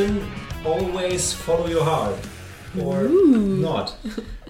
[0.00, 0.22] 19.
[0.64, 2.16] Always follow your heart.
[2.78, 3.96] Or not.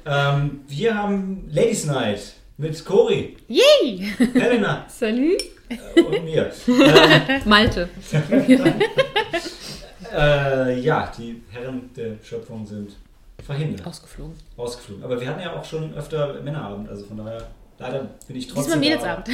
[0.06, 4.12] Ähm, wir haben Ladies Night mit Cori, Yay!
[4.34, 5.42] Helena Salut.
[5.68, 6.52] äh, und mir.
[6.68, 7.88] Ähm, Malte.
[10.14, 12.96] äh, ja, die Herren der Schöpfung sind
[13.44, 14.34] verhindert, Ausgeflogen.
[14.56, 15.04] ausgeflogen.
[15.04, 17.48] Aber wir hatten ja auch schon öfter Männerabend, also von daher,
[17.80, 19.28] leider bin ich Diesmal trotzdem Mädelsabend.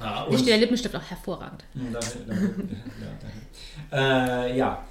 [0.00, 1.64] Ah, steht der Lippenstift auch hervorragend.
[1.74, 2.44] Danke, danke.
[2.44, 3.08] Ja,
[3.90, 4.50] danke.
[4.52, 4.84] Äh, ja,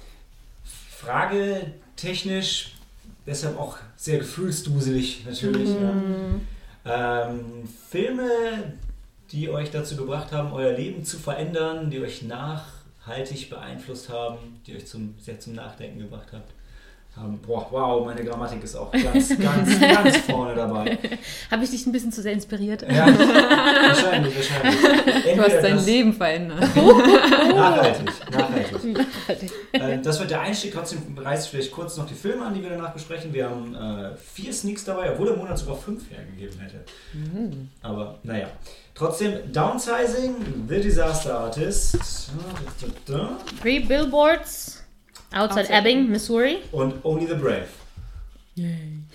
[0.64, 2.74] Frage technisch,
[3.26, 5.70] deshalb auch sehr gefühlsduselig natürlich.
[5.70, 7.30] Ja.
[7.30, 8.28] Ähm, Filme,
[9.32, 14.76] die euch dazu gebracht haben, euer Leben zu verändern, die euch nachhaltig beeinflusst haben, die
[14.76, 16.52] euch zum, sehr zum Nachdenken gebracht habt.
[17.46, 20.98] Boah, wow, meine Grammatik ist auch ganz, ganz, ganz vorne dabei.
[21.50, 22.82] Habe ich dich ein bisschen zu sehr inspiriert?
[22.82, 24.80] Ja, wahrscheinlich, wahrscheinlich.
[24.80, 26.60] Du Entweder hast dein das- Leben verändert.
[26.76, 29.50] Nachhaltig, nachhaltig.
[29.72, 30.72] Äh, das wird der Einstieg.
[30.74, 33.32] Trotzdem reiße ich vielleicht kurz noch die Filme an, die wir danach besprechen.
[33.32, 36.84] Wir haben äh, vier Sneaks dabei, obwohl der Monat sogar fünf hergegeben hätte.
[37.82, 38.46] Aber naja.
[38.94, 41.96] Trotzdem, Downsizing, The Disaster Artist
[43.62, 44.77] Three Billboards
[45.32, 46.58] outside, Outside Ebbing, Missouri.
[46.72, 47.66] und Only the Brave.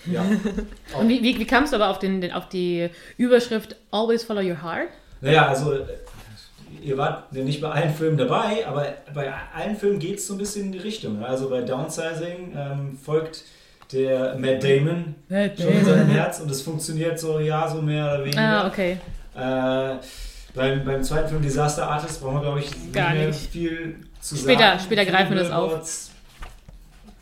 [0.05, 0.21] Ja.
[0.99, 4.41] Und wie, wie, wie kamst du aber auf, den, den, auf die Überschrift Always Follow
[4.41, 4.87] Your Heart?
[5.19, 5.77] Naja, also
[6.81, 10.37] ihr wart nicht bei allen Filmen dabei, aber bei allen Filmen geht es so ein
[10.37, 11.23] bisschen in die Richtung.
[11.23, 13.43] Also bei Downsizing ähm, folgt
[13.91, 18.41] der Matt Damon schon seinem Herz und es funktioniert so, ja, so mehr oder weniger.
[18.41, 18.97] Ah, okay.
[19.35, 19.97] Äh,
[20.55, 23.51] beim, beim zweiten Film Disaster Artist brauchen wir, glaube ich, nicht Gar mehr nicht.
[23.51, 24.79] viel zu Später- sagen.
[24.83, 26.09] später greifen wir das auf.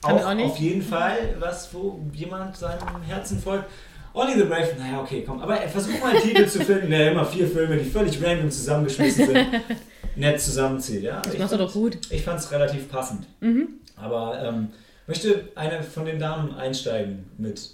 [0.03, 0.45] Auch, auch nicht?
[0.45, 3.65] auf jeden Fall was, wo jemand seinem Herzen folgt.
[4.13, 5.39] Only the Brave, naja, okay, komm.
[5.41, 9.27] Aber versuch mal einen Titel zu finden, der immer vier Filme, die völlig random zusammengeschmissen
[9.27, 9.47] sind,
[10.17, 11.03] nett zusammenzieht.
[11.03, 11.21] Ja?
[11.21, 11.97] Das Ich machst du fand- doch gut.
[12.09, 13.25] Ich fand es relativ passend.
[13.39, 13.69] Mhm.
[13.95, 14.69] Aber ähm,
[15.07, 17.69] möchte eine von den Damen einsteigen mit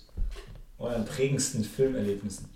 [0.78, 2.50] euren prägendsten Filmerlebnissen?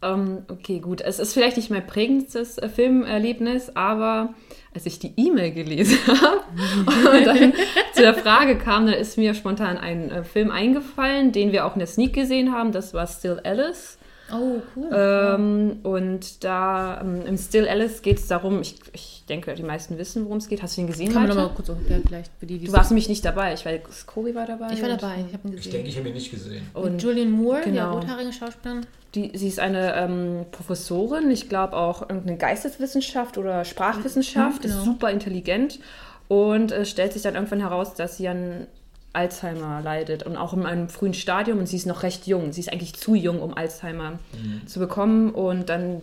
[0.00, 1.00] Ähm, okay, gut.
[1.00, 4.34] Es ist vielleicht nicht mein prägendstes äh, Filmerlebnis, aber
[4.72, 7.52] als ich die E-Mail gelesen habe und dann
[7.92, 11.74] zu der Frage kam, da ist mir spontan ein äh, Film eingefallen, den wir auch
[11.74, 12.70] in der Sneak gesehen haben.
[12.70, 13.97] Das war Still Alice.
[14.32, 14.90] Oh, cool.
[14.92, 19.96] Ähm, und da ähm, im Still Alice geht es darum, ich, ich denke, die meisten
[19.98, 20.62] wissen, worum es geht.
[20.62, 21.12] Hast du ihn gesehen?
[21.12, 23.54] Kann man nochmal kurz erklären, vielleicht für die, die Du warst nämlich nicht dabei.
[23.54, 24.72] Ich weiß, Cory war dabei.
[24.72, 25.72] Ich war dabei, ich habe ihn Ich gesehen.
[25.72, 26.62] denke, ich habe ihn nicht gesehen.
[26.74, 27.94] Und Und Julian Moore, die genau.
[27.98, 28.86] rothaarige Schauspielerin.
[29.14, 34.78] Die, sie ist eine ähm, Professorin, ich glaube auch irgendeine Geisteswissenschaft oder Sprachwissenschaft, Mhm, genau.
[34.80, 35.80] ist super intelligent
[36.28, 38.66] und äh, stellt sich dann irgendwann heraus, dass sie an
[39.12, 42.52] Alzheimer leidet und auch in einem frühen Stadium und sie ist noch recht jung.
[42.52, 44.18] Sie ist eigentlich zu jung, um Alzheimer
[44.66, 46.02] zu bekommen und dann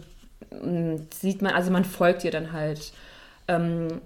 [0.51, 2.91] mh, sieht man, also man folgt ihr dann halt.
[3.47, 4.01] Ähm,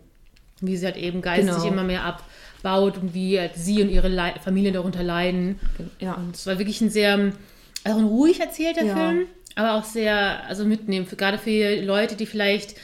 [0.62, 1.68] Wie sie halt eben geistig Genau.
[1.68, 5.58] immer mehr abbaut und wie halt sie und ihre Lei- Familie darunter leiden.
[6.00, 7.32] ja, Und es war wirklich ein sehr,
[7.86, 8.94] also ein ruhig erzählter Ja.
[8.96, 12.76] Film, aber auch sehr, also mitnehmen, gerade für Leute, die vielleicht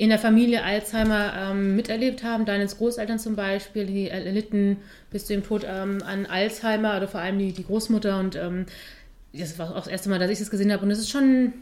[0.00, 4.78] in der Familie Alzheimer ähm, miterlebt haben, deines Großeltern zum Beispiel, die erlitten
[5.10, 8.64] bis zu dem Tod ähm, an Alzheimer oder vor allem die, die Großmutter und ähm,
[9.34, 11.52] das war auch das erste Mal, dass ich das gesehen habe und es ist schon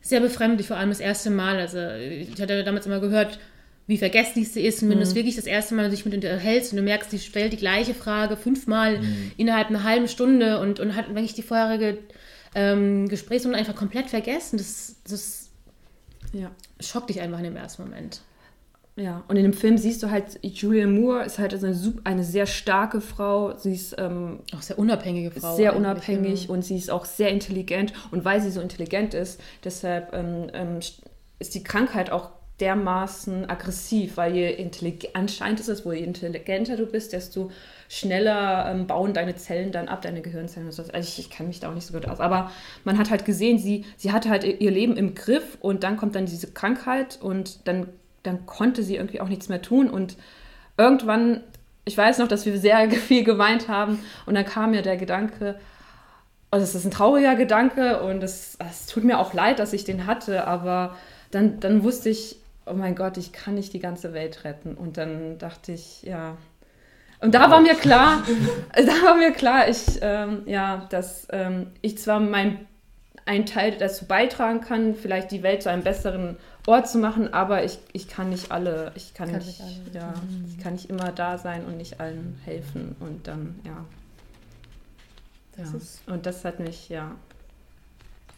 [0.00, 1.58] sehr befremdlich, vor allem das erste Mal.
[1.58, 3.38] Also ich hatte damals immer gehört,
[3.86, 4.82] wie vergesslich sie ist.
[4.82, 7.10] Und wenn du es wirklich das erste Mal sich mit ihr unterhältst und du merkst,
[7.10, 9.00] sie stellt die gleiche Frage fünfmal
[9.36, 11.98] innerhalb einer halben Stunde und, und hat eigentlich die vorherige
[12.54, 14.56] ähm, Gesprächsrunde einfach komplett vergessen.
[14.56, 15.39] Das, das
[16.32, 16.50] ja.
[16.80, 18.22] schockt dich einfach in dem ersten Moment.
[18.96, 21.74] Ja, und in dem Film siehst du halt, Julian Moore ist halt eine,
[22.04, 23.56] eine sehr starke Frau.
[23.56, 25.56] Sie ist ähm, Auch sehr unabhängige Frau.
[25.56, 26.50] sehr unabhängig ja.
[26.50, 27.92] und sie ist auch sehr intelligent.
[28.10, 30.80] Und weil sie so intelligent ist, deshalb ähm, ähm,
[31.38, 32.30] ist die Krankheit auch
[32.60, 37.50] dermaßen aggressiv, weil je intelligent, anscheinend ist es, wo je intelligenter du bist, desto
[37.90, 40.68] schneller ähm, bauen deine Zellen dann ab, deine Gehirnzellen.
[40.68, 42.20] Also ich, ich kenne mich da auch nicht so gut aus.
[42.20, 42.52] Aber
[42.84, 46.14] man hat halt gesehen, sie, sie hatte halt ihr Leben im Griff und dann kommt
[46.14, 47.88] dann diese Krankheit und dann,
[48.22, 49.90] dann konnte sie irgendwie auch nichts mehr tun.
[49.90, 50.16] Und
[50.78, 51.40] irgendwann,
[51.84, 55.58] ich weiß noch, dass wir sehr viel geweint haben und dann kam mir der Gedanke,
[56.52, 59.82] also es ist ein trauriger Gedanke und es, es tut mir auch leid, dass ich
[59.82, 60.96] den hatte, aber
[61.32, 64.74] dann, dann wusste ich, oh mein Gott, ich kann nicht die ganze Welt retten.
[64.74, 66.36] Und dann dachte ich, ja.
[67.20, 68.22] Und da war mir klar,
[68.74, 72.66] da war mir klar, ich, ähm, ja, dass ähm, ich zwar mein,
[73.26, 76.36] einen Teil dazu beitragen kann, vielleicht die Welt zu einem besseren
[76.66, 80.04] Ort zu machen, aber ich, ich kann nicht alle, ich kann, Kann nicht, nicht alle.
[80.04, 80.14] ja,
[80.48, 82.96] ich kann nicht immer da sein und nicht allen helfen.
[83.00, 83.84] Und dann, ja.
[85.56, 85.76] Das ja.
[85.78, 87.12] ist Und das hat mich, ja.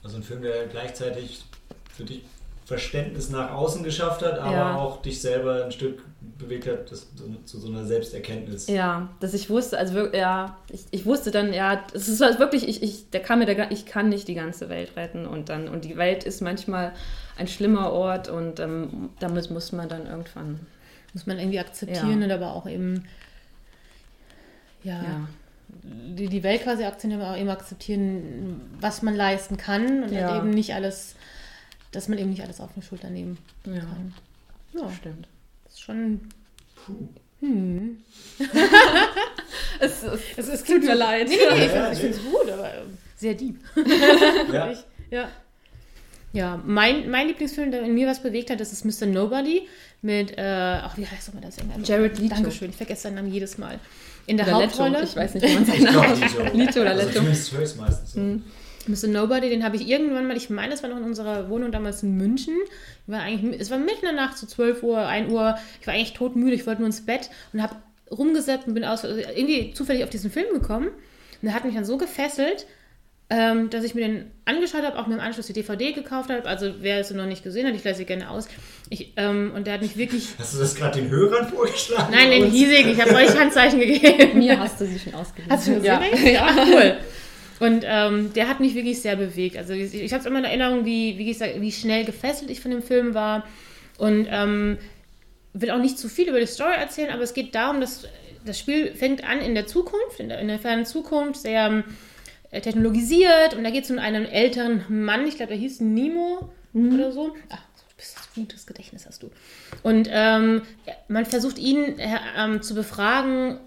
[0.03, 1.45] Also ein Film, der gleichzeitig
[1.93, 2.23] für dich
[2.65, 4.77] Verständnis nach außen geschafft hat, aber Ja.
[4.77, 6.03] auch dich selber ein Stück
[6.43, 7.07] bewegt hat, das,
[7.47, 8.67] zu so einer Selbsterkenntnis.
[8.69, 12.69] Ja, dass ich wusste, also ja, ich, ich wusste dann, ja, es ist halt wirklich,
[12.69, 15.69] ich, ich, der kam mir, der, ich kann nicht die ganze Welt retten und dann,
[15.69, 16.93] und die Welt ist manchmal
[17.39, 20.61] ein schlimmer Ort und ähm, damit muss man dann irgendwann,
[21.15, 22.27] Muss man irgendwie akzeptieren Ja.
[22.27, 23.05] und aber auch eben,
[24.83, 25.29] ja, ja.
[25.83, 30.31] die, die Welt quasi akzeptieren, aber auch eben akzeptieren, was man leisten kann und Ja.
[30.31, 31.15] halt eben nicht alles,
[31.93, 34.15] dass man eben nicht alles auf eine Schulter nehmen ja, kann.
[34.75, 35.29] Ja, stimmt.
[35.73, 36.21] Das ist schon.
[36.85, 37.09] Puh.
[37.41, 37.97] Hm.
[39.81, 41.29] Es, es, Es, es tut mir leid.
[41.29, 43.57] Nee, nee, ich Ja, finde es gut, aber ähm, sehr deep.
[44.53, 44.71] Ja.
[44.71, 44.79] Ich,
[45.11, 45.29] ja.
[46.33, 49.07] Ja, mein, mein Lieblingsfilm, der in mir was bewegt hat, das ist Mr.
[49.07, 49.67] Nobody
[50.01, 51.57] mit, äh, ach, wie heißt nochmal das?
[51.87, 52.35] Jared Leto.
[52.37, 53.79] Dankeschön, ich vergesse seinen Namen jedes Mal.
[54.27, 55.05] In der Oder Leto, Hauptrolle.
[55.05, 56.57] ich weiß nicht, wie man seinen Ich Namen.
[56.59, 57.19] Lito oder also Leto.
[57.19, 58.21] Zumindest höre ich es meistens so.
[58.21, 58.45] Mhm.
[58.89, 59.09] Mr.
[59.09, 62.03] Nobody, den habe ich irgendwann mal, ich meine, es war noch in unserer Wohnung damals
[62.03, 62.55] in München.
[63.07, 65.57] Ich war eigentlich, es war mitten in der Nacht, so 12 Uhr, 1 Uhr.
[65.81, 67.77] Ich war eigentlich todmüde, ich wollte nur ins Bett und habe
[68.11, 70.89] rumgesetzt und bin aus, also irgendwie zufällig auf diesen Film gekommen.
[70.89, 72.67] Und der hat mich dann so gefesselt,
[73.31, 76.47] ähm, dass ich mir den angeschaut habe, auch mir im Anschluss die DVD gekauft habe.
[76.47, 78.47] Also wer es noch nicht gesehen hat, ich leise sie gerne aus.
[78.91, 80.29] Ich, ähm, und der hat mich wirklich.
[80.39, 82.13] Hast du das gerade den Hörern vorgeschlagen?
[82.13, 82.53] Nein, den Uns?
[82.53, 84.39] hiesig, ich habe euch Handzeichen gegeben.
[84.39, 85.51] Mir hast du sie schon ausgegeben.
[85.51, 85.99] Hast du schon ja.
[85.99, 86.27] gesehen?
[86.35, 86.97] Ja, cool.
[87.63, 89.57] Und ähm, der hat mich wirklich sehr bewegt.
[89.57, 92.59] Also ich, ich habe es immer in Erinnerung, wie, wie, gesagt, wie schnell gefesselt ich
[92.59, 93.47] von dem Film war.
[93.99, 94.79] Und ähm,
[95.53, 98.09] will auch nicht zu viel über die Story erzählen, aber es geht darum, dass
[98.45, 101.67] das Spiel fängt an in der Zukunft, in der, in der fernen Zukunft, sehr
[102.51, 103.55] ähm, technologisiert.
[103.55, 107.33] Und da geht es um einen älteren Mann, ich glaube, der hieß Nemo oder so.
[107.49, 109.31] Ach, du bist ein gutes Gedächtnis hast du.
[109.85, 110.63] Und ähm,
[111.07, 113.61] man versucht ihn äh, ähm, zu befragen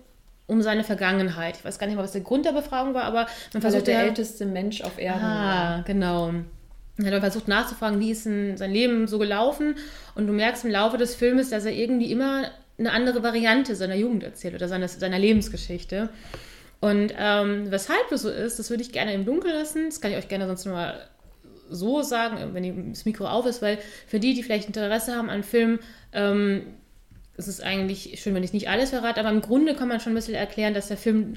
[0.48, 1.58] um seine Vergangenheit.
[1.58, 3.88] Ich weiß gar nicht mal, was der Grund der Befragung war, aber man er versucht
[3.88, 6.34] der ja- älteste Mensch auf Erden Ah, genau.
[6.98, 9.76] Er hat dann versucht nachzufragen, wie ist denn sein Leben so gelaufen.
[10.16, 12.46] Und du merkst im Laufe des Filmes, dass er irgendwie immer
[12.78, 16.10] eine andere Variante seiner Jugend erzählt oder seiner, seiner Lebensgeschichte.
[16.80, 19.86] Und ähm, weshalb das so ist, das würde ich gerne im Dunkeln lassen.
[19.88, 21.00] Das kann ich euch gerne sonst nur mal
[21.70, 25.42] so sagen, wenn das Mikro auf ist, weil für die, die vielleicht Interesse haben an
[25.44, 25.80] Filmen,
[26.14, 26.62] ähm,
[27.38, 30.14] es ist eigentlich schön, wenn ich nicht alles verrate, aber im Grunde kann man schon
[30.14, 31.36] ein bisschen erklären, dass der Film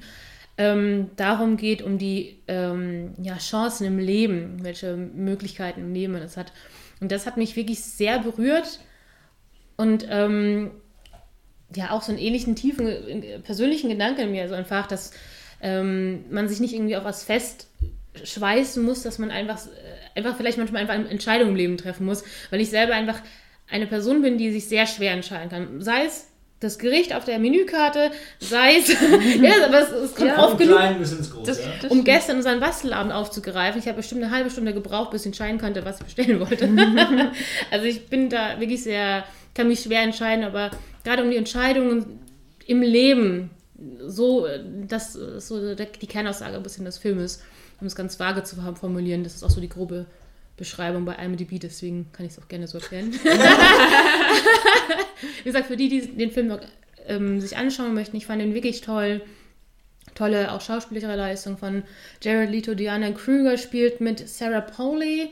[0.56, 6.36] ähm, darum geht, um die ähm, ja, Chancen im Leben, welche Möglichkeiten im Leben es
[6.36, 6.52] hat.
[7.00, 8.80] Und das hat mich wirklich sehr berührt
[9.76, 10.72] und ähm,
[11.74, 15.12] ja auch so einen ähnlichen tiefen äh, persönlichen Gedanken in mir so entfacht, dass
[15.60, 20.58] ähm, man sich nicht irgendwie auf was festschweißen muss, dass man einfach, äh, einfach vielleicht
[20.58, 23.20] manchmal einfach eine Entscheidung im Leben treffen muss, weil ich selber einfach
[23.70, 25.80] eine Person bin, die sich sehr schwer entscheiden kann.
[25.80, 26.28] Sei es
[26.60, 28.10] das Gericht auf der Menükarte,
[28.40, 28.88] sei es,
[29.40, 31.46] ja, aber es, es kommt Ja, oft genug Kleinen bis ins Große.
[31.46, 31.88] Das, ja?
[31.88, 33.80] um gestern unseren Bastelabend aufzugreifen.
[33.80, 36.68] Ich habe bestimmt eine halbe Stunde gebraucht, bis ich entscheiden konnte, was ich bestellen wollte.
[37.70, 39.24] also ich bin da wirklich sehr,
[39.54, 40.70] kann mich schwer entscheiden, aber
[41.04, 42.18] gerade um die Entscheidungen
[42.66, 43.50] im Leben,
[44.04, 44.46] so,
[44.88, 47.40] das ist so die Kernaussage ein bisschen des Filmes,
[47.80, 49.22] um es ganz vage zu formulieren.
[49.22, 50.06] Das ist auch so die grobe
[50.58, 53.12] Beschreibung bei IMDb, deswegen kann ich es auch gerne so erklären.
[55.38, 56.60] Wie gesagt, für die, die den Film noch,
[57.06, 59.22] ähm, sich anschauen möchten, ich fand ihn wirklich toll
[60.18, 61.84] tolle auch schauspielerische Leistung von
[62.20, 62.74] Jared Leto.
[62.74, 65.30] Diana Kruger spielt mit Sarah Polley.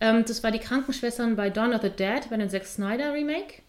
[0.00, 3.62] Ähm, das war die Krankenschwestern bei Dawn of the Dead, bei dem Zack Snyder Remake.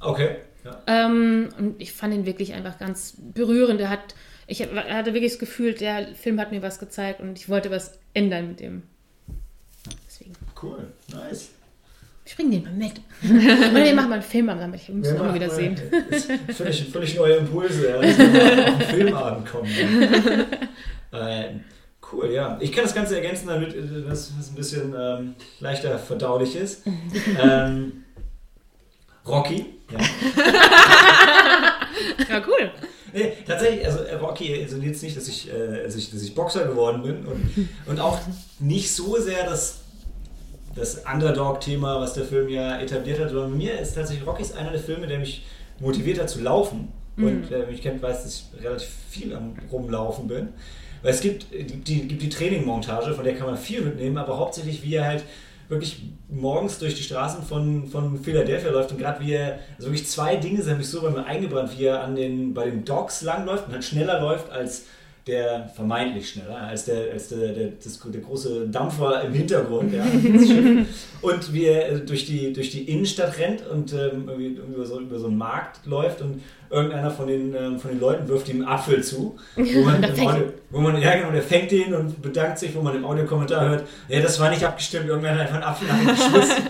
[0.00, 0.36] Okay.
[0.64, 0.82] Ja.
[0.86, 3.80] Ähm, und ich fand ihn wirklich einfach ganz berührend.
[3.80, 4.14] Er hat,
[4.46, 7.98] ich hatte wirklich das Gefühl, der Film hat mir was gezeigt und ich wollte was
[8.14, 8.84] ändern mit dem.
[10.62, 10.92] Cool.
[11.12, 11.48] Nice.
[12.24, 13.00] Wir springen den mal mit.
[13.24, 14.80] Oder wir machen mal einen Film am damit.
[14.80, 15.54] Ich muss ihn auch wieder mal.
[15.54, 15.76] sehen.
[16.54, 17.88] Völlig, völlig neue Impulse.
[17.88, 18.00] Ja.
[18.00, 19.68] Dass wir auf den Filmabend kommen.
[21.12, 21.56] Äh,
[22.10, 22.56] cool, ja.
[22.58, 26.84] Ich kann das Ganze ergänzen, damit äh, das ein bisschen ähm, leichter verdaulich ist.
[27.42, 28.04] ähm,
[29.26, 29.66] Rocky.
[29.90, 29.98] Ja.
[32.28, 32.70] Ja, cool.
[33.12, 36.34] Nee, tatsächlich, also äh, Rocky, also jetzt nicht, dass ich, äh, dass ich, dass ich
[36.34, 38.18] Boxer geworden bin und, und auch
[38.58, 39.81] nicht so sehr das,
[40.74, 44.70] das Underdog-Thema, was der Film ja etabliert hat, sondern mir ist tatsächlich Rocky ist einer
[44.70, 45.44] der Filme, der mich
[45.80, 46.88] motiviert hat zu laufen.
[47.16, 50.48] Und wer mich kennt, weiß, dass ich relativ viel am Rumlaufen bin.
[51.02, 54.38] Weil es gibt äh, die, gibt die Trainingmontage, von der kann man viel mitnehmen, aber
[54.38, 55.24] hauptsächlich wie er halt
[55.68, 60.06] wirklich morgens durch die Straßen von, von Philadelphia läuft und gerade wie er, also wirklich
[60.06, 63.22] zwei Dinge sind mich so bei mir eingebrannt, wie er an den, bei den Docks
[63.22, 64.84] langläuft und halt schneller läuft als
[65.26, 70.02] der, vermeintlich schneller, als der, als der, der, das, der große Dampfer im Hintergrund, ja,
[71.22, 74.98] und wie er äh, durch die, durch die Innenstadt rennt und ähm, irgendwie über so,
[74.98, 78.62] über so einen Markt läuft und irgendeiner von den, ähm, von den Leuten wirft ihm
[78.62, 82.58] einen Apfel zu, wo man, Audio, wo man, ja genau, der fängt den und bedankt
[82.58, 85.64] sich, wo man im Audiokommentar hört, ja, das war nicht abgestimmt, irgendwer hat einfach einen
[85.64, 86.64] Apfel nach ihm geschmissen.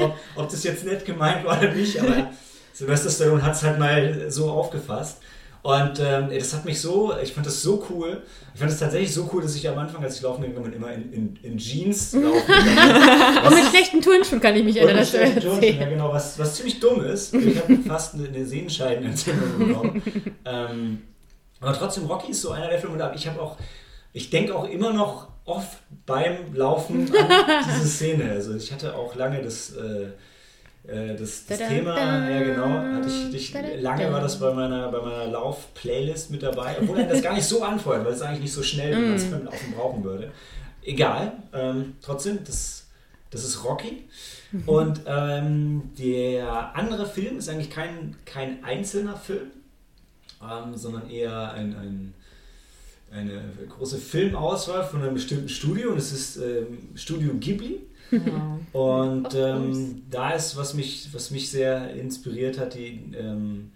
[0.00, 2.30] ob, ob das jetzt nett gemeint war oder nicht, aber
[2.74, 5.22] Sylvester Stallone hat es halt mal so aufgefasst.
[5.68, 8.22] Und ähm, das hat mich so, ich fand das so cool.
[8.54, 10.72] Ich fand es tatsächlich so cool, dass ich am Anfang, als ich laufen gegangen bin,
[10.72, 15.06] immer in, in, in Jeans laufen Und mit schlechten Turnschuhen kann ich mich erinnern.
[15.34, 17.34] mit Jones, ja, genau, was, was ziemlich dumm ist.
[17.34, 20.02] Ich habe fast eine, eine Sehenscheidenentzündung bekommen.
[20.46, 21.02] ähm,
[21.60, 23.58] aber trotzdem, Rocky ist so einer der Filme, ich habe auch,
[24.14, 28.30] ich denke auch immer noch oft beim Laufen an diese Szene.
[28.30, 30.12] Also ich hatte auch lange das, äh,
[30.88, 35.00] äh das, das Thema, ja genau, hatte ich, ich, lange war das bei meiner, bei
[35.00, 38.52] meiner Lauf-Playlist mit dabei, obwohl er das gar nicht so anfeuert, weil es eigentlich nicht
[38.52, 40.32] so schnell, wie man es beim Laufen brauchen würde.
[40.82, 42.86] Egal, ähm, trotzdem, das,
[43.30, 44.08] das ist Rocky.
[44.52, 44.68] Mhm.
[44.68, 49.50] Und ähm, der andere Film ist eigentlich kein, kein einzelner Film,
[50.42, 52.14] ähm, sondern eher ein, ein,
[53.12, 57.80] eine große Filmauswahl von einem bestimmten Studio und es ist ähm, Studio Ghibli.
[58.72, 63.72] Und ähm, da ist, was mich, was mich sehr inspiriert hat, die, ähm,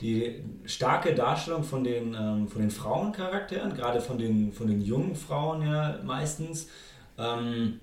[0.00, 5.14] die starke Darstellung von den, ähm, von den Frauencharakteren, gerade von den, von den jungen
[5.14, 6.68] Frauen ja meistens.
[7.18, 7.80] Ähm,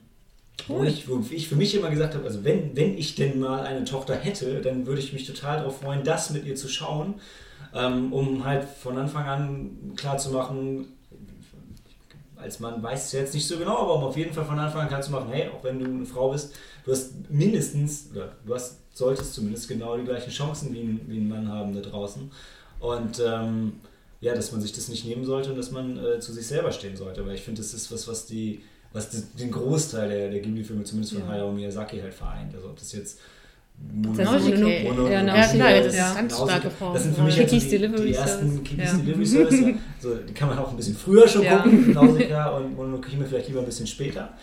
[0.68, 3.66] wo ich, wo ich für mich immer gesagt habe, also wenn, wenn ich denn mal
[3.66, 7.16] eine Tochter hätte, dann würde ich mich total darauf freuen, das mit ihr zu schauen
[7.76, 10.88] ähm, um halt von Anfang an klar zu machen,
[12.38, 14.82] als Mann weiß es jetzt nicht so genau, aber um auf jeden Fall von Anfang
[14.82, 18.34] an klar zu machen, hey, auch wenn du eine Frau bist, du hast mindestens, oder
[18.46, 21.82] du hast, solltest zumindest genau die gleichen Chancen wie ein, wie ein Mann haben da
[21.82, 22.32] draußen.
[22.80, 23.74] Und ähm,
[24.22, 26.72] ja, dass man sich das nicht nehmen sollte und dass man äh, zu sich selber
[26.72, 27.26] stehen sollte.
[27.26, 28.64] Weil ich finde, das ist was, was die,
[28.94, 31.28] was den Großteil der, der Ghibli-Filme, zumindest von ja.
[31.28, 32.56] Hayao Miyazaki, halt vereint.
[32.56, 33.20] Also ob das jetzt
[33.78, 34.84] Mononoke.
[34.84, 36.14] Mono, ja, ja, klar, das ist ja.
[36.14, 36.94] ganz starke Form.
[36.94, 38.98] Das sind für mich Kikis also die, die ersten Kikis ja.
[38.98, 39.60] Delivery Service.
[40.00, 41.58] so, die kann man auch ein bisschen früher schon ja.
[41.58, 44.34] gucken, Nausicaa und Mononoke vielleicht lieber ein bisschen später.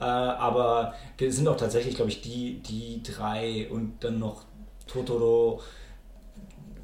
[0.00, 4.44] Äh, aber es sind auch tatsächlich, glaube ich, die, die drei und dann noch
[4.86, 5.60] Totoro,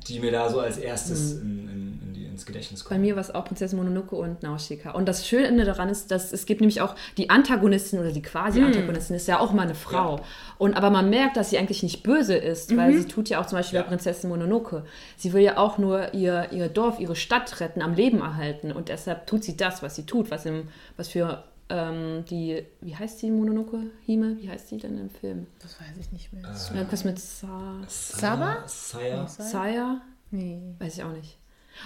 [0.09, 1.41] die mir da so als erstes mhm.
[1.43, 3.01] in, in, in ins Gedächtnis kommen.
[3.01, 4.91] Bei mir war es auch Prinzessin Mononoke und Nausicaa.
[4.91, 9.15] Und das Schöne daran ist, dass es gibt nämlich auch die Antagonistin oder die Quasi-Antagonistin
[9.15, 9.17] mhm.
[9.17, 10.17] ist ja auch mal eine Frau.
[10.17, 10.25] Ja.
[10.59, 12.77] Und aber man merkt, dass sie eigentlich nicht böse ist, mhm.
[12.77, 13.83] weil sie tut ja auch zum Beispiel ja.
[13.83, 14.85] bei Prinzessin Mononoke.
[15.17, 18.73] Sie will ja auch nur ihr, ihr Dorf, ihre Stadt retten, am Leben erhalten.
[18.73, 22.95] Und deshalb tut sie das, was sie tut, was, im, was für ähm, die, wie
[22.95, 24.37] heißt die Mononoke Hime?
[24.39, 25.47] Wie heißt die denn im Film?
[25.61, 26.45] Das weiß ich nicht mehr.
[26.45, 28.65] Äh, Irgendwas mit Sa Saba?
[28.67, 29.27] Saya?
[29.27, 30.01] Saya?
[30.31, 30.61] Nee.
[30.79, 31.39] Weiß ich auch nicht.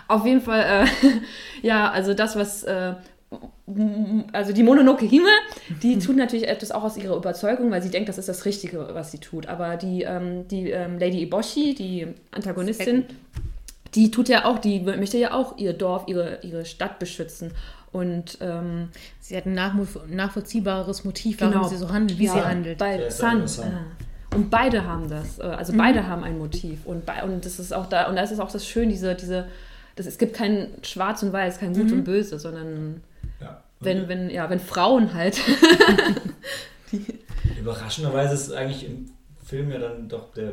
[0.07, 1.09] Auf jeden Fall, äh,
[1.66, 2.95] ja, also das, was, äh,
[4.33, 5.28] also die Mononoke Hime,
[5.83, 6.00] die mhm.
[6.00, 9.11] tut natürlich etwas auch aus ihrer Überzeugung, weil sie denkt, das ist das Richtige, was
[9.11, 9.47] sie tut.
[9.47, 13.04] Aber die, ähm, die ähm, Lady Iboshi, die Antagonistin,
[13.95, 17.52] die tut ja auch, die möchte ja auch ihr Dorf, ihre, ihre Stadt beschützen.
[17.92, 18.88] Und ähm,
[19.21, 21.68] sie hat ein nachvollziehbares Motiv, warum genau.
[21.68, 22.78] sie so handelt, wie ja, sie handelt.
[22.78, 23.42] Bei Sun.
[23.42, 25.38] Äh, und beide haben das.
[25.38, 25.78] Äh, also mhm.
[25.78, 26.85] beide haben ein Motiv.
[26.85, 29.49] Und, bei, und das ist auch da, und das ist auch das Schöne, diese, diese,
[29.99, 31.93] das, es gibt kein Schwarz und Weiß, kein Gut mhm.
[31.93, 33.02] und Böse, sondern
[33.40, 33.62] ja.
[33.81, 35.40] wenn, wenn, ja, wenn Frauen halt.
[37.61, 39.11] Überraschenderweise ist eigentlich im
[39.45, 40.52] Film ja dann doch der,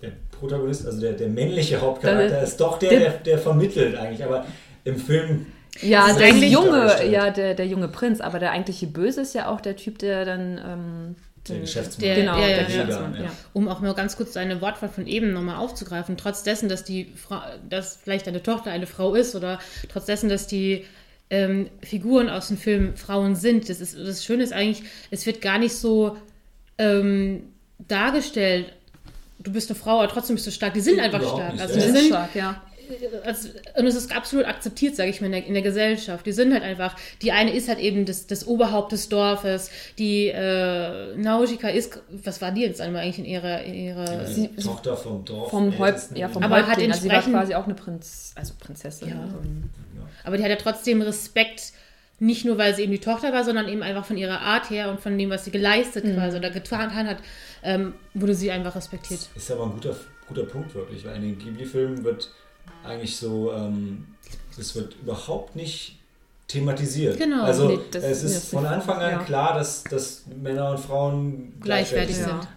[0.00, 4.24] der Protagonist, also der, der männliche Hauptcharakter, ist doch der, der, der vermittelt eigentlich.
[4.24, 4.46] Aber
[4.84, 5.46] im Film
[5.80, 9.60] ja, der junge, ja, der, der junge Prinz, aber der eigentliche Böse ist ja auch
[9.60, 11.16] der Typ, der dann ähm,
[11.48, 12.04] der Geschäftsmann.
[12.04, 13.14] Der, genau, der ja, Geschäftsmann.
[13.14, 13.30] Ja.
[13.52, 17.12] Um auch mal ganz kurz deine Wortwahl von eben nochmal aufzugreifen, trotz dessen, dass die
[17.16, 19.58] Frau, dass vielleicht deine Tochter eine Frau ist oder
[19.90, 20.84] trotz dessen, dass die
[21.30, 25.40] ähm, Figuren aus dem Film Frauen sind, das, ist, das Schöne ist eigentlich, es wird
[25.40, 26.16] gar nicht so
[26.78, 27.44] ähm,
[27.78, 28.72] dargestellt,
[29.38, 30.74] du bist eine Frau, aber trotzdem bist du stark.
[30.74, 31.58] Die sind einfach stark.
[31.58, 32.60] also die sind stark, ja
[33.24, 36.26] also, und es ist absolut akzeptiert, sage ich mal, in der, in der, Gesellschaft.
[36.26, 40.28] Die sind halt einfach, die eine ist halt eben das, das Oberhaupt des Dorfes, die
[40.28, 43.62] äh, Naujika ist, was war die jetzt einmal eigentlich in ihrer...
[43.62, 45.50] In ihrer sie, Tochter vom Dorf.
[45.50, 46.90] Vom Häuptling, ja, vom aber Häuptling.
[46.90, 49.08] Hat also sie war quasi auch eine Prinz, also Prinzessin.
[49.08, 49.20] Ja.
[49.20, 49.38] Also,
[50.24, 51.72] aber die hat ja trotzdem Respekt
[52.20, 54.90] nicht nur, weil sie eben die Tochter war, sondern eben einfach von ihrer Art her
[54.90, 56.14] und von dem, was sie geleistet mhm.
[56.14, 57.16] quasi oder getan hat,
[57.62, 59.20] ähm, wurde sie einfach respektiert.
[59.34, 59.96] Das ist aber ein guter,
[60.28, 62.30] guter Punkt wirklich, weil in den Ghibli-Filmen wird
[62.84, 64.06] eigentlich so, ähm,
[64.56, 65.98] das wird überhaupt nicht
[66.48, 67.18] thematisiert.
[67.18, 67.44] Genau.
[67.44, 69.18] Also nee, es ist von Anfang an ja.
[69.22, 72.48] klar, dass, dass Männer und Frauen gleichwertig, gleichwertig sind.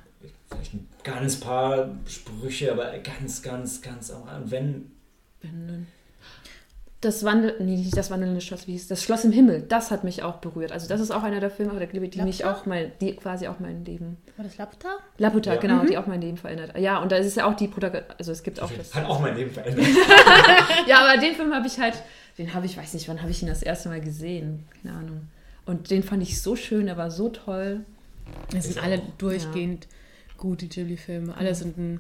[0.50, 4.51] Vielleicht ein ganz paar Sprüche, aber ganz, ganz, ganz am Rand.
[4.51, 4.92] Wenn,
[5.42, 5.88] wenn
[7.03, 10.03] das Wandel, nee, nicht das wandelnde Schloss, wie hieß das Schloss im Himmel, das hat
[10.03, 10.72] mich auch berührt.
[10.72, 12.25] Also das ist auch einer der Filme, die Laputa?
[12.25, 14.17] mich auch mein, die quasi auch mein Leben.
[14.38, 14.98] War das Laputa?
[15.17, 15.60] Laputa, ja.
[15.60, 15.88] genau, mhm.
[15.88, 16.77] die auch mein Leben verändert.
[16.77, 18.93] Ja, und da ist es ja auch die Protagonistin, also es gibt auch das.
[18.93, 19.86] Hat auch mein Leben verändert.
[20.88, 21.95] ja, aber den Film habe ich halt,
[22.38, 25.27] den habe ich, weiß nicht, wann habe ich ihn das erste Mal gesehen, keine Ahnung.
[25.65, 27.81] Und den fand ich so schön, er war so toll.
[28.55, 30.33] Es sind alle durchgehend ja.
[30.38, 31.36] gut, die Ghibli-Filme.
[31.36, 32.00] Alle sind ein.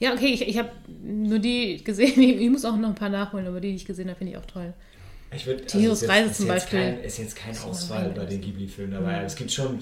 [0.00, 0.70] Ja, okay, ich, ich habe
[1.02, 2.20] nur die gesehen.
[2.20, 4.38] Ich muss auch noch ein paar nachholen, aber die, die ich gesehen habe, finde ich
[4.38, 4.72] auch toll.
[5.34, 5.64] Ich würde.
[5.72, 6.78] Also Reise zum Beispiel.
[6.78, 9.20] Kein, ist jetzt kein Auswahl bei den Ghibli-Filmen dabei.
[9.20, 9.26] Mhm.
[9.26, 9.80] Es gibt schon.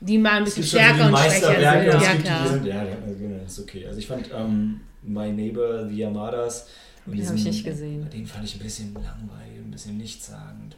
[0.00, 1.60] Die mal ein bisschen stärker und schwächer sind.
[1.60, 2.48] Ja, klar.
[2.48, 3.86] Sind, ja, das ist okay.
[3.86, 6.68] Also ich fand ähm, My Neighbor, The Yamadas.
[7.06, 8.08] Den habe ich nicht gesehen.
[8.10, 10.76] Den fand ich ein bisschen langweilig, ein bisschen nichtssagend.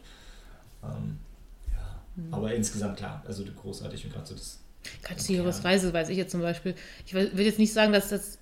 [0.83, 1.17] Ähm,
[1.71, 2.01] ja.
[2.15, 2.33] Mhm.
[2.33, 4.59] Aber insgesamt klar, also großartig und gerade so das.
[5.23, 6.73] Chihiros Reise weiß ich jetzt zum Beispiel.
[7.05, 8.39] Ich will jetzt nicht sagen, dass das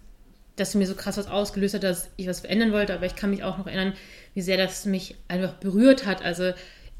[0.59, 3.29] dass mir so krass was ausgelöst hat, dass ich was verändern wollte, aber ich kann
[3.29, 3.93] mich auch noch erinnern,
[4.33, 6.23] wie sehr das mich einfach berührt hat.
[6.23, 6.51] Also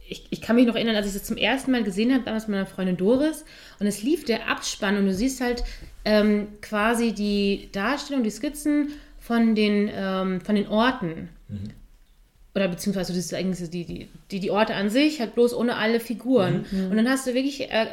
[0.07, 2.47] ich, ich kann mich noch erinnern, als ich das zum ersten Mal gesehen habe, damals
[2.47, 3.45] mit meiner Freundin Doris,
[3.79, 5.63] und es lief der Abspann und du siehst halt
[6.05, 8.89] ähm, quasi die Darstellung, die Skizzen
[9.19, 11.29] von den, ähm, von den Orten.
[11.47, 11.71] Mhm.
[12.55, 15.75] Oder beziehungsweise du siehst eigentlich die, die, die, die Orte an sich, halt bloß ohne
[15.75, 16.65] alle Figuren.
[16.71, 16.91] Mhm.
[16.91, 17.85] Und dann hast du wirklich äh,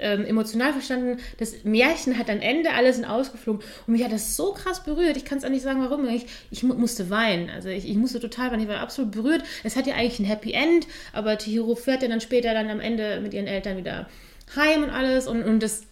[0.00, 3.62] ähm, emotional verstanden, das Märchen hat ein Ende, alle sind ausgeflogen.
[3.86, 5.16] Und mich hat das so krass berührt.
[5.16, 6.08] Ich kann es auch nicht sagen, warum.
[6.08, 7.50] Ich, ich musste weinen.
[7.50, 8.62] Also ich, ich musste total weinen.
[8.62, 9.42] Ich war absolut berührt.
[9.64, 12.80] Es hat ja eigentlich ein Happy End, aber Chihiro fährt ja dann später dann am
[12.80, 14.08] Ende mit ihren Eltern wieder
[14.56, 15.26] heim und alles.
[15.26, 15.82] Und, und das,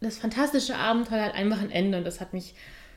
[0.00, 1.98] das fantastische Abenteuer hat einfach ein Ende.
[1.98, 2.54] Und das hat mich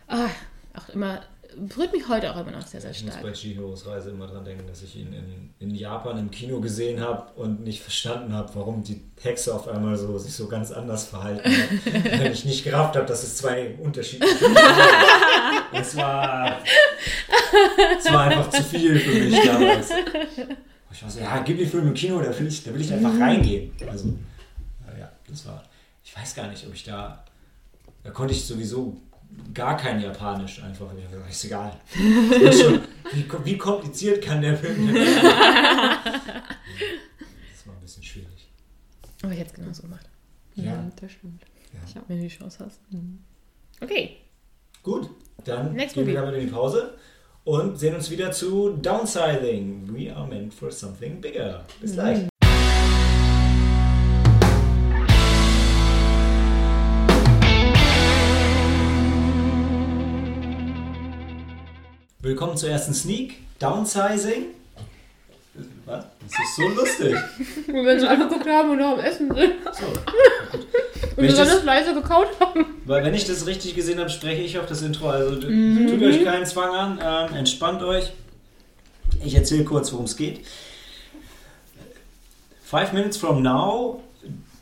[0.07, 0.29] ah,
[0.73, 1.23] auch immer
[1.57, 3.09] berührt mich heute auch immer noch sehr, sehr stark.
[3.09, 6.31] Ich muss bei Chihiros Reise immer dran denken, dass ich ihn in, in Japan im
[6.31, 10.47] Kino gesehen habe und nicht verstanden habe, warum die Hexe auf einmal so, sich so
[10.47, 11.93] ganz anders verhalten hat.
[12.19, 15.81] Wenn ich nicht gerafft habe, dass es zwei unterschiedliche Filme sind.
[15.81, 16.61] Es war,
[17.97, 19.89] es war einfach zu viel für mich damals.
[20.91, 22.91] Ich war so, ja, gib die Filme im Kino, da will ich, da will ich
[22.91, 23.71] einfach reingehen.
[23.89, 24.13] Also,
[24.97, 25.63] ja, das war,
[26.03, 27.23] ich weiß gar nicht, ob ich da,
[28.03, 28.97] da konnte ich sowieso
[29.53, 30.87] gar kein Japanisch einfach.
[30.95, 31.79] Ich dachte, ist egal.
[32.41, 32.81] Ist schon,
[33.13, 35.13] wie, wie, kompliziert kann der Film denn sein?
[37.51, 38.49] Das war ein bisschen schwierig.
[39.23, 40.07] Aber ich hätte es genauso gemacht.
[40.55, 41.43] Ja, ja das stimmt.
[41.73, 42.01] Ja.
[42.07, 42.79] Wenn du die Chance hast.
[42.91, 43.19] Mhm.
[43.81, 44.17] Okay.
[44.83, 45.09] Gut,
[45.43, 46.13] dann Next gehen movie.
[46.13, 46.97] wir damit in die Pause
[47.43, 49.93] und sehen uns wieder zu Downsizing.
[49.93, 51.65] We are meant for something bigger.
[51.81, 52.27] Bis gleich.
[62.27, 63.35] Willkommen zur ersten Sneak.
[63.57, 64.47] Downsizing.
[65.85, 66.03] Was?
[66.19, 67.15] Das ist so lustig.
[67.67, 69.53] Wo wir uns angeguckt haben und noch am Essen sind.
[69.71, 69.85] So.
[71.15, 72.65] und das leise gekaut haben.
[72.83, 75.07] Weil wenn ich das richtig gesehen habe, spreche ich auch das Intro.
[75.07, 75.87] Also mhm.
[75.87, 78.11] tut euch keinen Zwang an, ähm, entspannt euch.
[79.23, 80.41] Ich erzähle kurz, worum es geht.
[82.61, 84.03] Five minutes from now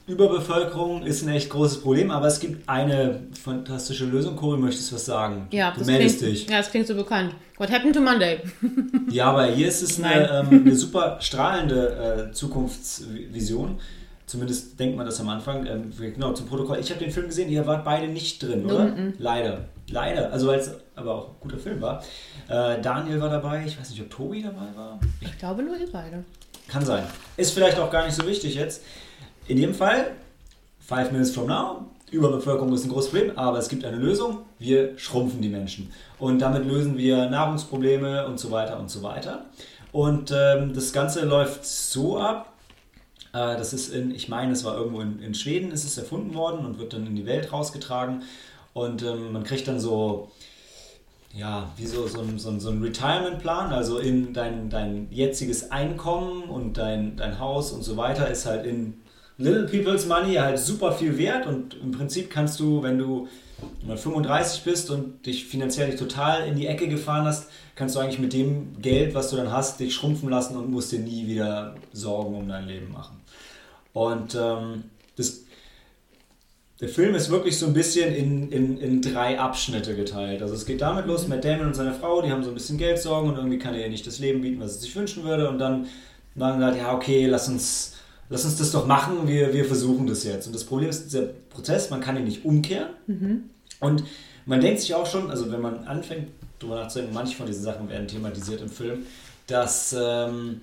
[0.07, 4.35] Überbevölkerung ist ein echt großes Problem, aber es gibt eine fantastische Lösung.
[4.35, 5.47] Cory, möchtest du was sagen?
[5.51, 6.47] Ja, du das meldest klingt, dich.
[6.47, 7.33] Ja, das klingt so bekannt.
[7.57, 8.39] What happened to Monday?
[9.09, 13.79] ja, aber hier ist es eine, ähm, eine super strahlende äh, Zukunftsvision.
[14.27, 15.65] Zumindest denkt man das am Anfang.
[15.65, 16.77] Ähm, genau, zum Protokoll.
[16.79, 18.85] Ich habe den Film gesehen, ihr wart beide nicht drin, oder?
[18.85, 19.13] Mm -mm.
[19.17, 19.65] Leider.
[19.89, 20.31] Leider.
[20.31, 22.03] Also, weil es aber auch ein guter Film war.
[22.47, 23.63] Äh, Daniel war dabei.
[23.65, 24.99] Ich weiß nicht, ob Tobi dabei war.
[25.19, 26.23] Ich, ich glaube nur ihr beide.
[26.67, 27.03] Kann sein.
[27.37, 28.83] Ist vielleicht auch gar nicht so wichtig jetzt.
[29.47, 30.12] In jedem Fall,
[30.79, 34.39] five minutes from now, Überbevölkerung ist ein großes Problem, aber es gibt eine Lösung.
[34.58, 35.91] Wir schrumpfen die Menschen.
[36.17, 39.45] Und damit lösen wir Nahrungsprobleme und so weiter und so weiter.
[39.91, 42.53] Und ähm, das Ganze läuft so ab.
[43.34, 46.34] Äh, das ist in, ich meine, es war irgendwo in, in, Schweden, ist es erfunden
[46.34, 48.23] worden und wird dann in die Welt rausgetragen.
[48.73, 50.31] Und ähm, man kriegt dann so,
[51.36, 56.43] ja, wie so, so ein, so so ein Retirement-Plan, also in dein, dein jetziges Einkommen
[56.49, 59.04] und dein, dein Haus und so weiter ist halt in
[59.38, 63.28] Little People's Money halt super viel wert und im Prinzip kannst du, wenn du
[63.86, 68.19] mal 35 bist und dich finanziell total in die Ecke gefahren hast, kannst du eigentlich
[68.19, 71.76] mit dem Geld, was du dann hast, dich schrumpfen lassen und musst dir nie wieder
[71.91, 73.21] Sorgen um dein Leben machen.
[73.93, 74.84] Und ähm,
[75.17, 75.41] das,
[76.80, 80.41] der Film ist wirklich so ein bisschen in, in, in drei Abschnitte geteilt.
[80.41, 82.78] Also es geht damit los, Matt Damon und seine Frau, die haben so ein bisschen
[82.78, 85.50] Geldsorgen und irgendwie kann er ihr nicht das Leben bieten, was sie sich wünschen würde.
[85.50, 85.88] Und dann
[86.36, 87.95] sagen sie halt, ja okay, lass uns
[88.29, 90.47] lass uns das doch machen, wir, wir versuchen das jetzt.
[90.47, 92.89] Und das Problem ist, dieser Prozess, man kann ihn nicht umkehren.
[93.07, 93.43] Mhm.
[93.79, 94.03] Und
[94.45, 97.89] man denkt sich auch schon, also wenn man anfängt, darüber nachzudenken, manche von diesen Sachen
[97.89, 99.05] werden thematisiert im Film,
[99.47, 100.61] dass, ähm,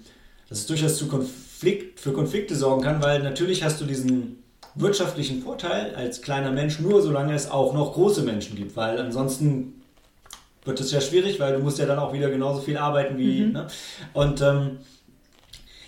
[0.49, 4.43] dass es durchaus zu Konflikt, für Konflikte sorgen kann, weil natürlich hast du diesen
[4.75, 9.83] wirtschaftlichen Vorteil als kleiner Mensch nur, solange es auch noch große Menschen gibt, weil ansonsten
[10.65, 13.43] wird es ja schwierig, weil du musst ja dann auch wieder genauso viel arbeiten wie.
[13.43, 13.53] Mhm.
[13.53, 13.67] Ne?
[14.13, 14.79] Und ähm,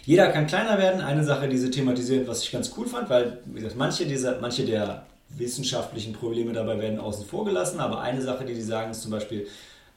[0.06, 1.00] jeder kann kleiner werden.
[1.00, 4.40] Eine Sache, die sie thematisieren, was ich ganz cool fand, weil, wie gesagt, manche, dieser,
[4.40, 8.90] manche der wissenschaftlichen Probleme dabei werden außen vor gelassen, aber eine Sache, die sie sagen,
[8.90, 9.46] ist zum Beispiel,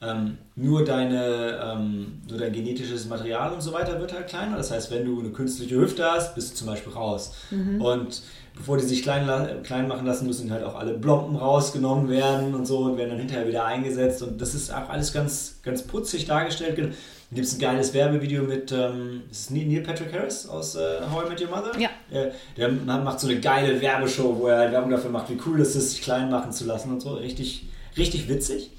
[0.00, 4.56] ähm, nur, deine, ähm, nur dein genetisches Material und so weiter wird halt kleiner.
[4.56, 7.34] Das heißt, wenn du eine künstliche Hüfte hast, bist du zum Beispiel raus.
[7.50, 7.82] Mhm.
[7.82, 8.22] Und
[8.54, 9.28] bevor die sich klein,
[9.64, 13.18] klein machen lassen, müssen halt auch alle Blompen rausgenommen werden und so und werden dann
[13.18, 14.22] hinterher wieder eingesetzt.
[14.22, 16.94] Und das ist auch alles ganz, ganz putzig dargestellt.
[17.30, 21.28] Gibt es ein geiles Werbevideo mit ähm, ist Neil Patrick Harris aus äh, How I
[21.28, 21.78] Met Your Mother.
[21.78, 21.90] Ja.
[22.10, 25.60] Äh, der macht so eine geile Werbeshow, wo er halt Werbung dafür macht, wie cool
[25.60, 27.14] es ist, sich klein machen zu lassen und so.
[27.14, 27.66] Richtig,
[27.98, 28.70] richtig witzig.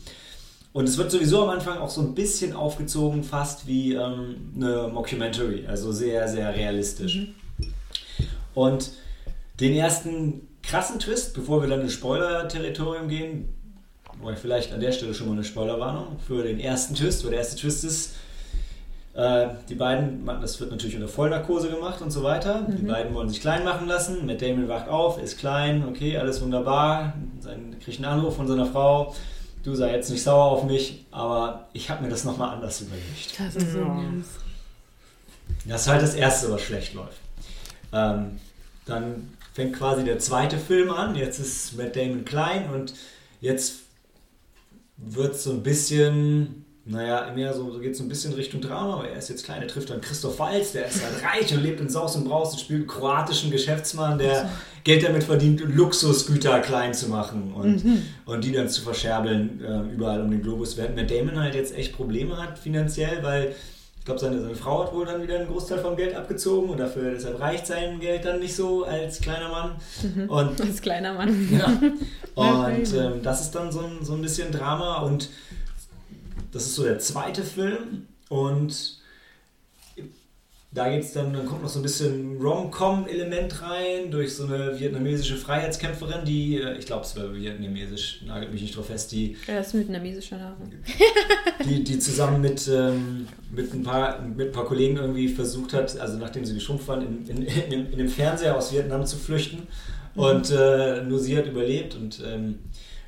[0.73, 4.87] Und es wird sowieso am Anfang auch so ein bisschen aufgezogen, fast wie ähm, eine
[4.87, 7.17] Mockumentary, also sehr, sehr realistisch.
[7.17, 7.35] Mhm.
[8.55, 8.91] Und
[9.59, 13.49] den ersten krassen Twist, bevor wir dann ins Spoiler-Territorium gehen,
[14.21, 17.31] wo ich vielleicht an der Stelle schon mal eine Spoilerwarnung für den ersten Twist, weil
[17.31, 18.15] der erste Twist ist,
[19.69, 22.61] die beiden, das wird natürlich unter Vollnarkose gemacht und so weiter.
[22.61, 22.77] Mhm.
[22.77, 24.25] Die beiden wollen sich klein machen lassen.
[24.25, 27.13] Matt Damon wacht auf, ist klein, okay, alles wunderbar.
[27.41, 29.13] Sein, kriegt einen Anruf von seiner Frau
[29.63, 33.39] du sei jetzt nicht sauer auf mich, aber ich habe mir das nochmal anders überlegt.
[33.39, 34.23] Das ist so mhm.
[35.65, 37.19] Das ist halt das Erste, was schlecht läuft.
[37.91, 38.39] Ähm,
[38.85, 41.15] dann fängt quasi der zweite Film an.
[41.15, 42.93] Jetzt ist Matt Damon klein und
[43.41, 43.79] jetzt
[44.97, 48.95] wird es so ein bisschen naja, mehr so, so geht es ein bisschen Richtung Drama,
[48.95, 51.61] aber er ist jetzt klein, er trifft dann Christoph Walz, der ist halt reich und
[51.61, 54.49] lebt in Saus und Braus und spielt einen kroatischen Geschäftsmann, der.
[54.83, 58.01] Geld damit verdient, Luxusgüter klein zu machen und, mhm.
[58.25, 60.77] und die dann zu verscherbeln äh, überall um den Globus.
[60.77, 63.53] Während Matt Damon halt jetzt echt Probleme hat finanziell, weil
[63.99, 66.79] ich glaube, seine, seine Frau hat wohl dann wieder einen Großteil vom Geld abgezogen und
[66.79, 69.75] dafür deshalb reicht sein Geld dann nicht so als kleiner Mann.
[70.01, 70.29] Mhm.
[70.29, 71.49] Und, als kleiner Mann.
[71.51, 71.79] Ja.
[72.35, 75.29] Und ähm, das ist dann so ein, so ein bisschen Drama und
[76.51, 78.99] das ist so der zweite Film und
[80.71, 85.35] da geht's dann, dann kommt noch so ein bisschen Rom-Com-Element rein durch so eine vietnamesische
[85.35, 89.35] Freiheitskämpferin, die, äh, ich glaube, es war vietnamesisch, nagelt mich nicht drauf fest, die.
[89.47, 90.57] Ja, ist vietnamesischer Name.
[91.65, 95.99] Die, die zusammen mit, ähm, mit, ein paar, mit ein paar Kollegen irgendwie versucht hat,
[95.99, 99.67] also nachdem sie geschrumpft waren, in, in, in, in dem Fernseher aus Vietnam zu flüchten.
[100.15, 100.21] Mhm.
[100.21, 102.59] Und äh, nur sie hat überlebt und ähm,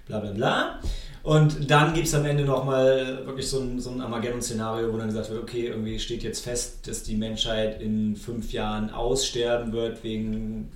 [0.06, 0.80] bla bla bla.
[1.24, 5.08] Und dann gibt es am Ende nochmal wirklich so ein, so ein Armageddon-Szenario, wo dann
[5.08, 10.04] gesagt wird, okay, irgendwie steht jetzt fest, dass die Menschheit in fünf Jahren aussterben wird
[10.04, 10.72] wegen,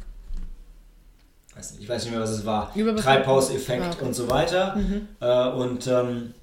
[1.56, 4.76] weiß nicht, ich weiß nicht mehr, was es war, Treibhauseffekt und so weiter.
[4.76, 5.08] Mhm.
[5.20, 6.34] Äh, und ähm,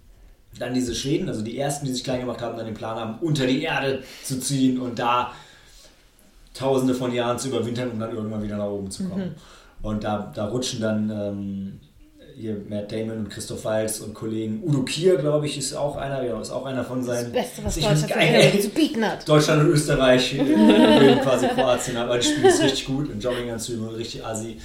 [0.59, 3.19] dann diese Schweden, also die ersten, die sich klein gemacht haben, dann den Plan haben,
[3.21, 5.31] unter die Erde zu ziehen und da
[6.55, 9.29] tausende von Jahren zu überwintern, um dann irgendwann wieder nach oben zu kommen.
[9.29, 9.87] Mhm.
[9.87, 11.09] Und da, da rutschen dann...
[11.09, 11.81] Ähm,
[12.43, 14.65] hier Matt Damon und Christoph Waltz und Kollegen.
[14.65, 17.33] Udo Kier, glaube ich, ist auch einer, ja, ist auch einer von seinen.
[17.33, 19.29] Das Beste, was Deutschland geil, zu bieten hat.
[19.29, 20.31] Deutschland und Österreich
[21.23, 24.59] quasi Kroatien, aber die spielen es richtig gut in Jogginganzügen und richtig assi.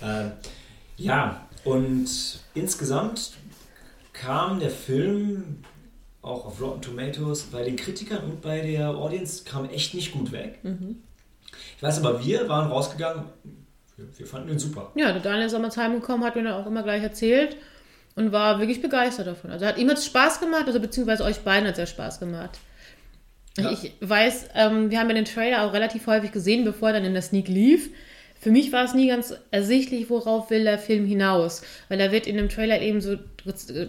[0.00, 0.30] Äh,
[0.96, 2.08] ja, und
[2.54, 3.32] insgesamt
[4.14, 5.58] kam der Film
[6.22, 10.32] auch auf Rotten Tomatoes bei den Kritikern und bei der Audience kam echt nicht gut
[10.32, 10.60] weg.
[10.62, 11.02] Mhm.
[11.76, 13.24] Ich weiß aber, wir waren rausgegangen
[13.98, 14.92] wir, fanden ihn super.
[14.94, 17.56] Ja, der Daniel ist damals heimgekommen, hat mir dann auch immer gleich erzählt
[18.14, 19.50] und war wirklich begeistert davon.
[19.50, 22.58] Also hat ihm es Spaß gemacht, also beziehungsweise euch beiden hat es sehr Spaß gemacht.
[23.56, 23.72] Ja.
[23.72, 27.04] Ich weiß, ähm, wir haben ja den Trailer auch relativ häufig gesehen, bevor er dann
[27.04, 27.90] in der Sneak lief.
[28.40, 31.62] Für mich war es nie ganz ersichtlich, worauf will der Film hinaus.
[31.88, 33.16] Weil da wird in dem Trailer eben so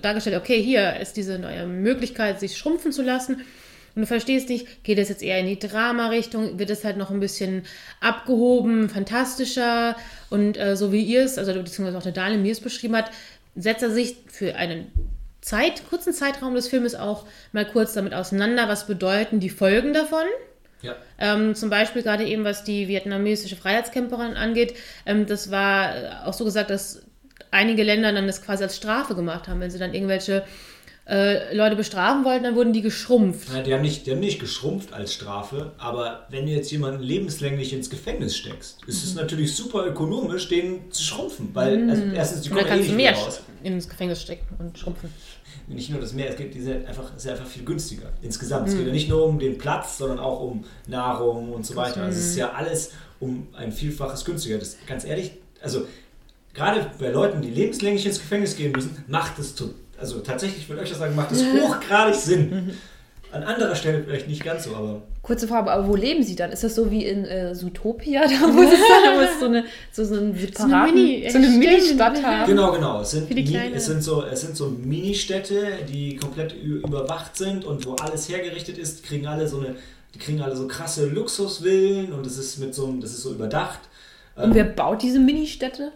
[0.02, 3.44] dargestellt, okay, hier ist diese neue Möglichkeit, sich schrumpfen zu lassen
[3.96, 7.12] und du verstehst nicht, geht es jetzt eher in die Drama-Richtung, wird es halt noch
[7.12, 7.64] ein bisschen
[8.00, 9.96] abgehoben, fantastischer
[10.30, 13.12] und äh, so wie ihr es, also beziehungsweise auch der Daniel mir es beschrieben hat,
[13.56, 14.92] setzt er sich für einen
[15.42, 20.26] Zeit, kurzen Zeitraum des Filmes auch mal kurz damit auseinander, was bedeuten die Folgen davon.
[20.82, 20.96] Ja.
[21.18, 24.76] Ähm, zum Beispiel gerade eben, was die vietnamesische Freiheitskämpferin angeht,
[25.06, 27.02] ähm, das war äh, auch so gesagt, dass
[27.52, 30.44] einige Länder dann das quasi als Strafe gemacht haben, wenn sie dann irgendwelche
[31.10, 33.50] äh, Leute bestrafen wollten, dann wurden die geschrumpft.
[33.52, 37.02] Ja, die, haben nicht, die haben nicht geschrumpft als Strafe, aber wenn du jetzt jemanden
[37.02, 39.22] lebenslänglich ins Gefängnis steckst, ist es mhm.
[39.22, 41.90] natürlich super ökonomisch, den zu schrumpfen, weil mhm.
[41.90, 43.42] also erstens die kommen eh mehr raus.
[43.64, 45.12] ins Gefängnis stecken und schrumpfen.
[45.68, 48.68] Nicht nur das Meer, es geht diese einfach, ist einfach viel günstiger insgesamt.
[48.68, 48.72] Mhm.
[48.72, 52.04] Es geht ja nicht nur um den Platz, sondern auch um Nahrung und so weiter.
[52.04, 54.60] Also es ist ja alles um ein Vielfaches günstiger.
[54.60, 55.88] Das, ganz ehrlich, also
[56.54, 60.84] gerade bei Leuten, die lebenslänglich ins Gefängnis gehen müssen, macht es total also tatsächlich würde
[60.84, 62.78] ich das sagen, macht das hochgradig Sinn.
[63.32, 65.04] An anderer Stelle vielleicht nicht ganz so, aber.
[65.22, 66.52] Kurze Frage, aber wo leben Sie dann?
[66.52, 70.16] Ist das so wie in äh, Zootopia, da wo es dann so eine so, so
[70.16, 72.50] ein separaten, so eine, Mini, so eine Mini-Stadt haben?
[72.50, 73.02] Genau, genau.
[73.02, 77.94] Es sind, es sind so, es sind so Mini-Städte, die komplett überwacht sind und wo
[77.96, 79.76] alles hergerichtet ist, kriegen alle so eine,
[80.16, 83.80] die kriegen alle so krasse Luxusvillen und es ist mit so das ist so überdacht.
[84.36, 85.92] Und wer baut diese Mini-Städte?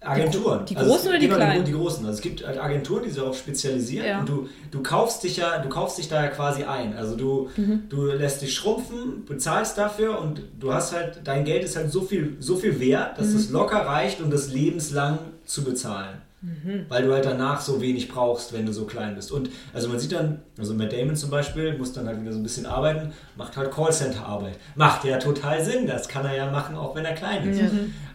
[0.00, 0.64] Agenturen.
[0.66, 1.64] Die, also großen oder die kleinen?
[1.64, 2.04] Die, großen.
[2.06, 4.20] Also es gibt halt Agenturen, die sich darauf spezialisieren Ja.
[4.20, 6.94] und du, du kaufst dich ja, du kaufst dich da ja quasi ein.
[6.96, 7.84] Also du, Mhm.
[7.88, 12.02] du lässt dich schrumpfen, bezahlst dafür und du hast halt, dein Geld ist halt so
[12.02, 13.36] viel, so viel wert, dass Mhm.
[13.36, 16.18] es locker reicht, um das lebenslang zu bezahlen.
[16.46, 16.86] Mhm.
[16.88, 19.32] Weil du halt danach so wenig brauchst, wenn du so klein bist.
[19.32, 22.38] Und also man sieht dann, also Matt Damon zum Beispiel, muss dann halt wieder so
[22.38, 24.56] ein bisschen arbeiten, macht halt Callcenter-Arbeit.
[24.76, 27.58] Macht ja total Sinn, das kann er ja machen, auch wenn er klein ist.
[27.60, 27.66] Äh,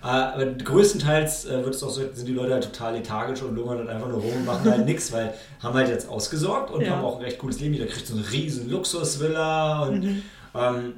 [0.02, 3.80] aber größtenteils äh, wird es auch so, sind die Leute halt total lethargisch und lungern
[3.80, 6.92] dann einfach nur rum und machen halt nichts, weil haben halt jetzt ausgesorgt und Ja.
[6.92, 7.74] haben auch ein recht cooles Leben.
[7.74, 10.24] Jeder kriegt so eine riesen Luxusvilla und
[10.56, 10.94] ähm,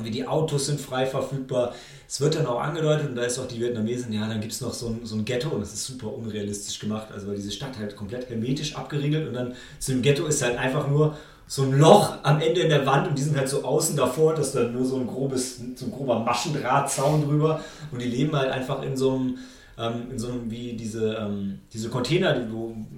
[0.00, 1.74] wie die Autos sind frei verfügbar.
[2.08, 4.60] Es wird dann auch angedeutet, und da ist auch die Vietnamesin, ja, dann gibt es
[4.60, 7.52] noch so ein, so ein Ghetto und das ist super unrealistisch gemacht, also weil diese
[7.52, 11.64] Stadt halt komplett hermetisch abgeriegelt und dann zu dem Ghetto ist halt einfach nur so
[11.64, 14.52] ein Loch am Ende in der Wand und die sind halt so außen davor, dass
[14.52, 18.82] dann nur so ein grobes, so ein grober Maschendrahtzaun drüber und die leben halt einfach
[18.82, 19.38] in so einem,
[19.82, 22.46] ähm, in so einem, wie diese, ähm, diese Container, die,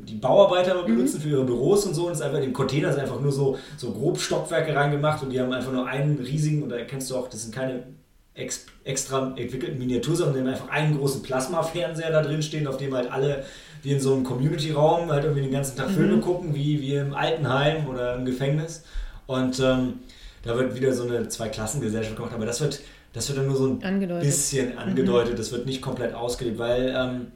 [0.07, 2.07] die Bauarbeiter benutzen für ihre Büros und so.
[2.07, 5.23] Und es ist einfach, in den Container ist einfach nur so, so grob Stockwerke reingemacht
[5.23, 7.85] und die haben einfach nur einen riesigen, oder kennst du auch, das sind keine
[8.35, 12.95] ex, extra entwickelten Miniatursachen, die haben einfach einen großen Plasma-Fernseher da drin stehen, auf dem
[12.95, 13.45] halt alle
[13.83, 17.15] wie in so einem Community-Raum halt irgendwie den ganzen Tag Filme gucken, wie, wie im
[17.15, 18.83] Altenheim oder im Gefängnis.
[19.27, 20.01] Und ähm,
[20.43, 22.81] da wird wieder so eine Zwei-Klassen-Gesellschaft gemacht, aber das wird,
[23.15, 24.25] das wird dann nur so ein Angedeutet.
[24.25, 25.39] bisschen angedeutet.
[25.39, 27.33] Das wird nicht komplett ausgelebt, weil ähm,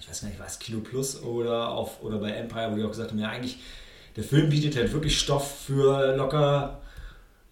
[0.00, 2.90] ich weiß gar nicht, was Kino Plus oder auf oder bei Empire, wo die auch
[2.90, 3.58] gesagt haben, ja eigentlich
[4.18, 6.80] der Film bietet halt wirklich Stoff für locker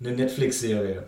[0.00, 1.04] eine Netflix-Serie.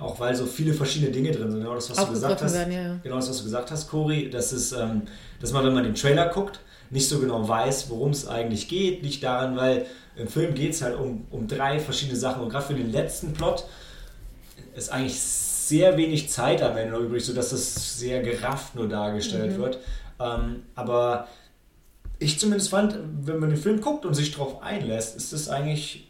[0.00, 1.60] Auch weil so viele verschiedene Dinge drin sind.
[1.60, 2.54] Genau das, was du gesagt hast.
[2.54, 2.96] werden, ja, ja.
[3.02, 5.02] Genau das, was du gesagt hast, Cory, dass es, ähm,
[5.40, 6.60] dass man, wenn man den Trailer guckt,
[6.90, 9.02] nicht so genau weiß, worum es eigentlich geht.
[9.02, 9.86] Liegt daran, weil
[10.16, 12.42] im Film geht es halt um, um drei verschiedene Sachen.
[12.42, 13.64] Und gerade für den letzten Plot
[14.74, 19.78] ist eigentlich sehr wenig Zeit am Ende übrig, sodass das sehr gerafft nur dargestellt wird.
[20.20, 21.28] Ähm, aber
[22.18, 26.08] ich zumindest fand, wenn man den Film guckt und sich darauf einlässt, ist das eigentlich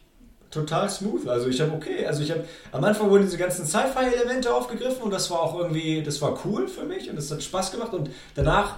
[0.51, 1.27] total smooth.
[1.27, 5.11] Also ich habe okay, also ich habe am Anfang wurden diese ganzen Sci-Fi-Elemente aufgegriffen und
[5.11, 8.09] das war auch irgendwie, das war cool für mich und das hat Spaß gemacht und
[8.35, 8.77] danach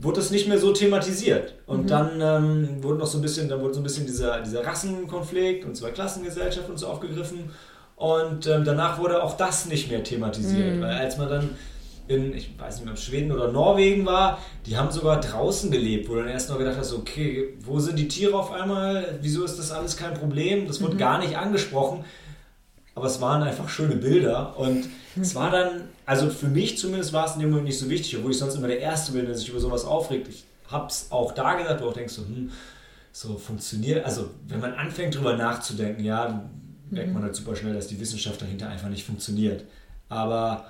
[0.00, 1.54] wurde das nicht mehr so thematisiert.
[1.66, 4.64] Und dann ähm, wurde noch so ein bisschen, dann wurde so ein bisschen dieser, dieser
[4.64, 7.50] Rassenkonflikt und Zweiklassengesellschaft und so aufgegriffen.
[7.98, 10.80] Und ähm, danach wurde auch das nicht mehr thematisiert.
[10.80, 11.50] Weil als man dann
[12.06, 16.14] in, ich weiß nicht mehr, Schweden oder Norwegen war, die haben sogar draußen gelebt, wo
[16.14, 19.18] du dann erst noch gedacht hast, okay, wo sind die Tiere auf einmal?
[19.20, 20.66] Wieso ist das alles kein Problem?
[20.66, 22.04] Das wurde gar nicht angesprochen.
[22.94, 24.88] Aber es waren einfach schöne Bilder und
[25.20, 28.16] es war dann, also für mich zumindest war es in dem Moment nicht so wichtig,
[28.16, 30.28] obwohl ich sonst immer der Erste bin, der sich über sowas aufregt.
[30.28, 32.50] Ich hab's auch da gesagt, wo du auch denkst, so, hm,
[33.12, 36.48] so funktioniert, also wenn man anfängt drüber nachzudenken, ja,
[36.90, 39.64] merkt man halt super schnell, dass die Wissenschaft dahinter einfach nicht funktioniert.
[40.08, 40.66] Aber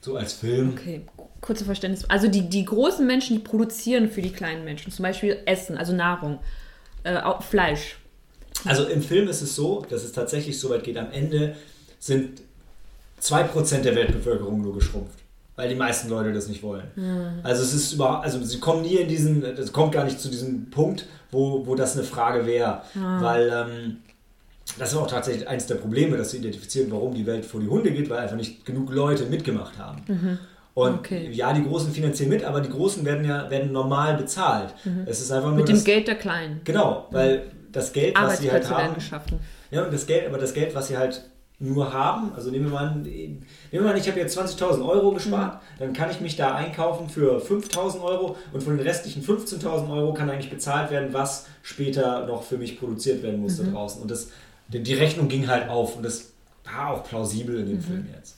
[0.00, 1.02] so als Film, Okay,
[1.40, 2.04] kurze Verständnis.
[2.08, 4.92] Also die, die großen Menschen, die produzieren für die kleinen Menschen.
[4.92, 6.38] Zum Beispiel Essen, also Nahrung,
[7.04, 7.98] äh, auch Fleisch.
[8.64, 10.96] Also im Film ist es so, dass es tatsächlich so weit geht.
[10.96, 11.54] Am Ende
[11.98, 12.40] sind
[13.22, 15.18] 2% der Weltbevölkerung nur geschrumpft.
[15.56, 16.84] Weil die meisten Leute das nicht wollen.
[17.42, 20.28] Also es ist überhaupt, also sie kommen nie in diesen, es kommt gar nicht zu
[20.28, 22.82] diesem Punkt, wo, wo das eine Frage wäre.
[22.94, 23.96] Weil ähm,
[24.78, 27.68] das ist auch tatsächlich eines der Probleme, dass sie identifizieren, warum die Welt vor die
[27.68, 30.38] Hunde geht, weil einfach nicht genug Leute mitgemacht haben.
[30.74, 31.30] Und Okay.
[31.32, 34.74] ja, die Großen finanzieren mit, aber die Großen werden ja werden normal bezahlt.
[35.06, 36.60] Es ist einfach nur Mit dem das- Geld der Kleinen.
[36.64, 39.38] Genau, weil das Geld, was sie halt haben, geschaffen.
[39.70, 41.22] ja, und das Geld, aber das Geld, was sie halt
[41.58, 44.86] nur haben, also nehmen wir mal an, nehmen wir mal an ich habe jetzt 20.000
[44.86, 49.22] Euro gespart, dann kann ich mich da einkaufen für 5.000 Euro und von den restlichen
[49.22, 53.64] 15.000 Euro kann eigentlich bezahlt werden, was später noch für mich produziert werden muss da
[53.64, 54.02] draußen.
[54.02, 54.28] Und das,
[54.68, 56.32] die die Rechnung ging halt auf und das
[56.64, 58.36] war auch plausibel in dem Film jetzt.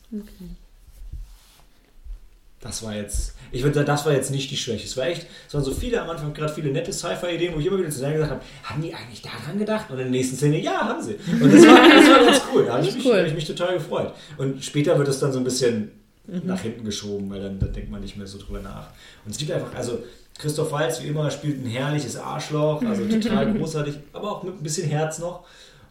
[2.61, 4.85] Das war jetzt, ich würde sagen, das war jetzt nicht die Schwäche.
[4.85, 7.67] Es war echt, es waren so viele am Anfang, gerade viele nette Sci-Fi-Ideen, wo ich
[7.67, 9.87] immer wieder zu sagen gesagt habe, haben die eigentlich daran gedacht?
[9.91, 11.15] Und in der nächsten Szene, ja, haben sie.
[11.41, 12.65] Und das war, das war ganz cool.
[12.67, 13.21] Da habe ich, mich- Cool.
[13.21, 14.13] hab ich mich total gefreut.
[14.39, 15.93] Und später wird es dann so ein bisschen
[16.27, 18.89] nach hinten geschoben, weil dann, dann denkt man nicht mehr so drüber nach.
[19.25, 20.03] Und es gibt einfach, also
[20.37, 24.63] Christoph Waltz, wie immer, spielt ein herrliches Arschloch, also total großartig, aber auch mit ein
[24.65, 25.45] bisschen Herz noch.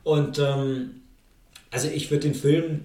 [0.08, 1.02] Und ähm,
[1.70, 2.82] also ich würde den Film,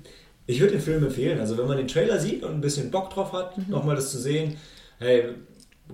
[0.46, 1.38] ich würde den Film empfehlen.
[1.38, 4.18] Also wenn man den Trailer sieht und ein bisschen Bock drauf hat, nochmal das zu
[4.18, 4.56] sehen,
[4.98, 5.26] hey,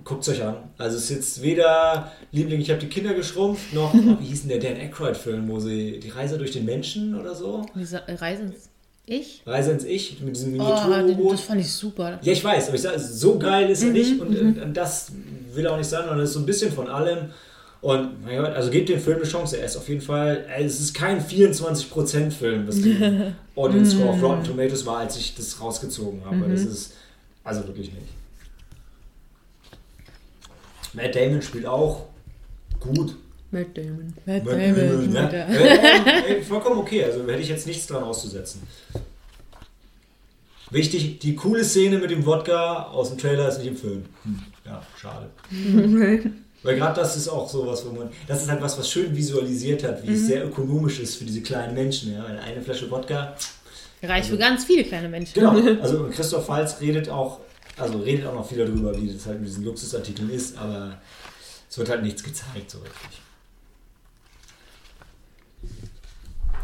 [0.03, 0.55] guckt es euch an.
[0.79, 4.59] Also es ist jetzt weder Liebling, ich habe die Kinder geschrumpft, noch, wie hieß denn
[4.59, 7.63] der Dan Aykroyd-Film, wo sie die Reise durch den Menschen oder so?
[7.75, 8.55] Diese Reisen.
[9.05, 9.43] Ich?
[9.45, 11.33] Reise ins Ich mit diesem Oh, Miniaturboot.
[11.33, 12.19] das fand ich super.
[12.23, 15.11] Ja, ich weiß, aber ich sage, so geil ist er nicht und, und das
[15.53, 17.29] will er auch nicht sein, sondern es ist so ein bisschen von allem.
[17.81, 19.57] Und mein Gott, also gebt dem Film eine Chance.
[19.57, 24.21] Er ist auf jeden Fall, äh, es ist kein 24%-Film, was die Audience Score auf
[24.21, 26.49] Rotten Tomatoes war, als ich das rausgezogen habe.
[26.49, 26.93] Das ist
[27.43, 28.07] also wirklich nicht.
[30.93, 32.07] Matt Damon spielt auch
[32.79, 33.15] gut.
[33.51, 34.13] Matt Damon.
[34.25, 35.45] Matt Matt Damon, Damon, Matt ja.
[36.27, 38.61] Ey, vollkommen okay, also hätte ich jetzt nichts dran auszusetzen.
[40.71, 44.05] Wichtig, die coole Szene mit dem Wodka aus dem Trailer ist nicht im Film.
[44.23, 45.29] Hm, ja, schade.
[46.63, 49.83] Weil gerade das ist auch sowas, wo man, das ist halt was, was schön visualisiert
[49.83, 52.13] hat, wie es sehr ökonomisch ist für diese kleinen Menschen.
[52.13, 52.25] Ja?
[52.25, 53.35] Eine Flasche Wodka,
[54.01, 55.33] Reicht für ganz viele kleine Menschen.
[55.33, 55.53] genau.
[55.81, 57.39] Also Christoph Waltz redet auch,
[57.77, 60.97] also redet auch noch viel darüber, wie das halt mit diesen Luxusartikeln ist, aber
[61.69, 63.21] es wird halt nichts gezeigt so richtig.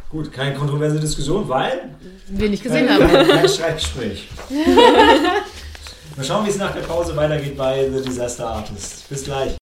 [0.09, 1.89] Gut, keine kontroverse Diskussion, weil
[2.29, 3.11] Wir nicht gesehen kein, haben.
[3.11, 4.27] kein, kein Streitgespräch.
[6.15, 9.09] Mal schauen, wie es nach der Pause weitergeht bei The Disaster Artist.
[9.09, 9.57] Bis gleich.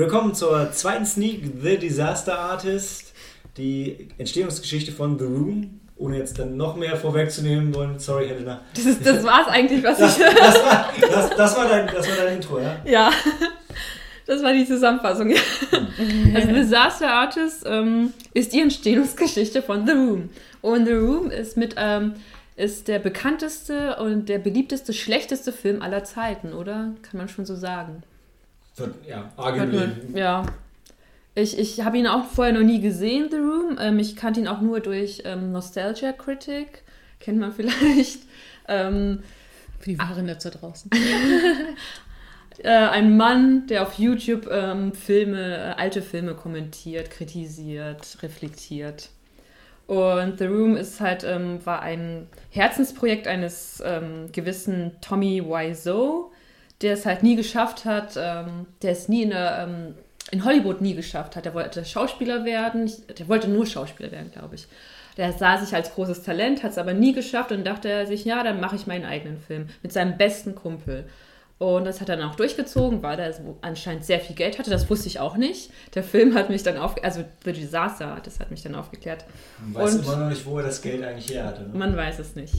[0.00, 3.12] Willkommen zur zweiten Sneak, The Disaster Artist,
[3.58, 5.78] die Entstehungsgeschichte von The Room.
[5.98, 8.62] Ohne jetzt dann noch mehr vorwegzunehmen wollen, sorry Helena.
[8.74, 10.24] Das, ist, das war's eigentlich, was Das, ich.
[10.24, 12.78] das, war, das, das, war dein, das war dein Intro, ja?
[12.86, 13.10] Ja,
[14.26, 15.32] das war die Zusammenfassung.
[15.32, 15.40] ja.
[16.34, 20.30] Also Disaster Artist ähm, ist die Entstehungsgeschichte von The Room.
[20.62, 22.14] Und The Room ist mit ähm,
[22.56, 26.94] ist der bekannteste und der beliebteste, schlechteste Film aller Zeiten, oder?
[27.02, 28.02] Kann man schon so sagen.
[29.08, 29.88] Ja, arguably.
[30.14, 30.44] Ja.
[31.34, 33.78] Ich, ich habe ihn auch vorher noch nie gesehen, The Room.
[33.80, 36.82] Ähm, ich kannte ihn auch nur durch ähm, Nostalgia Critic.
[37.20, 38.20] Kennt man vielleicht.
[38.68, 39.22] Ähm,
[39.78, 40.90] Für die wahren Nerds da draußen.
[42.62, 49.10] äh, ein Mann, der auf YouTube ähm, Filme, äh, alte Filme kommentiert, kritisiert, reflektiert.
[49.86, 56.30] Und The Room ist halt, ähm, war ein Herzensprojekt eines ähm, gewissen Tommy Wiseau,
[56.82, 59.94] der es halt nie geschafft hat, ähm, der es nie in, der, ähm,
[60.30, 61.44] in Hollywood nie geschafft hat.
[61.44, 64.66] Der wollte Schauspieler werden, der wollte nur Schauspieler werden, glaube ich.
[65.16, 68.24] Der sah sich als großes Talent, hat es aber nie geschafft und dachte er sich,
[68.24, 71.04] ja, dann mache ich meinen eigenen Film mit seinem besten Kumpel.
[71.58, 74.70] Und das hat er dann auch durchgezogen, weil er anscheinend sehr viel Geld hatte.
[74.70, 75.70] Das wusste ich auch nicht.
[75.94, 79.26] Der Film hat mich dann auf, also The Disaster, das hat mich dann aufgeklärt.
[79.62, 81.64] Man weiß Und- immer noch nicht, wo er das Geld eigentlich her hatte.
[81.64, 81.76] Ne?
[81.76, 82.54] Man weiß es nicht.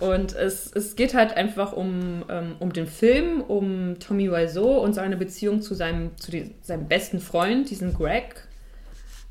[0.00, 4.94] Und es, es geht halt einfach um, ähm, um den Film, um Tommy Wiseau und
[4.94, 8.48] seine Beziehung zu seinem, zu die, seinem besten Freund, diesen Greg,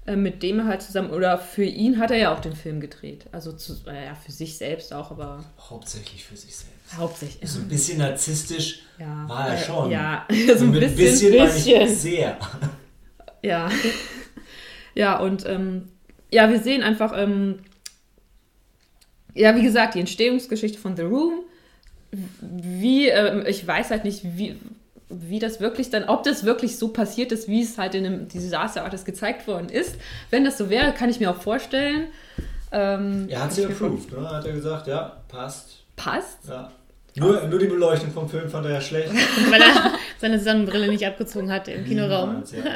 [0.06, 2.82] äh, mit dem er halt zusammen, oder für ihn hat er ja auch den Film
[2.82, 3.26] gedreht.
[3.32, 6.98] Also zu, äh, ja, für sich selbst auch, aber Hauptsächlich für sich selbst.
[6.98, 7.50] hauptsächlich.
[7.50, 9.90] So ein bisschen narzisstisch ja, war er schon.
[9.90, 11.34] Ja, so ein bisschen.
[11.34, 11.90] ich bisschen.
[11.90, 12.38] sehr.
[13.42, 13.70] Ja.
[14.94, 15.90] ja, und ähm,
[16.32, 17.60] ja, wir sehen einfach, ähm,
[19.40, 21.44] ja, wie gesagt, die Entstehungsgeschichte von The Room.
[22.42, 24.58] Wie, ähm, ich weiß halt nicht, wie,
[25.10, 28.28] wie das wirklich dann, ob das wirklich so passiert ist, wie es halt in dem
[28.28, 29.96] Disaster Artist gezeigt worden ist.
[30.30, 32.08] Wenn das so wäre, kann ich mir auch vorstellen.
[32.72, 34.30] Ähm, Er hat sie approved, ne?
[34.30, 35.84] Hat er gesagt, ja, passt.
[35.96, 36.40] Passt?
[36.48, 36.72] Ja.
[37.16, 39.12] Nur, nur die Beleuchtung vom Film fand er ja schlecht.
[39.50, 42.30] Weil er seine Sonnenbrille nicht abgezogen hatte im Kinoraum.
[42.30, 42.60] Niemals, ja.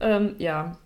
[0.00, 0.78] Ähm, ja.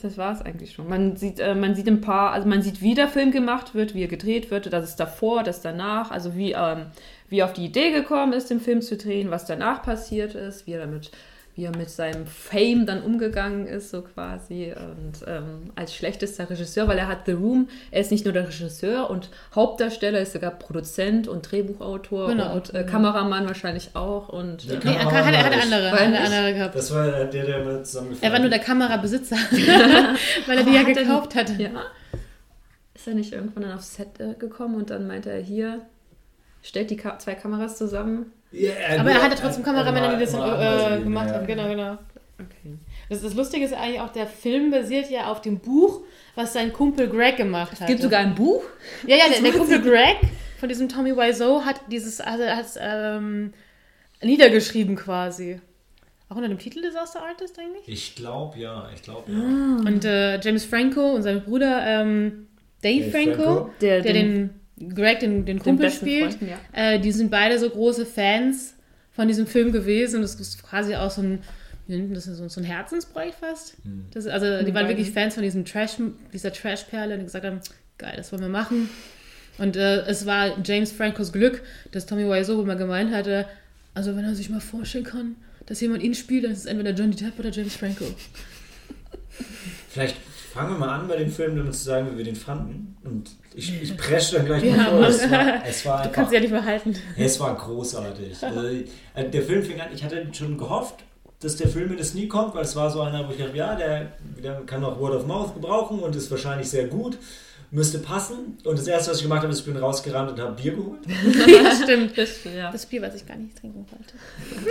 [0.00, 0.88] Das war es eigentlich schon.
[0.88, 3.94] Man sieht, äh, man sieht ein paar, also man sieht, wie der Film gemacht wird,
[3.94, 6.86] wie er gedreht wird, das ist davor, das danach, also wie, ähm,
[7.28, 10.72] wie auf die Idee gekommen ist, den Film zu drehen, was danach passiert ist, wie
[10.72, 11.10] er damit,
[11.58, 14.72] wie er mit seinem Fame dann umgegangen ist, so quasi.
[14.72, 18.46] Und ähm, als schlechtester Regisseur, weil er hat The Room, er ist nicht nur der
[18.46, 22.54] Regisseur und Hauptdarsteller, ist sogar Produzent und Drehbuchautor Genau.
[22.54, 24.28] und äh, Kameramann wahrscheinlich auch.
[24.28, 24.74] Und Ja.
[24.74, 26.76] äh, Nee, er hat, er hat andere, hat andere gehabt.
[26.76, 29.36] Das war der, der immer zusammengefallen Er war nur der Kamerabesitzer,
[30.46, 31.54] weil er die ja hat er gekauft hatte.
[31.60, 31.70] Ja.
[32.94, 35.80] Ist er nicht irgendwann dann aufs Set äh, gekommen und dann meinte er hier,
[36.62, 38.26] stellt die Ka zwei Kameras zusammen.
[38.50, 41.46] Ja, Aber er hatte hat trotzdem Kameramänner, die das dann äh, gemacht haben.
[41.46, 41.98] Genau, genau.
[42.38, 42.78] Okay.
[43.08, 46.02] Das, das Lustige ist eigentlich auch, der Film basiert ja auf dem Buch,
[46.34, 47.80] was sein Kumpel Greg gemacht hat.
[47.82, 48.62] Es gibt sogar ein Buch.
[49.06, 50.18] Ja, ja, der, der Kumpel Greg
[50.58, 53.52] von diesem Tommy Wiseau hat dieses, also hat ähm,
[54.22, 55.60] niedergeschrieben quasi.
[56.28, 57.88] Auch unter dem Titel Disaster Artist eigentlich?
[57.88, 59.38] Ich glaube ja, ich glaube ja.
[59.38, 62.48] Und äh, James Franco und sein Bruder ähm,
[62.82, 63.70] Dave, Dave Franco, Franco.
[63.80, 64.50] Der, der den
[64.94, 66.58] Greg, den, den Kumpel spielt, Freunden, ja.
[66.72, 68.74] äh, die sind beide so große Fans
[69.12, 70.22] von diesem Film gewesen.
[70.22, 71.40] Das ist quasi auch so ein,
[71.86, 73.76] das, so, so ein Herzensprojekt fast.
[74.12, 74.88] Das, also die Die waren beiden.
[74.88, 75.96] wirklich Fans von diesem Trash,
[76.32, 77.60] dieser Trash-Perle und die gesagt haben,
[77.96, 78.88] geil, das wollen wir machen.
[79.58, 83.46] Und äh, es war James Francos Glück, dass Tommy Wiseau mal gemeint hatte,
[83.94, 85.34] also wenn er sich mal vorstellen kann,
[85.66, 88.04] dass jemand ihn spielt, dann ist es entweder Johnny Depp oder James Franco.
[89.90, 90.16] Vielleicht
[90.58, 92.96] fangen wir mal an bei dem Film, damit zu sagen, wie wir den fanden.
[93.04, 95.06] Und ich, ich presche dann gleich Ja, mal vor.
[95.06, 96.96] Es war, es war Du einfach kannst dich ja nicht verhalten.
[97.16, 98.42] Es war großartig.
[98.42, 98.62] Also,
[99.32, 100.96] der Film fing an, ich hatte schon gehofft,
[101.40, 103.56] dass der Film in das Sneak kommt, weil es war so einer, wo ich dachte,
[103.56, 107.16] ja, der, der kann auch Word of Mouth gebrauchen und ist wahrscheinlich sehr gut,
[107.70, 108.58] müsste passen.
[108.64, 110.98] Und das erste, was ich gemacht habe, ist, ich bin rausgerannt und habe Bier geholt.
[111.46, 112.18] ja, stimmt.
[112.18, 112.72] Das, ja.
[112.72, 114.14] Das Bier, was ich gar nicht trinken wollte.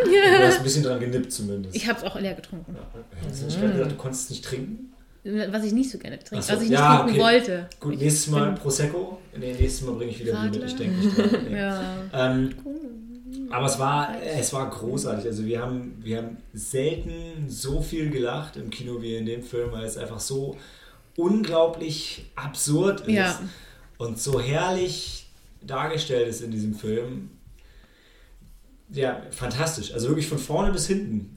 [0.03, 1.73] Du hast ein bisschen dran genippt zumindest.
[1.77, 2.75] Ich habe es auch leer getrunken.
[2.75, 4.91] ja, hast du nicht gerade gedacht, du konntest es nicht trinken?
[5.51, 6.43] Was ich nicht so gerne trinke.
[6.43, 7.21] So, Was ich nicht ja, trinken okay.
[7.21, 7.69] wollte.
[7.79, 9.19] Gut, Ich nächstes Mal Prosecco.
[9.37, 10.63] Nee, nächstes Mal bringe ich wieder Bier mit.
[10.63, 11.29] Ich denke nicht dran.
[11.49, 11.57] Nee.
[11.57, 11.81] Ja.
[12.13, 12.55] Ähm,
[13.49, 15.25] aber es war, es war großartig.
[15.25, 19.71] Also wir haben, wir haben selten so viel gelacht im Kino wie in dem Film,
[19.71, 20.57] weil es einfach so
[21.15, 23.39] unglaublich absurd ist Ja.
[23.97, 25.27] und so herrlich
[25.61, 27.29] dargestellt ist in diesem Film.
[28.91, 29.93] Ja, fantastisch.
[29.93, 31.35] Also wirklich von vorne bis hinten.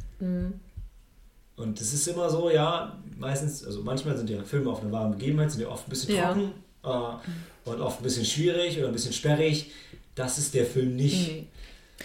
[1.57, 5.13] Und es ist immer so, ja, meistens, also manchmal sind ja Filme auf einer wahren
[5.13, 6.33] Begebenheit, sind ja oft ein bisschen Ja.
[6.33, 6.53] trocken
[6.85, 9.71] äh, und oft ein bisschen schwierig oder ein bisschen sperrig.
[10.15, 11.29] Das ist der Film nicht.
[11.29, 11.47] Nee.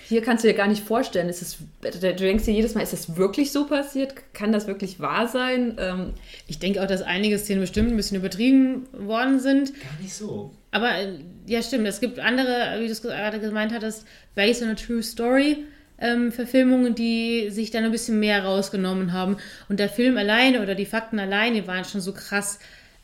[0.09, 2.91] Hier kannst du dir gar nicht vorstellen, ist es, du denkst dir jedes Mal, ist
[2.91, 4.13] das wirklich so passiert?
[4.34, 5.78] Kann das wirklich wahr sein?
[5.80, 6.13] Ähm,
[6.47, 9.74] Ich denke auch, dass einige Szenen bestimmt ein bisschen übertrieben worden sind.
[9.74, 10.51] Gar nicht so.
[10.72, 11.13] Aber äh,
[11.47, 11.88] ja, stimmt.
[11.88, 14.05] Es gibt andere, wie du es gerade gemeint hattest,
[14.36, 15.63] based on a true story.
[15.97, 19.37] Ähm, Verfilmungen, die sich dann ein bisschen mehr rausgenommen haben.
[19.69, 22.59] Und der Film alleine oder die Fakten alleine waren schon so krass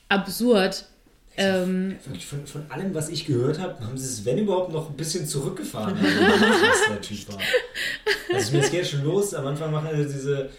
[0.09, 0.85] absurd.
[1.37, 4.89] Ähm, Wirklich von, von allem, was ich gehört habe, haben sie es, wenn überhaupt, noch
[4.89, 7.39] ein bisschen zurückgefahren, was der Typ war.
[8.33, 9.33] Also es geht schon los.
[9.33, 10.49] Am Anfang machen sie diese,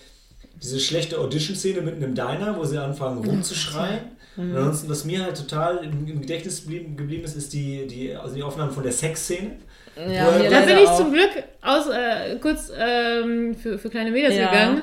[0.62, 4.00] diese schlechte Audition-Szene mitten im Diner, wo sie anfangen rumzuschreien.
[4.36, 8.14] Und ansonsten, was mir halt total im, im Gedächtnis geblieben, geblieben ist, ist die, die,
[8.14, 9.58] also die Aufnahmen von der Sexszene.
[9.96, 10.96] Ja, da bin ich auch.
[10.96, 11.30] zum Glück
[11.60, 14.50] aus, äh, kurz ähm, für, für kleine Mädels Ja.
[14.50, 14.82] gegangen.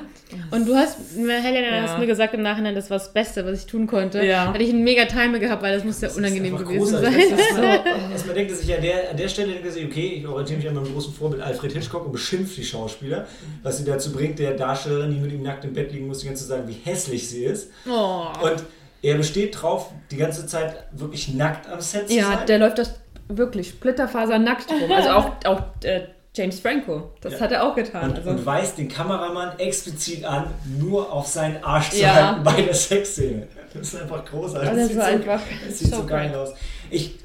[0.52, 1.82] Und du hast, mir- Helena, Ja.
[1.82, 4.24] hast mir gesagt im Nachhinein, das war das Beste, was ich tun konnte.
[4.24, 4.46] Ja.
[4.46, 7.02] Hatte ich einen mega Timer gehabt, weil das muss ja unangenehm gewesen sein.
[7.02, 7.62] Das ist so,
[8.12, 10.58] dass man denkt, dass ich an der, an der Stelle denke, ich, okay, ich orientiere
[10.60, 13.26] mich an meinem großen Vorbild Alfred Hitchcock und beschimpfe die Schauspieler,
[13.64, 16.26] was sie dazu bringt, der Darstellerin, die mit ihm nackt im Bett liegen muss, die
[16.26, 17.70] ganze Zeit zu sagen, wie hässlich sie ist.
[17.90, 18.26] Oh.
[18.42, 18.62] Und
[19.02, 22.46] er besteht drauf, die ganze Zeit wirklich nackt am Set zu Ja, sein.
[22.46, 23.00] der läuft das
[23.36, 24.90] wirklich splitterfasernackt rum.
[24.92, 26.02] Also auch, auch äh,
[26.34, 27.40] James Franco, das Ja.
[27.40, 28.10] hat er auch getan.
[28.10, 30.46] und, Also, und weist den Kameramann explizit an,
[30.78, 32.28] nur auf seinen Arsch zu Ja.
[32.32, 33.48] halten bei der Sexszene.
[33.74, 34.68] Das ist einfach großartig.
[34.68, 36.50] Also das sieht so, einfach das sieht so, so geil aus.
[36.90, 37.18] Ich,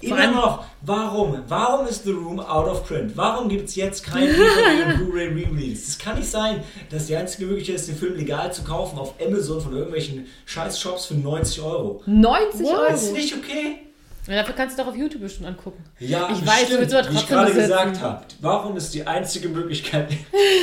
[0.00, 1.38] immer noch, warum?
[1.48, 3.12] Warum ist The Room out of print?
[3.16, 5.88] Warum gibt es jetzt kein DVD und Blu-ray Re-Release?
[5.88, 9.14] Es kann nicht sein, dass die einzige Möglichkeit ist, den Film legal zu kaufen auf
[9.26, 12.02] Amazon von irgendwelchen Scheiß-Shops für 90 Euro.
[12.06, 12.72] 90 What?
[12.74, 12.84] Euro.
[12.90, 13.78] Das ist nicht okay.
[14.26, 15.84] Ja, dafür kannst du doch auf YouTube bestimmt angucken.
[15.98, 18.24] Ja, Ich weiß, du willst aber wie ich gerade gesagt habe.
[18.40, 20.08] Warum ist die einzige Möglichkeit...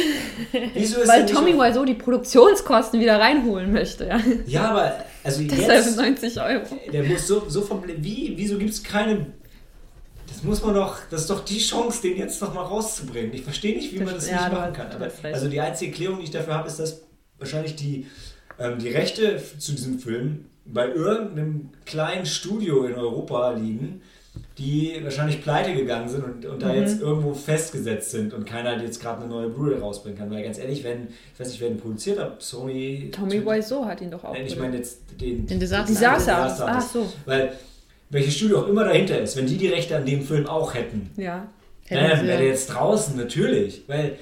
[0.73, 4.05] Wieso ist Weil Tommy Wiseau die Produktionskosten wieder reinholen möchte.
[4.07, 4.19] Ja.
[4.47, 5.95] Ja, aber also Deshalb jetzt...
[5.95, 6.65] 90 Euro.
[6.91, 7.83] Der muss so, so vom...
[7.85, 9.27] Wie, wieso gibt es keine...
[10.27, 10.97] Das muss man doch...
[11.11, 13.31] Das ist doch die Chance, den jetzt noch mal rauszubringen.
[13.33, 14.89] Ich verstehe nicht, wie man das Ja, nicht du machen kann.
[14.89, 17.03] du Aber, also die einzige Erklärung, die ich dafür habe, ist, dass
[17.37, 18.07] wahrscheinlich die,
[18.57, 24.01] ähm, die Rechte zu diesem Film bei irgendeinem kleinen Studio in Europa liegen,
[24.57, 26.79] die wahrscheinlich pleite gegangen sind und, und da Mhm.
[26.79, 30.29] jetzt irgendwo festgesetzt sind und keiner jetzt gerade eine neue Blu-ray rausbringen kann.
[30.31, 33.09] Weil ganz ehrlich, wenn, ich weiß nicht, wer den produziert hat, Sony...
[33.11, 34.33] Tommy Wiseau hat ihn doch auch.
[34.33, 35.45] Nein, ich meine jetzt den...
[35.47, 35.87] Den Desaster.
[35.87, 36.43] Disaster.
[36.43, 36.93] Disaster Ach Artist.
[36.93, 37.13] so.
[37.25, 37.53] Weil
[38.09, 41.09] welches Studio auch immer dahinter ist, wenn die die Rechte an dem Film auch hätten,
[41.17, 41.47] Ja.
[41.87, 43.81] Hätten sie- wäre der jetzt draußen, natürlich.
[43.87, 44.17] Weil,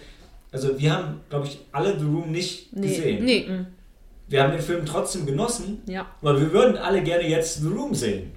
[0.52, 2.88] also wir haben, glaube ich, alle The Room nicht Nee.
[2.88, 3.26] gesehen.
[3.26, 3.48] Nee.
[4.30, 6.06] Wir haben den Film trotzdem genossen, Ja.
[6.22, 8.32] aber wir würden alle gerne jetzt The Room sehen.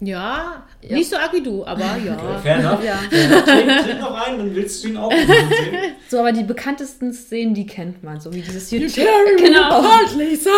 [0.00, 0.96] Ja, Ja.
[0.96, 2.16] nicht so arg wie du, aber ja.
[2.42, 2.84] Fair enough.
[2.84, 2.98] Ja.
[3.10, 5.94] Trink, trink noch einen, dann willst du ihn auch sehen.
[6.08, 8.20] So, aber die bekanntesten Szenen, die kennt man.
[8.20, 9.04] So wie dieses You YouTube.
[9.06, 9.62] carry me Genau.
[9.80, 10.50] apart, Lisa.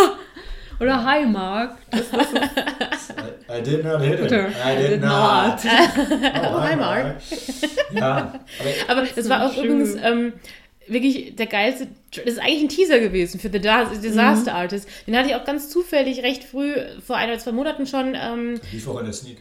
[0.79, 1.77] Oder Hi Mark.
[1.93, 1.99] I,
[3.59, 4.33] I did not hit it.
[4.33, 5.59] I did, did not.
[5.65, 7.17] Oh, hi, Mark.
[7.93, 8.33] Ja,
[8.89, 9.65] aber Aber das war auch schön.
[9.65, 10.33] übrigens ähm,
[10.87, 11.89] wirklich der geilste.
[12.15, 14.89] Das ist eigentlich ein Teaser gewesen für The Disaster Artist.
[15.07, 16.75] Den hatte ich auch ganz zufällig recht früh,
[17.05, 19.39] vor ein oder zwei Monaten schon, ähm, lief auch in der Sneak.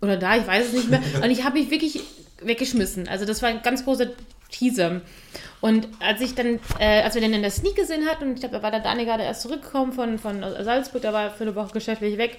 [0.00, 1.00] oder da, ich weiß es nicht mehr.
[1.22, 2.00] Und ich habe mich wirklich
[2.42, 3.08] weggeschmissen.
[3.08, 4.10] Also das war ein ganz großer
[4.50, 5.00] Teaser.
[5.60, 8.40] Und als ich dann, äh, als wir den in der Sneak gesehen hatten, und ich
[8.40, 11.44] glaube, da war der Dani gerade erst zurückgekommen von, von Salzburg, da war er für
[11.44, 12.38] eine Woche geschäftlich weg.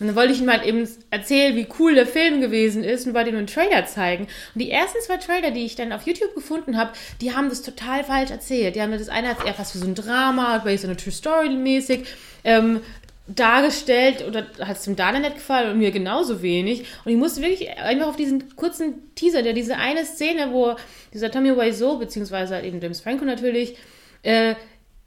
[0.00, 3.14] Und dann wollte ich ihm halt eben erzählen, wie cool der Film gewesen ist und
[3.14, 4.24] wollte ihm einen Trailer zeigen.
[4.54, 7.62] Und die ersten zwei Trailer, die ich dann auf YouTube gefunden habe, die haben das
[7.62, 8.76] total falsch erzählt.
[8.76, 11.12] Die haben das eine hat eher fast wie so ein Drama, based on a True
[11.12, 12.06] Story mäßig,
[12.44, 12.80] ähm,
[13.26, 16.84] dargestellt oder hat es dem Daniel nicht gefallen und mir genauso wenig.
[17.04, 20.76] Und ich musste wirklich einfach auf diesen kurzen Teaser, der diese eine Szene, wo
[21.12, 23.76] dieser Tommy Wiseau, beziehungsweise eben James Franco natürlich,
[24.22, 24.54] äh,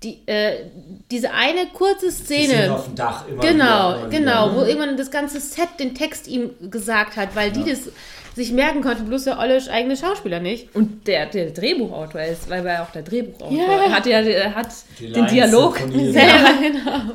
[0.03, 0.65] die, äh,
[1.09, 2.47] diese eine kurze Die Szene.
[2.63, 4.55] sind auf dem Dach immer Genau, wieder, immer genau, wieder.
[4.61, 7.89] wo irgendwann das ganze Set den Text ihm gesagt hat, weil die das
[8.35, 10.75] sich merken konnten, bloß der olle eigene Schauspieler nicht.
[10.75, 13.91] Und der, der Drehbuchautor ist, weil er auch der Drehbuchautor Ja.
[13.91, 15.77] hat ja er hat Die den Lines Dialog.
[15.77, 17.13] Selber, genau.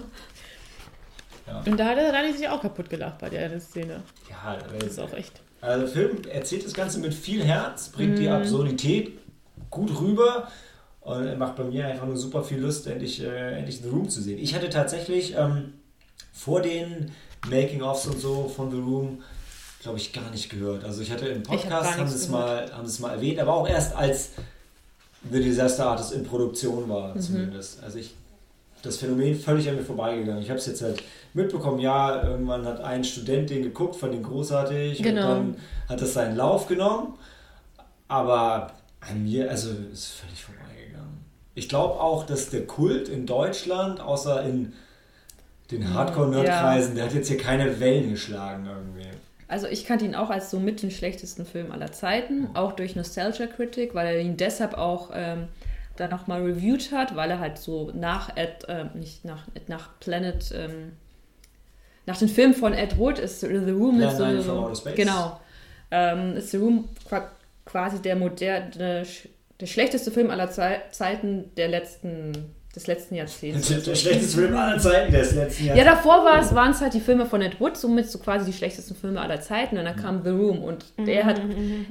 [1.46, 1.62] Ja.
[1.66, 4.02] Und da hat er dann sich auch kaputt gelacht bei der Szene.
[4.30, 5.32] Ja, Das ist auch echt.
[5.60, 8.20] Also der Film erzählt das Ganze mit viel Herz, bringt Mhm.
[8.20, 9.18] die Absurdität
[9.70, 10.48] gut rüber
[11.00, 14.20] und macht bei mir einfach nur super viel Lust, endlich, äh, endlich The Room zu
[14.20, 14.38] sehen.
[14.38, 15.74] Ich hatte tatsächlich ähm,
[16.32, 17.10] vor den
[17.48, 19.22] Making-ofs und so von The Room,
[19.82, 20.84] glaube ich, gar nicht gehört.
[20.84, 23.54] Also ich hatte im hab Podcast, haben nichts sie es mal, haben mal erwähnt, aber
[23.54, 24.30] auch erst als
[25.30, 27.20] The Disaster Artist in Produktion war Mhm.
[27.20, 27.82] zumindest.
[27.82, 28.14] Also ich
[28.82, 30.40] das Phänomen völlig an mir vorbeigegangen.
[30.40, 31.02] Ich habe es jetzt halt
[31.34, 35.22] mitbekommen, ja, irgendwann hat ein Student den geguckt, fand den großartig Genau.
[35.22, 35.56] und dann
[35.88, 37.14] hat das seinen Lauf genommen.
[38.06, 40.57] Aber an mir, also ist völlig vorbeigegangen.
[41.58, 44.72] Ich glaube auch, dass der Kult in Deutschland, außer in
[45.70, 49.08] den Hardcore-Nerd-Kreisen, der hat jetzt hier keine Wellen geschlagen irgendwie.
[49.48, 52.96] Also ich kannte ihn auch als so mit den schlechtesten Film aller Zeiten, auch durch
[52.96, 55.48] Nostalgia Critic, weil er ihn deshalb auch ähm,
[55.96, 60.52] dann nochmal reviewed hat, weil er halt so nach Ed, ähm, nicht nach, nach Planet,
[60.54, 60.92] ähm,
[62.06, 64.76] nach dem Film von Ed Wood ist The Room Plan ist so, 9 from Outer
[64.76, 64.94] Space.
[64.96, 65.40] genau
[65.90, 67.30] ähm, ist The Room qua-
[67.64, 69.04] quasi der moderne,
[69.60, 72.32] der schlechteste Film aller Zei Zeiten der letzten,
[72.76, 73.68] des letzten Jahrzehnts.
[73.84, 75.94] Der schlechteste Film aller Zeiten des letzten Ja, Jahres.
[75.94, 78.52] davor war es, waren es halt die Filme von Ed Wood, somit so quasi die
[78.56, 79.78] schlechtesten Filme aller Zeiten.
[79.78, 81.40] Und dann kam The Room und der hat,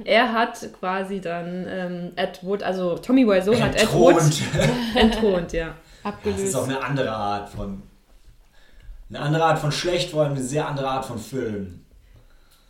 [0.04, 4.42] er hat quasi dann ähm, Ed Wood, also Tommy Wiseau hat Ed Wood Entthront.
[4.94, 5.74] entthront, ja.
[6.04, 6.44] Das Abgelöst.
[6.44, 7.82] ist auch eine andere Art von.
[9.10, 11.80] Eine andere Art von schlecht, vor allem eine sehr andere Art von Film.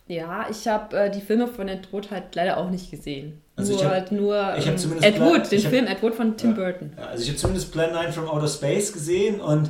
[0.09, 3.41] Ja, ich habe äh, die Filme von Ed Wood halt leider auch nicht gesehen.
[3.55, 5.69] Also nur ich hab- halt nur ich hab ähm, zumindest Ed Plan- Wood, den hab-
[5.71, 6.55] Film Ed Wood von Tim Ja.
[6.55, 6.93] Burton.
[6.97, 9.69] Ja, also ich habe zumindest Plan 9 from Outer Space gesehen und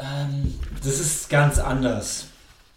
[0.00, 2.26] ähm, das ist ganz anders.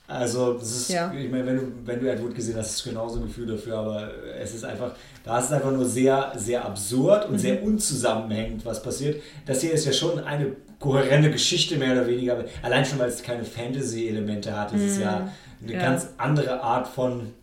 [0.08, 1.14] Also das ist, Ja.
[1.14, 3.78] ich meine, wenn du, wenn du Ed Wood gesehen hast, du genauso ein Gefühl dafür,
[3.78, 4.10] aber
[4.42, 4.92] es ist einfach,
[5.24, 7.38] da ist es einfach nur sehr, sehr absurd und Mhm.
[7.40, 9.22] sehr unzusammenhängend, was passiert.
[9.46, 13.22] Das hier ist ja schon eine kohärente Geschichte mehr oder weniger, allein schon, weil es
[13.22, 15.30] keine Fantasy-Elemente hat, ist es ja
[15.62, 15.74] eine.
[15.74, 15.80] Ja.
[15.80, 17.34] ganz andere Art von,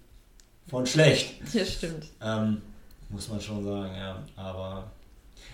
[0.69, 1.35] von schlecht.
[1.53, 2.07] Ja, stimmt.
[2.23, 2.63] Ähm,
[3.09, 4.19] muss man schon sagen, ja.
[4.37, 4.91] Aber.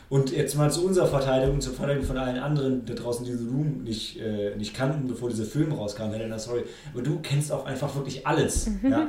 [0.08, 3.44] Und jetzt mal zu unserer Verteidigung, zur Verteidigung von allen anderen da draußen, die The
[3.44, 6.64] Room nicht, äh, nicht kannten, bevor dieser Film rauskam, Helena, sorry.
[6.92, 8.66] Aber du kennst auch einfach wirklich alles.
[8.82, 9.06] Ja?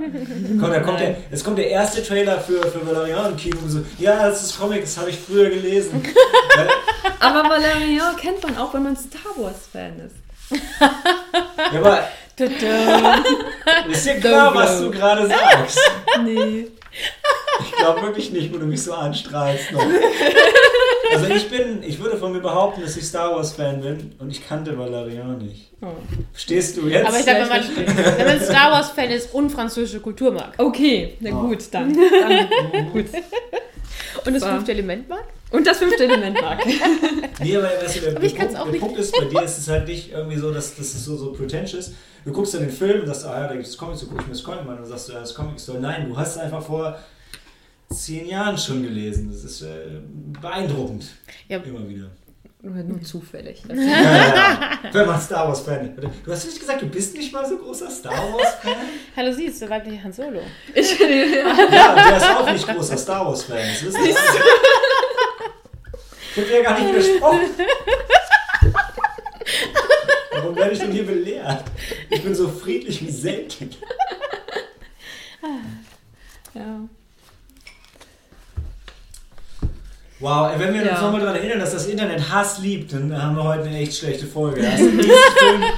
[0.60, 3.84] Komm, da kommt der, es kommt der erste Trailer für, für Valerian im Kino so,
[4.00, 6.02] ja, das ist Comic, das habe ich früher gelesen.
[6.58, 6.68] ja,
[7.20, 10.16] Aber Valerian kennt man auch, wenn man Star Wars-Fan ist.
[10.80, 12.08] ja, aber
[12.40, 15.80] ist dir klar, was du gerade sagst?
[16.24, 16.68] Nee.
[17.62, 19.84] Ich glaube wirklich nicht, wo du mich so anstrahlst noch.
[21.12, 24.32] Also ich bin, ich würde von mir behaupten, dass ich Star Wars Fan bin und
[24.32, 25.70] ich kannte Valerian nicht.
[25.82, 25.88] Oh.
[26.32, 27.08] Verstehst du jetzt?
[27.08, 31.18] Aber ich wenn Ja, man, wenn man Star Wars-Fan ist und französische Kultur mag Okay,
[31.20, 31.48] na Oh.
[31.48, 31.94] gut, dann.
[32.22, 33.06] dann gut.
[34.26, 36.66] und das fünfte Element mag, Und das fünfte Element mag.
[37.40, 38.82] Nee, aber weißt du, der, Aber ich der, Punkt, auch der nicht.
[38.82, 41.32] Punkt ist, bei dir ist es halt nicht irgendwie so, dass das ist so, so
[41.32, 41.92] pretentious.
[42.26, 44.20] Du guckst dann den Film und sagst, ah ja, da gibt es Comics, so guck
[44.20, 45.80] ich mir das Comic an und dann sagst du, ja, das Comic ist toll.
[45.80, 46.98] Nein, du hast es einfach vor
[47.92, 49.30] zehn Jahren schon gelesen.
[49.32, 50.02] Das ist äh,
[50.42, 51.06] beeindruckend.
[51.48, 51.60] Ja.
[51.60, 52.10] Immer wieder.
[52.66, 53.62] Nur, nur zufällig.
[53.68, 54.80] Ja, ja.
[54.92, 56.02] Wenn man Star Wars Fan ist.
[56.26, 58.74] Du hast nicht gesagt, du bist nicht mal so großer Star Wars Fan?
[59.18, 60.40] hallo sie ist der weibliche Han Solo.
[60.74, 61.06] Ich, Ja,
[61.90, 63.58] und der ist auch nicht großer Star Wars Fan.
[63.58, 64.16] Das wissen wir.
[66.36, 67.40] Ich hab dir ja gar nicht widersprochen.
[70.34, 71.64] Warum werde ich denn hier belehrt?
[72.10, 73.70] Ich bin so friedlich wie selten.
[76.54, 76.80] ja.
[80.20, 81.02] Wow, wenn wir uns Ja.
[81.02, 84.26] nochmal daran erinnern, dass das Internet Hass liebt, dann haben wir heute eine echt schlechte
[84.26, 84.62] Folge.
[84.78, 85.02] Film.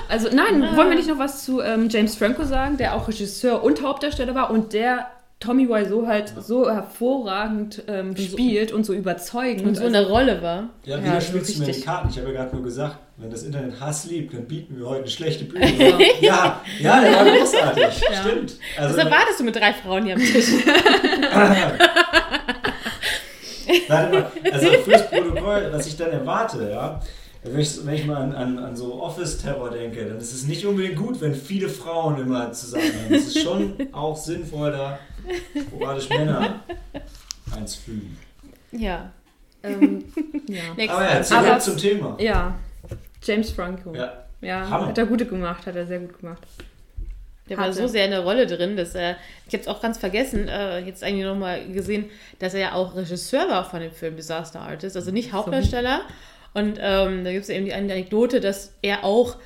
[0.07, 3.63] Also nein, wollen wir nicht noch was zu ähm, James Franco sagen, der auch Regisseur
[3.63, 5.07] und Hauptdarsteller war und der
[5.41, 9.65] Tommy Wiseau halt so hervorragend ähm, spielt und so überzeugend.
[9.67, 10.69] Und so Also- eine Rolle war.
[10.85, 11.81] Ja, Ja, wieder das ist spielst du mir die.
[11.81, 12.09] Karten.
[12.09, 15.01] Ich habe ja gerade nur gesagt, wenn das Internet Hass liebt, dann bieten wir heute
[15.01, 15.65] eine schlechte Bühne.
[16.21, 17.85] ja, ja, der war großartig.
[18.21, 18.53] Stimmt.
[18.77, 20.47] Also, Was erwartest du mit drei Frauen hier am Tisch?
[23.87, 26.99] Warte mal, also fürs Protokoll, was ich dann erwarte, ja,
[27.43, 30.65] wenn ich, wenn ich mal an, an, an so Office-Terror denke, dann ist es nicht
[30.65, 33.15] unbedingt gut, wenn viele Frauen immer zusammen sind.
[33.17, 34.99] Es ist schon auch sinnvoll, da
[35.67, 36.59] sporadisch Männer
[37.55, 38.17] einzufügen.
[38.71, 39.11] Ja.
[39.63, 40.03] ähm,
[40.47, 40.93] ja.
[40.93, 42.17] Aber ja, zurück Aber- zum Thema.
[42.19, 42.57] ja,
[43.23, 43.93] James Franco.
[43.95, 44.21] Ja.
[44.41, 44.87] Ja, Hammer.
[44.87, 46.41] hat er gut gemacht, hat er sehr gut gemacht.
[47.49, 47.75] Der war Hatte.
[47.75, 49.17] so sehr in der Rolle drin, dass er,
[49.47, 52.05] ich habe es auch ganz vergessen, äh, jetzt eigentlich nochmal gesehen,
[52.39, 56.01] dass er ja auch Regisseur war von dem Film Disaster Artist, also nicht Hauptdarsteller.
[56.53, 59.37] Und ähm, da gibt es eben die Anekdote, dass er auch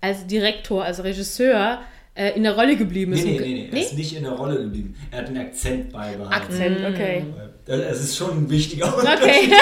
[0.00, 1.80] als Direktor, als Regisseur
[2.14, 3.24] äh, in der Rolle geblieben ist.
[3.24, 4.94] Nee, nee, Und- nee, nee, er ist nicht in der Rolle geblieben.
[5.10, 6.32] Er hat den Akzent beibehalten.
[6.32, 7.24] Akzent, okay.
[7.66, 9.52] Es ist schon ein wichtiger Okay.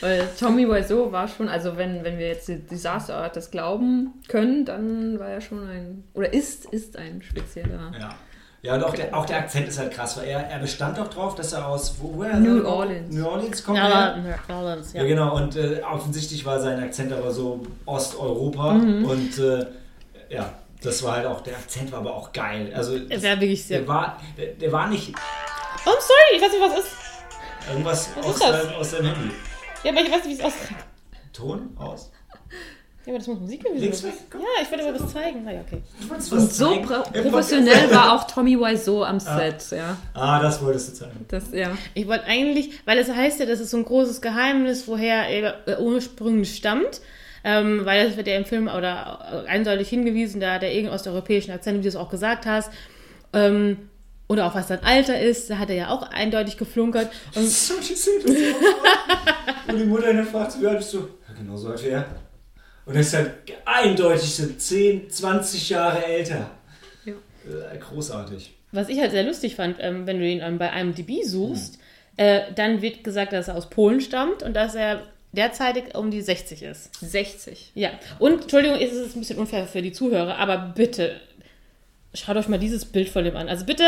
[0.00, 4.64] Weil Tommy Wiseau war schon, also wenn, wenn wir jetzt die Disaster Artist glauben können,
[4.64, 7.92] dann war er schon ein, oder ist, ist ein spezieller.
[7.98, 8.10] Ja.
[8.62, 11.08] Ja, und auch der, auch der Akzent ist halt krass, weil er, er bestand doch
[11.08, 13.14] drauf, dass er aus wo, woher New er- Orleans.
[13.14, 13.78] New Orleans kommt.
[13.78, 14.54] Ja, er?
[14.54, 15.08] Orleans, Ja, ja.
[15.08, 15.34] genau.
[15.36, 18.74] Und äh, offensichtlich war sein Akzent aber so Osteuropa.
[18.74, 19.04] Mhm.
[19.06, 19.64] Und äh,
[20.30, 20.52] ja,
[20.82, 22.72] das war halt auch, der Akzent war aber auch geil.
[22.74, 23.80] Also das, wäre wirklich sehr.
[23.80, 25.14] der, war, der, der war nicht
[25.86, 27.70] Oh, sorry, ich weiß nicht, was es ist.
[27.70, 28.42] irgendwas Was aus, ist?
[28.42, 29.34] Deinem, aus deinem Handy.
[29.82, 30.76] Ja, aber ich weiß nicht, wie es aussieht.
[31.32, 32.10] Ton aus?
[33.06, 34.12] Ja, aber das muss Musik gewesen sein.
[34.34, 35.42] Ja, ich wollte aber was zeigen.
[35.42, 35.82] Na ja, okay.
[36.02, 39.96] Und was so pro professionell war auch Tommy Wiseau am Set, ja.
[40.12, 41.24] Ah, das wolltest du zeigen.
[41.28, 41.76] Das, ja.
[41.94, 45.28] Ich wollte eigentlich, weil es heißt ja, das ist so ein großes Geheimnis, woher
[45.66, 47.00] er ursprünglich stammt.
[47.42, 51.52] Ähm, weil das wird ja im Film oder eindeutig hingewiesen, da hat er irgendeinen osteuropäischen
[51.52, 52.70] Akzent, wie du es auch gesagt hast.
[53.32, 53.88] Ähm,
[54.28, 57.10] oder auch was sein Alter ist, da hat er ja auch eindeutig geflunkert.
[57.34, 58.54] Und So die Szene.
[59.68, 60.98] Und die Mutter dann fragt, wie alt bist du?
[60.98, 62.06] Ja, genau so alt wie er.
[62.86, 63.32] Und er ist halt
[63.64, 66.50] eindeutig so 10, 20 Jahre älter.
[67.04, 67.12] Ja.
[67.72, 68.54] Äh, großartig.
[68.72, 71.78] was ich halt sehr lustig fand, ähm, wenn du ihn ähm, bei IMDb suchst,
[72.16, 75.02] äh, dann wird gesagt, dass er aus Polen stammt und dass er
[75.32, 76.90] derzeitig um die 60 ist.
[77.00, 77.72] 60.
[77.74, 81.20] Ja, und Entschuldigung, ist es ein bisschen unfair für die Zuhörer, aber bitte
[82.14, 83.48] schaut euch mal dieses Bild von dem an.
[83.48, 83.84] Also bitte,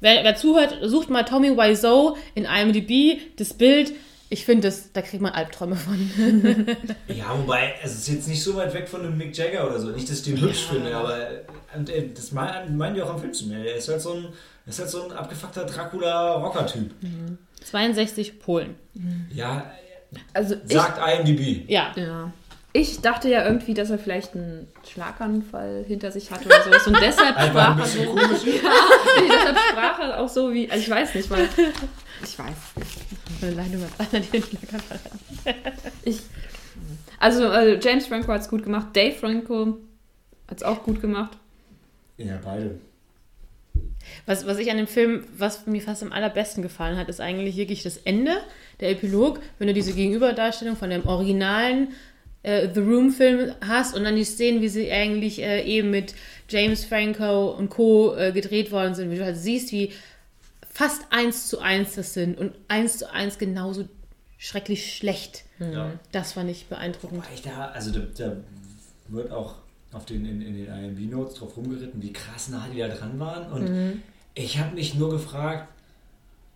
[0.00, 3.92] wer, wer zuhört, sucht mal Tommy Wiseau in IMDb, das Bild.
[4.30, 6.66] Ich finde, das- da kriegt man Albträume von.
[7.08, 9.88] Ja, wobei, es ist jetzt nicht so weit weg von einem Mick Jagger oder so.
[9.90, 11.28] Nicht, dass ich den hübsch finde, aber
[11.76, 13.58] und, äh, das meinen die auch am Film zu mir.
[13.58, 14.24] Er ist halt so ein,
[14.66, 16.90] er ist halt so ein abgefuckter Dracula-Rocker-Typ.
[17.64, 18.74] 62 Polen.
[19.32, 19.70] Ja,
[20.32, 21.68] Also ich, sagt IMDb.
[21.68, 21.92] Ja.
[21.96, 22.32] ja.
[22.72, 26.86] Ich dachte ja irgendwie, dass er vielleicht einen Schlaganfall hinter sich hatte oder sowas.
[26.86, 28.04] Und deshalb sprach er so.
[28.04, 28.42] komisch.
[28.44, 30.68] Nee, deshalb sprach er auch so wie.
[30.70, 31.48] Also ich weiß nicht, weil.
[32.22, 32.48] Ich weiß.
[33.42, 34.98] Alleine was anderen den Schlaganfall
[35.44, 35.82] hat.
[36.04, 36.20] Ich,
[37.18, 39.78] also äh, James Franco hat es gut gemacht, Dave Franco
[40.48, 41.38] hat es auch gut gemacht.
[42.16, 42.78] Ja, beide.
[44.26, 47.56] Was, was ich an dem Film, was mir fast am allerbesten gefallen hat, ist eigentlich
[47.56, 48.36] wirklich das Ende,
[48.80, 51.88] der Epilog, wenn du diese Gegenüberdarstellung von dem originalen
[52.42, 56.14] äh, The Room-Film hast und dann die Szenen, wie sie eigentlich äh, eben mit
[56.48, 58.14] James Franco und Co.
[58.16, 59.92] Äh, gedreht worden sind, wie du halt siehst, wie
[60.70, 63.88] fast eins zu eins das sind und eins zu eins genauso
[64.38, 65.44] schrecklich schlecht.
[65.58, 65.92] Ja.
[66.12, 67.24] Das fand ich beeindruckend.
[67.24, 68.36] Wobei ich da, also da, da
[69.08, 69.56] wird auch
[69.92, 73.52] auf den, in, in den IMB-Notes drauf rumgeritten, wie krass nah die da dran waren.
[73.52, 74.02] Und
[74.34, 75.68] ich habe mich nur gefragt,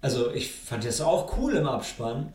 [0.01, 2.33] also ich fand das auch cool im Abspann,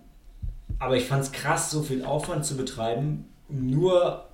[0.80, 4.26] aber ich fand es krass, so viel Aufwand zu betreiben, nur,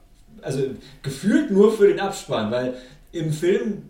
[0.41, 0.63] also
[1.03, 2.75] gefühlt nur für den Abspann, weil
[3.11, 3.83] im Film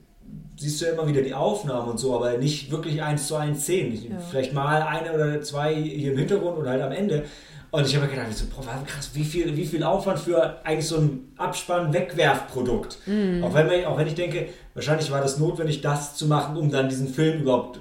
[0.57, 3.63] siehst du ja immer wieder die Aufnahmen und so, aber nicht wirklich eins zu eins
[3.63, 3.93] Szenen.
[3.93, 7.25] Ich- Vielleicht mal eine oder zwei hier im Hintergrund oder halt am Ende.
[7.71, 10.87] Und ich habe mir gedacht, so, boah, krass, wie viel, wie viel Aufwand für eigentlich
[10.87, 12.97] so ein Abspann-Wegwerfprodukt.
[13.43, 16.71] Auch, wenn man, auch wenn ich denke, wahrscheinlich war das notwendig, das zu machen, um
[16.71, 17.79] dann diesen Film überhaupt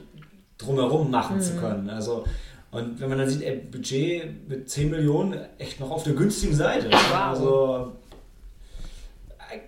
[0.59, 1.89] drumherum machen zu können.
[1.89, 2.25] Also,
[2.71, 6.55] und wenn man dann sieht, ey, Budget mit 10 Millionen, echt noch auf der günstigen
[6.55, 6.91] Seite.
[7.15, 7.93] Also,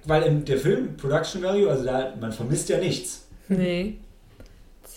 [0.04, 3.26] weil der Film, Production Value, also da, man vermisst ja nichts.
[3.48, 3.96] Nee.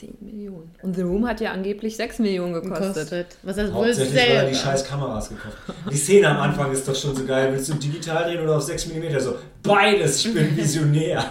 [0.06, 0.72] 10 Millionen.
[0.82, 2.96] Und The Room hat ja angeblich 6 Millionen gekostet.
[2.96, 3.38] Kostet.
[3.44, 4.50] Was das wohl Hauptsächlich, weil er selber.
[4.50, 5.58] die scheiß Kameras gekauft.
[5.92, 7.52] Die Szene am Anfang ist doch schon so geil.
[7.54, 9.20] Willst du digital drehen oder auf 6 mm?
[9.20, 11.26] So, beides, ich bin Visionär.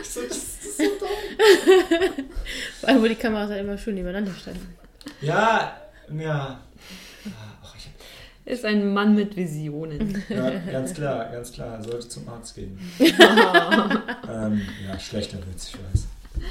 [0.00, 2.24] Ich so, das ist so dumm.
[2.80, 4.74] Vor allem, wo die Kameras halt immer schön nebeneinander standen.
[5.20, 5.76] Ja,
[6.18, 6.60] ja.
[7.64, 10.22] Ach, ich, Ist ein Mann mit Visionen.
[10.28, 11.78] ja, ganz klar, ganz klar.
[11.78, 12.78] Er sollte zum Arzt gehen.
[12.98, 16.06] ähm, ja, schlechter Witz, ich weiß.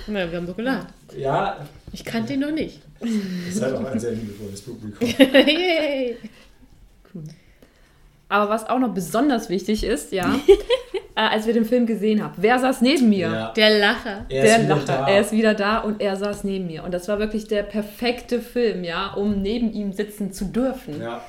[0.08, 0.88] Ja, wir haben so gelacht.
[1.18, 1.58] Ja,
[1.94, 2.80] Ich kannte ihn noch nicht.
[3.50, 5.08] ist halt auch ein sehr liebevolles Publikum.
[5.48, 6.18] Yay.
[8.30, 10.34] Aber was auch noch besonders wichtig ist, ja,
[11.16, 13.28] äh, als wir den Film gesehen haben, wer saß neben mir?
[13.30, 14.26] Ja, Der Lacher.
[14.30, 14.86] er der Lacher.
[14.86, 15.08] da.
[15.10, 16.84] Er ist wieder da und er saß neben mir.
[16.86, 21.02] Und das war wirklich der perfekte Film, ja, um neben ihm sitzen zu dürfen.
[21.02, 21.22] Ja.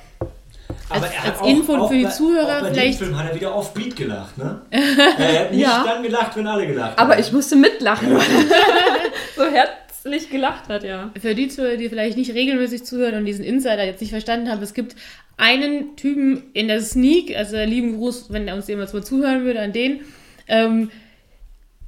[0.89, 3.29] Als- er hat als Info für die bei, Zuhörer auch bei vielleicht- Dem Film hat
[3.29, 4.61] er wieder offbeat gelacht, ne?
[4.71, 4.81] er
[5.41, 5.83] hat nicht Ja.
[5.85, 7.19] dann gelacht, wenn alle gelacht Aber haben.
[7.21, 8.23] ich musste mitlachen, weil er
[9.35, 11.11] so herzlich gelacht hat, ja.
[11.19, 14.61] Für die Zuhörer, die vielleicht nicht regelmäßig zuhören und diesen Insider jetzt nicht verstanden haben,
[14.61, 14.95] es gibt
[15.37, 19.61] einen Typen in der Sneak, also lieben Gruß, wenn er uns jemals mal zuhören würde,
[19.61, 20.01] an den,
[20.47, 20.91] ähm,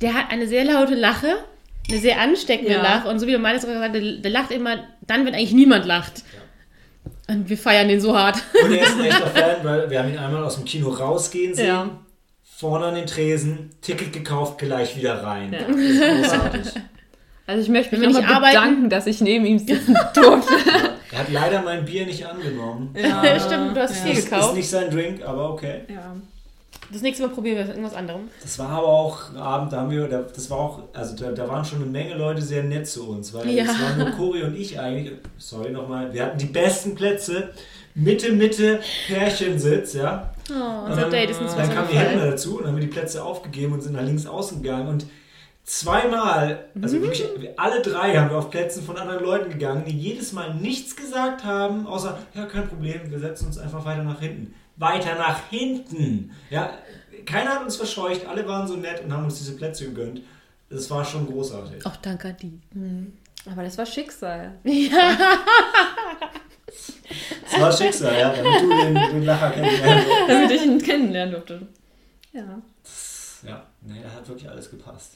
[0.01, 1.35] der hat eine sehr laute Lache,
[1.89, 2.81] eine sehr ansteckende Ja.
[2.81, 6.23] Lache und so wie du meinst, der, der lacht immer dann, wenn eigentlich niemand lacht.
[7.27, 8.37] Und wir feiern den so hart.
[8.63, 11.53] Und er ist ein echter Fan, weil wir haben ihn einmal aus dem Kino rausgehen
[11.55, 11.67] sehen.
[11.67, 11.89] Ja.
[12.43, 15.51] Vorne an den Tresen, Ticket gekauft, gleich wieder rein.
[15.51, 15.59] Ja.
[15.67, 16.73] Das ist großartig.
[17.47, 20.53] Also ich möchte mich nochmal bedanken, dass ich neben ihm sitzen durfte.
[21.11, 22.93] Er hat leider mein Bier nicht angenommen.
[22.93, 24.01] Ja, Stimmt, du hast Ja.
[24.03, 24.55] viel Das ist gekauft.
[24.55, 25.83] nicht sein Drink, aber okay.
[25.87, 26.13] ja.
[26.91, 28.29] Das nächste Mal probieren wir irgendwas anderem.
[28.41, 31.31] Das war aber auch ein Abend, da haben wir, da- das war auch, also da,
[31.31, 33.63] da waren schon eine Menge Leute sehr nett zu uns, weil Ja.
[33.63, 37.49] es waren nur Cori und ich eigentlich, sorry nochmal, wir hatten die besten Plätze,
[37.95, 40.31] Mitte, Mitte, Pärchensitz, ja.
[40.51, 40.53] Oh,
[40.85, 42.87] Und unser dann, Date ist uns dann kamen die Händler dazu und haben wir die
[42.91, 45.05] Plätze aufgegeben und sind nach links außen gegangen und
[45.63, 47.25] zweimal, also wirklich,
[47.57, 51.43] alle drei haben wir auf Plätzen von anderen Leuten gegangen, die jedes Mal nichts gesagt
[51.43, 54.53] haben, außer, ja, kein Problem, wir setzen uns einfach weiter nach hinten.
[54.77, 56.31] Weiter nach hinten!
[56.49, 56.77] Ja,
[57.25, 60.21] keiner hat uns verscheucht, alle waren so nett und haben uns diese Plätze gegönnt.
[60.69, 61.85] Das war schon großartig.
[61.85, 62.59] Auch danke an die.
[63.49, 64.55] Aber das war Schicksal.
[64.65, 65.17] Ja.
[67.51, 70.07] Das war Schicksal, ja, damit du den, den Lacher kennenlernst.
[70.27, 71.67] Damit ich ihn kennenlernen durfte.
[72.33, 72.61] Ja.
[73.47, 75.13] Ja, nee, da hat wirklich alles gepasst.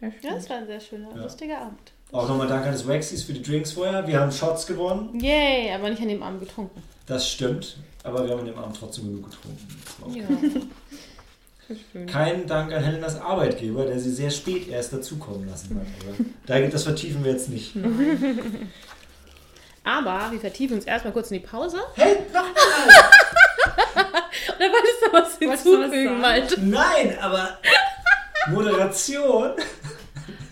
[0.00, 1.22] Das ja, das war ein sehr schöner, Ja.
[1.22, 1.92] lustiger Abend.
[2.12, 4.06] Auch nochmal Dank an das Waxys für die Drinks vorher.
[4.06, 5.18] Wir haben Shots gewonnen.
[5.18, 6.82] Yay, aber nicht an dem Abend getrunken.
[7.06, 9.66] Das stimmt, aber wir haben an dem Abend trotzdem genug getrunken.
[9.84, 10.60] Das war okay.
[11.68, 12.06] Ja.
[12.06, 15.86] Kein Dank an Helenas Arbeitgeber, der sie sehr spät erst dazukommen lassen hat.
[16.06, 16.14] Aber
[16.60, 17.72] da- das vertiefen wir jetzt nicht.
[19.84, 21.78] Aber wir vertiefen uns erstmal kurz in die Pause.
[21.94, 22.42] Hey, noch
[24.56, 26.20] Oder wolltest du was hinzufügen?
[26.20, 26.60] Malte?
[26.60, 27.58] Nein, aber
[28.50, 29.52] Moderation.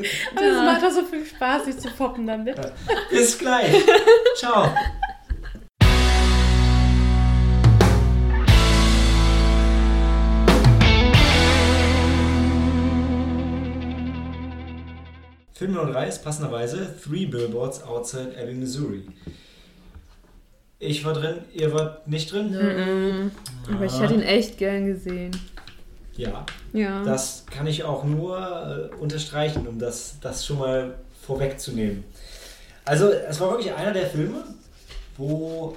[0.34, 2.57] Das macht doch so viel Spaß, sich zu poppen damit.
[3.11, 3.84] Bis gleich.
[4.36, 4.72] Ciao.
[15.61, 19.07] Film Nummer 3 ist passenderweise Three Billboards Outside Ebbing, Missouri.
[20.78, 23.30] Ich war drin, ihr wart nicht drin?
[23.70, 25.32] Aber ich hätte ihn echt gern gesehen.
[26.20, 27.02] Ja, Ja.
[27.04, 30.94] das kann ich auch nur äh, unterstreichen, um das, das schon mal
[31.26, 32.04] vorwegzunehmen.
[32.84, 34.42] Also, es war wirklich einer der Filme,
[35.16, 35.76] wo.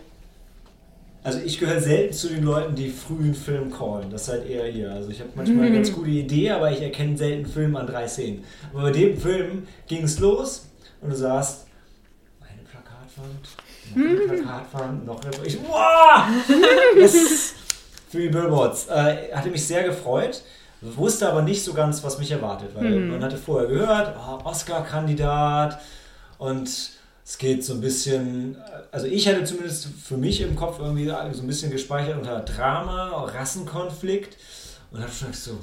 [1.26, 4.10] Also, ich gehöre selten zu den Leuten, die frühen Film callen.
[4.10, 4.92] Das seid eher ihr.
[4.92, 8.08] Also, ich habe manchmal eine ganz gute Idee, aber ich erkenne selten Filme an drei
[8.08, 8.44] Szenen.
[8.74, 10.66] Aber bei dem Film ging es los
[11.02, 11.68] und du sagst,
[12.42, 13.48] eine Plakatwand,
[13.96, 15.48] noch eine Plakatwand, noch eine.
[15.48, 16.26] Ich, wow!
[17.00, 17.14] Das,
[18.14, 18.88] Three Billboards.
[18.90, 20.44] Äh, hatte mich sehr gefreut,
[20.82, 25.80] wusste aber nicht so ganz, was mich erwartet, weil man hatte vorher gehört, oh, Oscar-Kandidat
[26.38, 26.68] und
[27.26, 28.58] es geht so ein bisschen,
[28.92, 33.24] also ich hatte zumindest für mich im Kopf irgendwie so ein bisschen gespeichert unter Drama,
[33.24, 34.38] Rassenkonflikt
[34.92, 35.58] und habe schon so,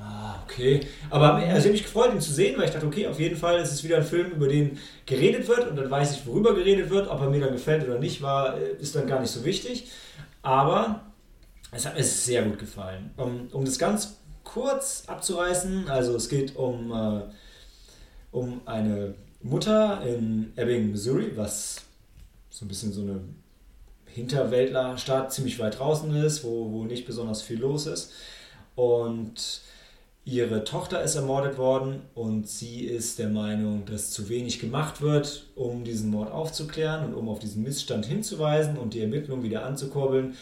[0.00, 0.80] ah, okay.
[1.08, 3.36] Aber also ich habe mich gefreut, ihn zu sehen, weil ich dachte, okay, auf jeden
[3.36, 6.54] Fall ist es wieder ein Film, über den geredet wird und dann weiß ich, worüber
[6.54, 9.44] geredet wird, ob er mir dann gefällt oder nicht, war, ist dann gar nicht so
[9.44, 9.88] wichtig.
[10.42, 11.00] Aber
[11.72, 13.10] es hat mir sehr gut gefallen.
[13.16, 17.22] Um, um das ganz kurz abzureißen, also es geht um, äh,
[18.32, 21.82] um eine Mutter in Ebbing, Missouri, was
[22.50, 23.20] so ein bisschen so eine
[24.06, 28.12] Hinterwäldlerstadt ziemlich weit draußen ist, wo, wo nicht besonders viel los ist.
[28.74, 29.60] Und
[30.24, 35.46] ihre Tochter ist ermordet worden und sie ist der Meinung, dass zu wenig gemacht wird,
[35.54, 40.36] um diesen Mord aufzuklären und um auf diesen Missstand hinzuweisen und die Ermittlungen wieder anzukurbeln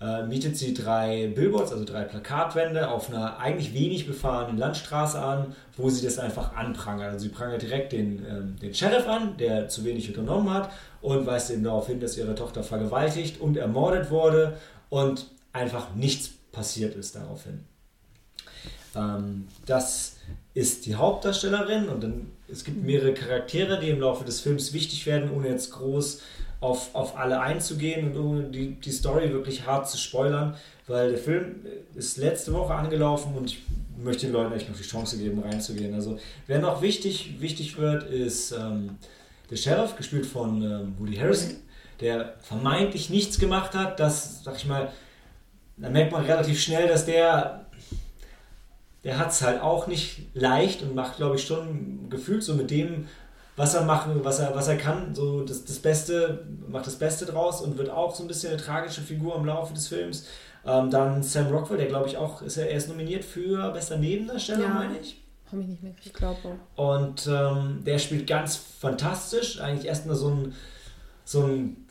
[0.00, 5.56] äh, mietet sie drei Billboards, also drei Plakatwände auf einer eigentlich wenig befahrenen Landstraße an,
[5.76, 7.12] wo sie das einfach anprangert.
[7.12, 10.70] Also sie prangert direkt den, ähm, den Sheriff an, der zu wenig unternommen hat
[11.00, 14.56] und weist eben darauf hin, dass ihre Tochter vergewaltigt und ermordet wurde
[14.88, 17.64] und einfach nichts passiert ist daraufhin.
[18.94, 20.16] Ähm, das
[20.54, 25.04] ist die Hauptdarstellerin und dann es gibt mehrere Charaktere, die im Laufe des Films wichtig
[25.06, 26.22] werden, ohne jetzt groß
[26.60, 30.56] auf, auf alle einzugehen und die, die Story wirklich hart zu spoilern,
[30.86, 33.62] weil der Film ist letzte Woche angelaufen und ich
[33.96, 35.94] möchte den Leuten echt noch die Chance geben, reinzugehen.
[35.94, 38.98] Also wer noch wichtig, wichtig wird, ist ähm,
[39.50, 41.56] der Sheriff, gespielt von ähm, Woody Harrison,
[42.00, 44.00] der vermeintlich nichts gemacht hat.
[44.00, 44.92] Das, sag ich mal,
[45.76, 47.66] da merkt man relativ schnell, dass der
[49.04, 52.70] der hat es halt auch nicht leicht und macht, glaube ich, schon gefühlt so mit
[52.70, 53.06] dem,
[53.58, 57.26] was er machen, was er, was er kann, so das, das Beste, macht das Beste
[57.26, 60.26] draus und wird auch so ein bisschen eine tragische Figur im Laufe des Films.
[60.64, 63.96] Ähm, dann Sam Rockwell, der glaube ich auch, ist er, er ist nominiert für bester
[63.98, 64.68] Nebendarsteller, Ja.
[64.74, 65.20] meine ich.
[65.50, 66.38] Hab ich nicht mehr Ich glaube
[66.76, 66.94] auch.
[66.98, 69.60] Und ähm, der spielt ganz fantastisch.
[69.60, 70.54] Eigentlich erstmal so einen,
[71.24, 71.86] so einen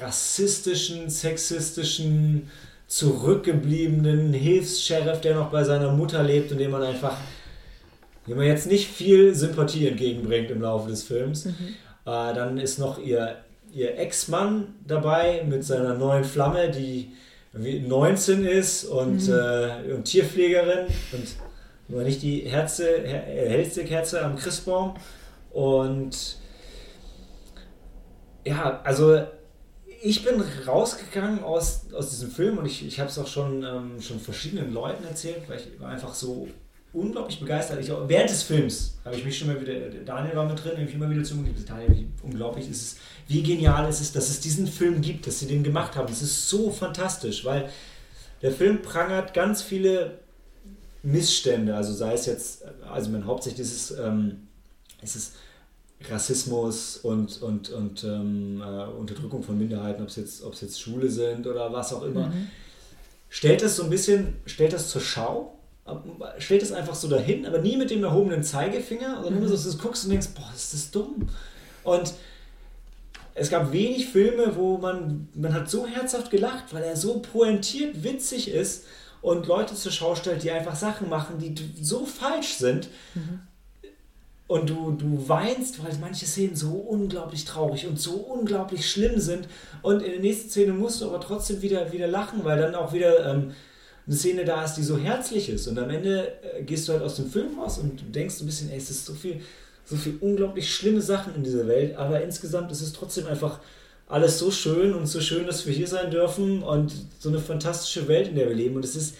[0.00, 2.50] rassistischen, sexistischen,
[2.88, 7.16] zurückgebliebenen Hilfs-Sheriff, der noch bei seiner Mutter lebt und dem man einfach,
[8.26, 11.46] dem man jetzt nicht viel Sympathie entgegenbringt im Laufe des Films.
[11.46, 11.52] Äh,
[12.04, 13.36] dann ist noch ihr,
[13.72, 17.12] ihr Ex-Mann dabei mit seiner neuen Flamme, die
[17.52, 19.32] 19 ist und, mhm.
[19.32, 21.26] äh, und Tierpflegerin und
[21.88, 24.94] nur nicht die Herze, her, hellste Kerze am Christbaum.
[25.50, 26.38] Und
[28.44, 29.22] ja, also
[30.02, 34.00] ich bin rausgegangen aus, aus diesem Film und ich, ich habe es auch schon, ähm,
[34.00, 36.48] schon verschiedenen Leuten erzählt, weil ich einfach so
[36.94, 37.80] unglaublich begeistert.
[37.80, 39.74] Ich, während des Films habe ich mich schon mal wieder,
[40.04, 42.96] Daniel war mit drin, habe ich immer wieder zu ihm Daniel, wie unglaublich ist es,
[43.28, 46.10] wie genial ist es, dass es diesen Film gibt, dass sie den gemacht haben.
[46.10, 47.68] Es ist so fantastisch, weil
[48.42, 50.18] der Film prangert ganz viele
[51.02, 54.48] Missstände, also sei es jetzt, also mein hauptsächlich ist es, ähm,
[55.02, 55.32] ist es
[56.08, 61.46] Rassismus und, und, und ähm, äh, Unterdrückung von Minderheiten, ob es jetzt, jetzt Schule sind
[61.46, 62.48] oder was auch immer, mhm.
[63.28, 65.58] stellt das so ein bisschen, stellt das zur Schau,
[66.38, 69.76] stellt es einfach so dahin, aber nie mit dem erhobenen Zeigefinger, sondern immer so, dass
[69.76, 71.28] du guckst und denkst, boah, ist das dumm.
[71.82, 72.14] Und
[73.34, 78.02] es gab wenig Filme, wo man, man hat so herzhaft gelacht, weil er so pointiert
[78.02, 78.84] witzig ist
[79.20, 82.88] und Leute zur Schau stellt, die einfach Sachen machen, die so falsch sind.
[83.14, 83.40] Mhm
[84.46, 89.48] und du, du weinst, weil manche Szenen so unglaublich traurig und so unglaublich schlimm sind.
[89.80, 92.92] Und in der nächsten Szene musst du aber trotzdem wieder, wieder lachen, weil dann auch
[92.92, 93.52] wieder ähm,
[94.06, 95.66] eine Szene da ist, die so herzlich ist.
[95.66, 98.70] Und am Ende äh, gehst du halt aus dem Film raus und denkst ein bisschen,
[98.70, 99.40] ey, es ist so viel,
[99.84, 101.96] so viel unglaublich schlimme Sachen in dieser Welt.
[101.96, 103.60] Aber insgesamt ist es trotzdem einfach
[104.06, 108.06] alles so schön und so schön, dass wir hier sein dürfen und so eine fantastische
[108.06, 108.76] Welt, in der wir leben.
[108.76, 109.16] Und es ist,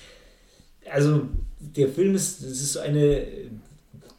[0.91, 1.23] also
[1.59, 3.27] der Film ist, es ist so eine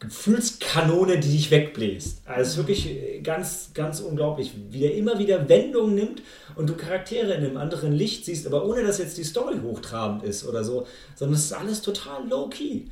[0.05, 2.21] Gefühlskanone, die dich wegbläst.
[2.25, 6.21] Also es ist wirklich ganz, ganz unglaublich, wie der immer wieder Wendungen nimmt
[6.55, 10.23] und du Charaktere in einem anderen Licht siehst, aber ohne dass jetzt die Story hochtrabend
[10.23, 12.83] ist oder so, sondern es ist alles total low-key.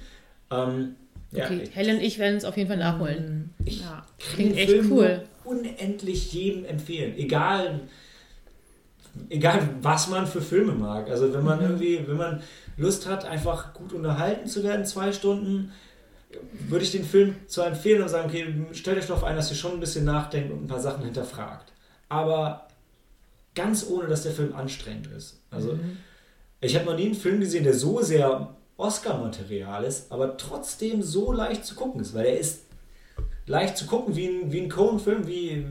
[0.52, 0.96] Ähm,
[1.32, 3.54] ja, okay, Helen und ich werden es auf jeden Fall nachholen.
[3.66, 5.24] Ich ja, klingt echt Film cool.
[5.44, 7.82] Unendlich jedem empfehlen, egal,
[9.30, 11.10] egal was man für Filme mag.
[11.10, 11.66] Also wenn man mhm.
[11.66, 12.42] irgendwie, wenn man
[12.78, 15.72] Lust hat, einfach gut unterhalten zu werden, zwei Stunden,
[16.68, 19.58] würde ich den Film zwar empfehlen und sagen, okay, stellt euch darauf ein, dass ihr
[19.58, 21.72] schon ein bisschen nachdenkt und ein paar Sachen hinterfragt.
[22.10, 22.68] Aber
[23.56, 25.42] ganz ohne, dass der Film anstrengend ist.
[25.50, 25.98] Also, mhm.
[26.62, 31.32] ich habe noch nie einen Film gesehen, der so sehr Oscar-Material ist, aber trotzdem so
[31.32, 32.66] leicht zu gucken ist, weil er ist
[33.46, 35.66] leicht zu gucken wie ein, wie ein Cohen-Film, wie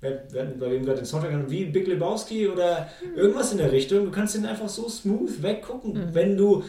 [0.00, 3.18] bei wem gerade den Soundtrack haben, wie Big Lebowski oder mhm.
[3.18, 4.04] irgendwas in der Richtung.
[4.04, 6.14] Du kannst den einfach so smooth weggucken, mhm.
[6.14, 6.64] wenn du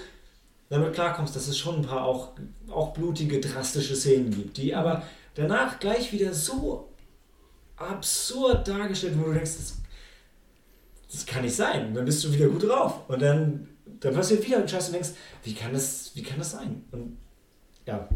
[0.69, 2.31] damit klarkommst, dass es schon ein paar auch,
[2.69, 5.03] auch blutige, drastische Szenen gibt, die aber
[5.35, 6.89] danach gleich wieder so
[7.75, 9.77] absurd dargestellt, wo du denkst, das,
[11.11, 11.87] das kann nicht sein.
[11.87, 13.07] Und dann bist du wieder gut drauf.
[13.07, 15.11] Und dann, dann passiert wieder ein Scheiß und denkst,
[15.43, 16.83] wie kann das, wie kann das sein?
[16.91, 17.17] Und
[17.85, 18.09] ja.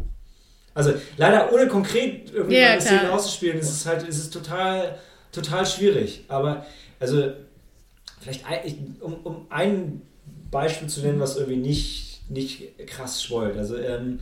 [0.74, 4.98] Also leider ohne konkret irgendwie ja, eine Szene auszuspielen, ist es halt, ist es total,
[5.30, 6.24] total schwierig.
[6.28, 6.66] Aber
[6.98, 7.32] also
[8.20, 10.02] vielleicht ein, um, um ein
[10.50, 13.56] Beispiel zu nennen, was irgendwie nicht nicht krass schwollt.
[13.56, 14.20] Also ähm,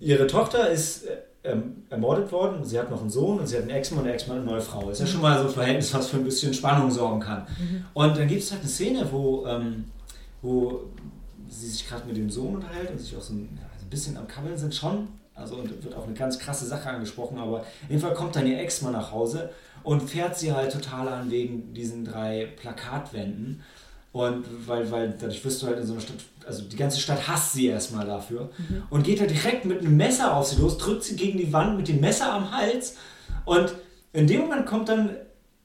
[0.00, 3.62] ihre Tochter ist äh, ähm, ermordet worden, sie hat noch einen Sohn und sie hat
[3.62, 4.88] einen Ex-Mann und Ex-Mann eine neue Frau.
[4.88, 7.46] Das ist ja schon mal so ein Verhältnis, was für ein bisschen Spannung sorgen kann.
[7.58, 7.84] Mhm.
[7.94, 9.84] Und dann gibt es halt eine Szene, wo, ähm,
[10.42, 10.84] wo
[11.48, 14.16] sie sich gerade mit dem Sohn unterhält und sich auch so ein, ja, ein bisschen
[14.16, 15.08] am Kabbeln sind schon.
[15.34, 18.46] Also und wird auch eine ganz krasse Sache angesprochen, aber in jeden Fall kommt dann
[18.46, 19.50] ihr Ex-Mann nach Hause
[19.82, 23.62] und fährt sie halt total an wegen diesen drei Plakatwänden.
[24.16, 27.28] Und weil, weil dadurch wirst du halt in so einer Stadt, also die ganze Stadt
[27.28, 28.84] hasst sie erstmal dafür mhm.
[28.88, 31.76] und geht halt direkt mit einem Messer auf sie los, drückt sie gegen die Wand
[31.76, 32.96] mit dem Messer am Hals
[33.44, 33.74] und
[34.14, 35.10] in dem Moment kommt dann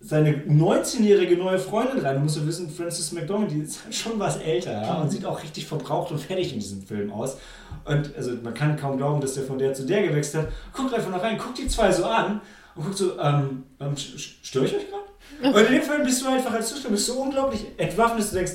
[0.01, 2.15] seine 19-jährige neue Freundin rein.
[2.15, 5.25] Du musst ja wissen, Frances McDormand, die ist halt schon was älter ja, und sieht
[5.25, 7.37] auch richtig verbraucht und fertig in diesem Film aus.
[7.85, 10.53] Und also man kann kaum glauben, dass der von der zu der gewechselt hat.
[10.73, 12.41] Guckt einfach noch rein, guckt die zwei so an
[12.75, 15.10] und guckt so, ähm, ähm störe ich euch gerade?
[15.43, 18.35] Und in dem Fall bist du einfach als Zuschauer bist so unglaublich entwaffnet, dass du
[18.35, 18.53] denkst,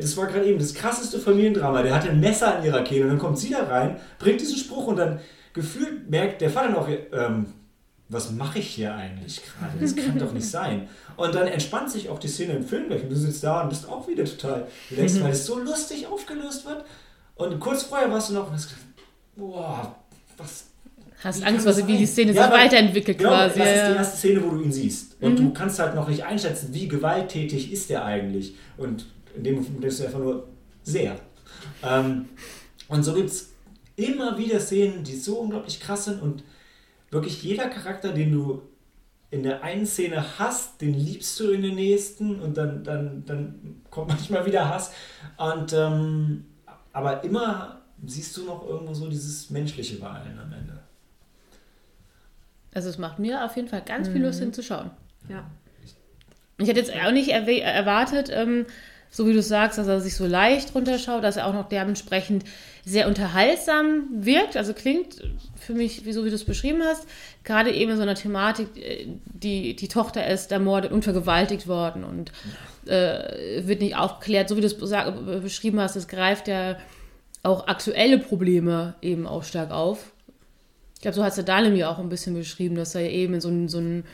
[0.00, 1.82] das war gerade eben das krasseste Familiendrama.
[1.82, 4.56] Der hat ein Messer an ihrer Kehle und dann kommt sie da rein, bringt diesen
[4.56, 5.20] Spruch und dann
[5.52, 7.46] gefühlt merkt der Vater noch, ähm,
[8.08, 9.78] was mache ich hier eigentlich gerade?
[9.80, 10.88] Das kann doch nicht sein.
[11.16, 13.68] Und dann entspannt sich auch die Szene im Film gleich und du sitzt da und
[13.68, 16.84] bist auch wieder total relaxed, weil es so lustig aufgelöst wird.
[17.36, 18.84] Und kurz vorher warst du noch und hast gedacht,
[19.36, 19.94] boah,
[20.36, 20.66] was
[21.24, 23.58] Hast wie Angst, was, wie die Szene ja, sich weiterentwickelt genau, quasi.
[23.58, 25.16] Das ist die erste Szene, wo du ihn siehst.
[25.22, 25.44] Und mhm.
[25.44, 28.54] du kannst halt noch nicht einschätzen, wie gewalttätig ist der eigentlich.
[28.76, 30.48] Und in dem Moment denkst du einfach nur,
[30.82, 31.16] sehr.
[31.82, 32.26] Ähm,
[32.88, 33.52] und so gibt es
[33.96, 36.44] immer wieder Szenen, die so unglaublich krass sind und
[37.10, 38.62] wirklich jeder Charakter, den du
[39.30, 43.82] in der einen Szene hast, den liebst du in der nächsten und dann, dann, dann
[43.90, 44.92] kommt manchmal wieder Hass.
[45.38, 46.44] Und, ähm,
[46.92, 50.73] aber immer siehst du noch irgendwo so dieses menschliche Wahlen am Ende.
[52.74, 54.46] Also es macht mir auf jeden Fall ganz viel Lust mhm.
[54.46, 54.90] hinzuschauen.
[55.28, 55.46] Ja.
[56.58, 58.66] Ich hätte jetzt auch nicht erwartet, ähm,
[59.10, 62.44] so wie du sagst, dass er sich so leicht runterschaut, dass er auch noch dementsprechend
[62.84, 64.56] sehr unterhaltsam wirkt.
[64.56, 65.22] Also klingt
[65.54, 67.06] für mich, so wie du es beschrieben hast,
[67.44, 72.02] gerade eben in so einer Thematik, äh, die, die Tochter ist ermordet und vergewaltigt worden
[72.02, 72.32] und
[72.86, 76.76] äh, wird nicht aufgeklärt, so wie du es beschrieben hast, es greift ja
[77.44, 80.13] auch aktuelle Probleme eben auch stark auf.
[81.04, 83.40] Ich glaube, so hat es Dalim ja auch ein bisschen beschrieben, dass er eben in
[83.42, 84.04] so ein, so ein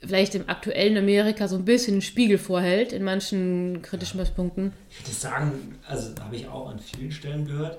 [0.00, 4.72] vielleicht im aktuellen Amerika so ein bisschen einen Spiegel vorhält in manchen kritischen Punkten.
[4.90, 7.78] Ich würde sagen, also habe ich auch an vielen Stellen gehört,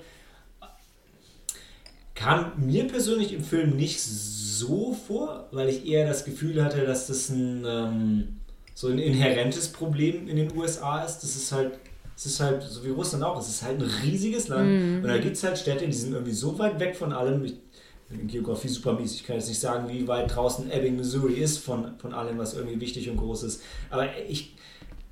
[2.16, 7.08] kam mir persönlich im Film nicht so vor, weil ich eher das Gefühl hatte, dass
[7.08, 8.38] das ein ähm,
[8.74, 11.20] so ein inhärentes Problem in den USA ist.
[11.20, 11.74] Das ist halt,
[12.16, 14.70] es ist halt, so wie Russland auch, es ist halt ein riesiges Land.
[14.70, 14.96] Mhm.
[15.04, 17.44] Und da gibt es halt Städte, die sind irgendwie so weit weg von allem.
[17.44, 17.56] Ich,
[18.10, 19.16] Geografie super mies.
[19.16, 22.54] Ich kann jetzt nicht sagen, wie weit draußen Ebbing, Missouri ist von, von allem, was
[22.54, 23.62] irgendwie wichtig und groß ist.
[23.90, 24.56] Aber ich,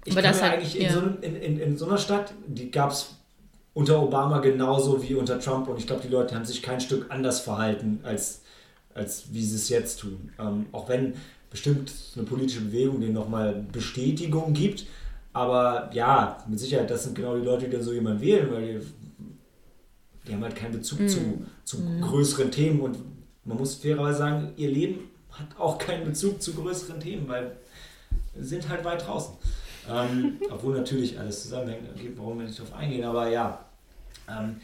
[0.05, 0.87] ich Aber kann mir halt, eigentlich ja.
[0.87, 3.15] in, so, in, in, in so einer Stadt, die gab es
[3.73, 7.07] unter Obama genauso wie unter Trump und ich glaube, die Leute haben sich kein Stück
[7.09, 8.41] anders verhalten, als,
[8.93, 10.31] als wie sie es jetzt tun.
[10.39, 11.15] Ähm, auch wenn
[11.49, 14.85] bestimmt eine politische Bewegung denen nochmal Bestätigung gibt,
[15.33, 18.79] aber ja, mit Sicherheit, das sind genau die Leute, die dann so jemanden wählen, weil
[18.79, 18.79] die
[20.27, 21.07] die haben halt keinen Bezug mhm.
[21.07, 22.01] zu, zu mhm.
[22.01, 22.97] größeren Themen und
[23.43, 27.57] man muss fairerweise sagen, ihr Leben hat auch keinen Bezug zu größeren Themen, weil
[28.35, 29.35] sie sind halt weit draußen.
[29.89, 31.83] Ähm, obwohl natürlich alles zusammenhängt,
[32.17, 33.65] warum wir nicht darauf eingehen, aber ja.
[34.27, 34.57] Ähm,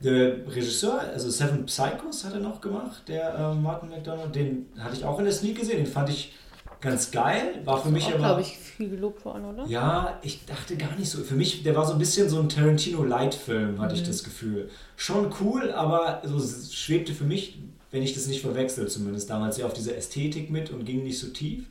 [0.00, 4.94] der Regisseur, also Seven Psychos hat er noch gemacht, der äh, Martin McDonald, den hatte
[4.94, 6.34] ich auch in der Sneak gesehen, den fand ich
[6.80, 7.60] ganz geil.
[7.64, 8.18] War für mich auch, aber.
[8.18, 9.66] glaube ich, viel gelobt worden, oder?
[9.66, 11.22] Ja, ich dachte gar nicht so.
[11.22, 14.00] Für mich, der war so ein bisschen so ein Tarantino-Light-Film, hatte mhm.
[14.00, 14.68] ich das Gefühl.
[14.96, 17.58] Schon cool, aber so schwebte für mich,
[17.90, 21.18] wenn ich das nicht verwechsel, zumindest damals sehr auf diese Ästhetik mit und ging nicht
[21.18, 21.64] so tief.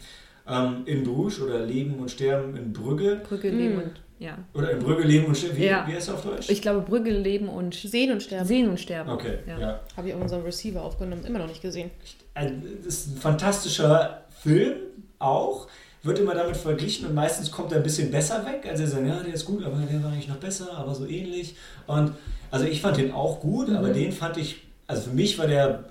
[0.47, 3.21] Ähm, in Bruges oder Leben und Sterben in Brügge.
[3.27, 3.57] Brügge, mhm.
[3.57, 4.37] Leben und ja.
[4.53, 5.57] Oder in Brügge leben und sterben.
[5.57, 5.85] Wie, ja.
[5.87, 6.49] wie heißt es auf Deutsch?
[6.49, 8.45] Ich glaube Brügge leben und sehen und sterben.
[8.45, 9.09] Sehen und sterben.
[9.09, 9.39] Okay.
[9.45, 9.59] Ja.
[9.59, 9.79] ja.
[9.97, 11.91] Habe ich auf unserem Receiver aufgenommen, immer noch nicht gesehen.
[12.33, 12.45] Das
[12.85, 14.75] ist ein fantastischer Film,
[15.26, 15.67] auch,
[16.03, 18.67] wird immer damit verglichen und meistens kommt er ein bisschen besser weg.
[18.69, 21.07] Also er sagt, ja, der ist gut, aber der war eigentlich noch besser, aber so
[21.07, 21.55] ähnlich.
[21.88, 22.11] Und
[22.51, 23.78] also ich fand den auch gut, mhm.
[23.78, 25.86] aber den fand ich, also für mich war der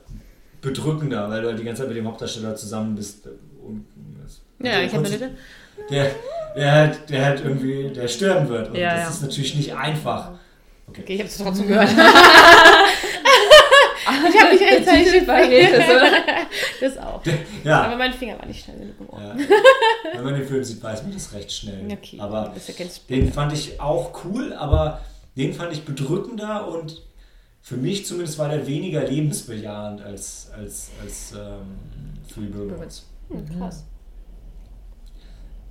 [0.60, 3.26] bedrückender, weil du halt die ganze Zeit mit dem Hauptdarsteller zusammen bist.
[3.66, 3.86] Und,
[4.60, 5.32] ja, ich habe eine
[5.90, 6.10] der,
[6.56, 8.68] der, halt, der halt irgendwie, der sterben wird.
[8.68, 9.10] Und ja, das ja.
[9.10, 10.32] ist natürlich nicht einfach.
[10.86, 11.88] Okay, okay ich habe es trotzdem gehört.
[14.60, 15.82] ich habe mich rechtzeitig vergessen.
[16.80, 17.22] Das auch.
[17.64, 17.82] Ja.
[17.82, 19.38] Aber mein Finger war nicht schnell genug geworden.
[19.38, 20.14] Ja.
[20.14, 21.86] Wenn man den Film sieht, weiß man das recht schnell.
[21.90, 22.54] Okay, aber
[23.08, 25.00] den fand ich auch cool, aber
[25.36, 27.02] den fand ich bedrückender und
[27.60, 31.78] für mich zumindest war der weniger lebensbejahend als, als, als ähm,
[32.32, 33.06] Three Billboards.
[33.30, 33.84] Hm, krass.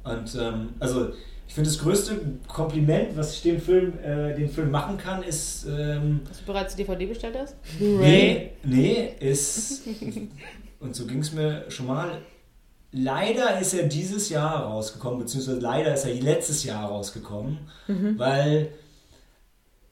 [0.03, 1.13] Und ähm, also
[1.53, 5.67] ich finde, das größte Kompliment, was ich dem Film, äh, dem Film machen kann, ist.
[5.67, 7.55] Ähm, Dass du bereits die DVD bestellt hast?
[7.79, 9.83] Nee, nee, ist.
[10.79, 12.23] und so ging es mir schon mal.
[12.91, 18.17] Leider ist er dieses Jahr rausgekommen, beziehungsweise leider ist er letztes Jahr rausgekommen, mhm.
[18.17, 18.69] weil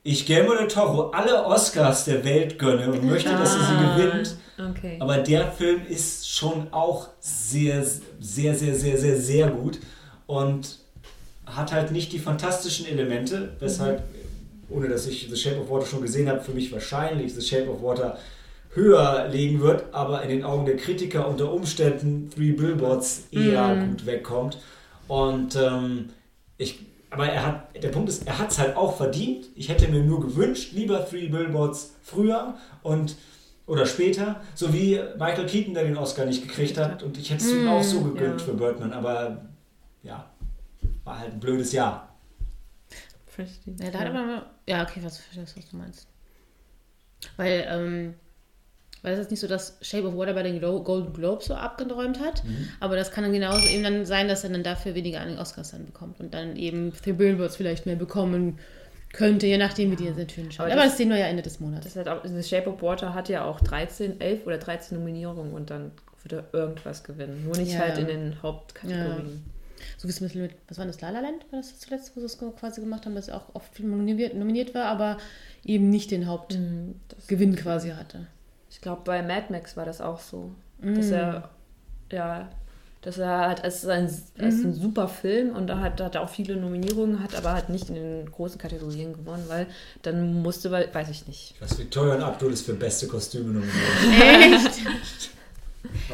[0.02, 3.74] ich Guillermo del Toro alle Oscars der Welt gönne und möchte, ah, dass er sie
[3.76, 4.36] ah, gewinnt.
[4.58, 4.98] Okay.
[5.00, 7.86] Aber der Film ist schon auch sehr,
[8.20, 9.78] sehr, sehr, sehr, sehr, sehr gut.
[10.26, 10.81] Und
[11.46, 14.76] hat halt nicht die fantastischen Elemente, weshalb, mhm.
[14.78, 17.70] ohne dass ich The Shape of Water schon gesehen habe, für mich wahrscheinlich The Shape
[17.70, 18.18] of Water
[18.74, 23.92] höher legen wird, aber in den Augen der Kritiker unter Umständen Three Billboards eher mhm.
[23.92, 24.58] gut wegkommt.
[25.08, 26.10] Und ähm,
[26.58, 26.80] ich,
[27.10, 29.48] aber er hat, der Punkt ist, er hat es halt auch verdient.
[29.56, 33.16] Ich hätte mir nur gewünscht, lieber Three Billboards früher und
[33.68, 37.04] oder später, so wie Michael Keaton, der den Oscar nicht gekriegt hat.
[37.04, 38.48] Und ich hätte es ihm auch so mhm, gegönnt ja.
[38.48, 39.46] für Birdman, aber
[40.04, 40.31] ja,
[41.04, 42.16] war halt ein blödes Jahr.
[43.28, 43.76] Verstehe.
[43.82, 46.08] Ja, da hat aber, ja, okay, was, was du meinst.
[47.38, 48.14] Weil, ähm,
[49.04, 52.20] weil es ist nicht so, dass Shape of Water bei den Golden Globes so abgeräumt
[52.20, 52.70] hat, mhm.
[52.80, 55.40] aber das kann dann genauso eben dann sein, dass er dann dafür weniger an den
[55.40, 58.60] Oscars dann bekommt und dann eben Three Billboards vielleicht mehr bekommen
[59.14, 60.66] könnte, je nachdem, wie die Töne schauen.
[60.66, 61.94] Aber, aber das, sehen wir ja Ende des Monats.
[61.94, 65.70] Das, auch, das Shape of Water hat ja auch 13, 11 oder 13 Nominierungen und
[65.70, 65.92] dann
[66.24, 67.44] würde er irgendwas gewinnen.
[67.44, 67.80] Nur nicht ja.
[67.80, 69.28] halt in den Hauptkategorien.
[69.28, 69.52] Ja.
[69.98, 71.46] So wie es mit, was war das, La La Land?
[71.52, 74.74] War das zuletzt, wo sie es quasi gemacht haben, dass er auch oft nominiert, nominiert
[74.74, 75.18] war, aber
[75.64, 78.28] eben nicht den Hauptgewinn mm, quasi hatte.
[78.70, 80.52] Ich glaube, bei Mad Max war das auch so.
[80.80, 80.96] Mm.
[80.96, 81.50] Dass er,
[82.12, 82.50] ja,
[83.02, 84.48] dass er halt, es ist ein, mhm.
[84.48, 87.70] ist ein super Film und da hat, hat er auch viele Nominierungen, hat aber halt
[87.70, 89.66] nicht in den großen Kategorien gewonnen, weil
[90.04, 91.56] dann musste, weiß ich nicht.
[91.60, 94.66] Was Victoria und Abdul ist für beste Kostüme nominiert.
[94.68, 94.82] Echt?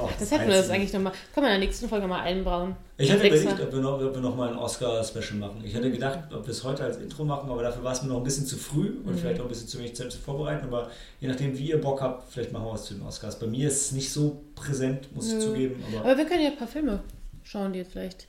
[0.01, 1.13] Oh, Das hätten wir das eigentlich nochmal.
[1.33, 2.75] Können wir in der nächsten Folge mal einbauen.
[2.97, 3.51] Ich hatte Extra.
[3.51, 5.61] überlegt, ob wir, noch, ob wir noch mal ein Oscar-Special machen.
[5.65, 8.07] Ich hatte gedacht, ob wir es heute als Intro machen, aber dafür war es mir
[8.09, 9.17] noch ein bisschen zu früh und Mhm.
[9.17, 10.65] vielleicht auch ein bisschen zu wenig Zeit zu vorbereiten.
[10.67, 10.89] Aber
[11.19, 13.37] je nachdem, wie ihr Bock habt, vielleicht machen wir was zu den Oscars.
[13.39, 15.41] Bei mir ist es nicht so präsent, muss ich Nö.
[15.41, 15.83] zugeben.
[15.91, 17.01] Aber Aber wir können ja ein paar Filme
[17.43, 18.27] schauen, die jetzt vielleicht.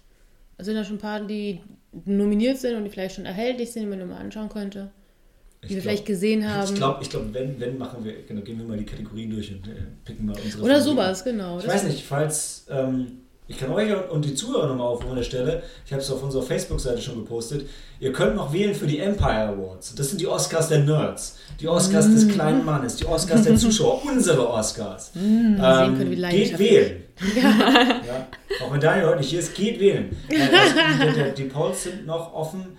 [0.56, 1.60] Es sind ja schon ein paar, die
[2.04, 4.90] nominiert sind und die vielleicht schon erhältlich sind, die man nur mal anschauen könnte.
[5.64, 6.64] Die wir glaub- vielleicht gesehen haben.
[6.64, 9.50] Ich glaube, ich glaub, wenn, wenn machen wir, genau, gehen wir mal die Kategorien durch
[9.50, 9.72] und äh,
[10.04, 10.62] picken mal unsere.
[10.62, 10.96] Oder Favoriten.
[10.96, 11.58] sowas, genau.
[11.58, 13.06] Ich weiß nicht, falls, ähm,
[13.50, 16.22] ich kann euch und die Zuhörer nochmal aufrufen an der Stelle, ich habe es auf
[16.22, 17.66] unserer Facebook-Seite schon gepostet,
[17.98, 19.94] ihr könnt noch wählen für die Empire Awards.
[19.94, 22.14] Das sind die Oscars der Nerds, die Oscars Mm.
[22.14, 25.12] des kleinen Mannes, die Oscars der Zuschauer, unsere Oscars.
[25.14, 27.04] sehen können, wie geht wählen.
[27.36, 28.28] Ja.
[28.64, 30.14] Auch wenn Daniel heute nicht hier ist, geht wählen.
[30.28, 30.36] Äh,
[30.98, 32.76] der, der, die Polls sind noch offen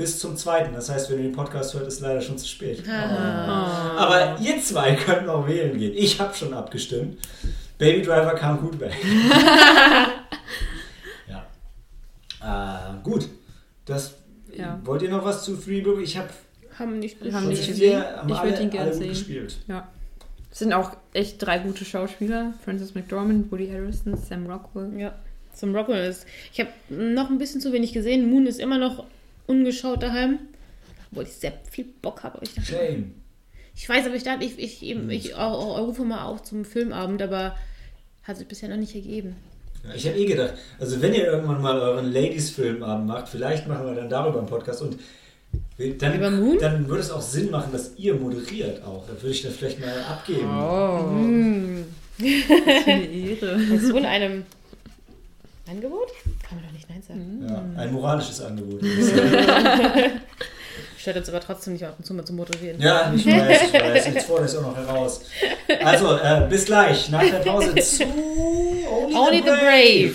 [0.00, 0.72] bis zum zweiten.
[0.72, 2.82] Das heißt, wenn ihr den Podcast hört, ist leider schon zu spät.
[2.88, 3.96] Ah.
[3.98, 5.92] Aber ihr zwei könnt noch wählen gehen.
[5.94, 7.18] Ich habe schon abgestimmt.
[7.76, 8.94] Baby Driver kam gut weg.
[11.28, 11.46] ja.
[12.40, 13.28] Äh, gut.
[13.84, 14.14] Das,
[14.56, 14.80] Ja.
[14.84, 16.08] Wollt ihr noch was zu Three Billboards?
[16.08, 16.30] Ich habe
[16.78, 18.02] Haben nicht, haben nicht wir gesehen.
[18.02, 19.08] haben Ich alle, würde ihn gerne gut sehen.
[19.10, 19.58] gespielt.
[19.68, 19.86] Ja.
[20.50, 22.54] Es sind auch echt drei gute Schauspieler.
[22.64, 24.98] Francis McDormand, Woody Harrison, Sam Rockwell.
[24.98, 25.14] Ja,
[25.54, 26.24] zum Rockwell ist.
[26.54, 28.30] Ich habe noch ein bisschen zu wenig gesehen.
[28.30, 29.04] Moon ist immer noch
[29.50, 30.38] ungeschaut daheim.
[31.10, 32.38] Obwohl ich sehr viel Bock habe.
[32.42, 33.14] Ich, dachte, Shame.
[33.74, 36.64] ich weiß, aber ich dachte, ich, ich, eben, ich, auch, auch, rufe mal auf zum
[36.64, 37.56] Filmabend, aber
[38.22, 39.34] hat sich bisher noch nicht ergeben.
[39.82, 43.86] Ja, ich habe eh gedacht, also wenn ihr irgendwann mal euren Ladies-Filmabend macht, vielleicht machen
[43.86, 44.98] wir dann darüber einen Podcast und
[45.98, 46.58] dann, Über Moon?
[46.58, 49.04] dann würde es auch Sinn machen, dass ihr moderiert auch.
[49.06, 50.46] Da würde ich das vielleicht mal abgeben.
[50.48, 51.84] Oh, Hm.
[52.18, 53.58] was für eine Ehre.
[53.70, 54.44] Das ist wohl einem
[55.66, 56.08] Angebot?
[57.08, 57.74] Nein sagen.
[57.76, 58.80] Ja, ein moralisches Angebot.
[60.98, 62.80] Stört uns aber trotzdem nicht ab und zu mal zu moderieren.
[62.80, 64.06] ja, ich weiß, ich weiß.
[64.06, 65.22] Jetzt fordere ich auch noch heraus.
[65.82, 67.08] Also, äh, bis gleich.
[67.08, 70.14] Nach der Pause zu Only, Only the Brave.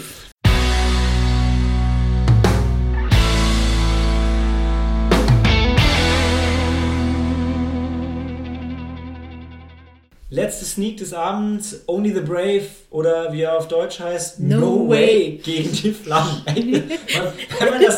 [10.31, 14.89] Letzte Sneak des Abends, Only the Brave oder wie er auf Deutsch heißt, No, No
[14.89, 14.89] way.
[14.89, 15.41] Way.
[15.43, 16.41] gegen die Flammen.
[16.47, 17.97] wenn, man das,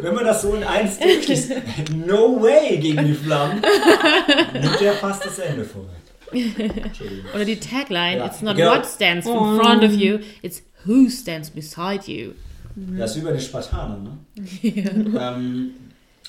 [0.00, 1.50] wenn man das so in eins durchliest,
[2.06, 3.60] No Way gegen die Flammen,
[4.52, 5.90] nimmt er fast das Ende vorweg.
[6.84, 7.24] Entschuldigung.
[7.34, 8.76] Oder die Tagline, Ja, it's not genau.
[8.76, 12.32] what stands in front of you, it's who stands beside you.
[12.76, 14.18] Das ist wie bei den Spartanern, ne?
[15.20, 15.70] ähm,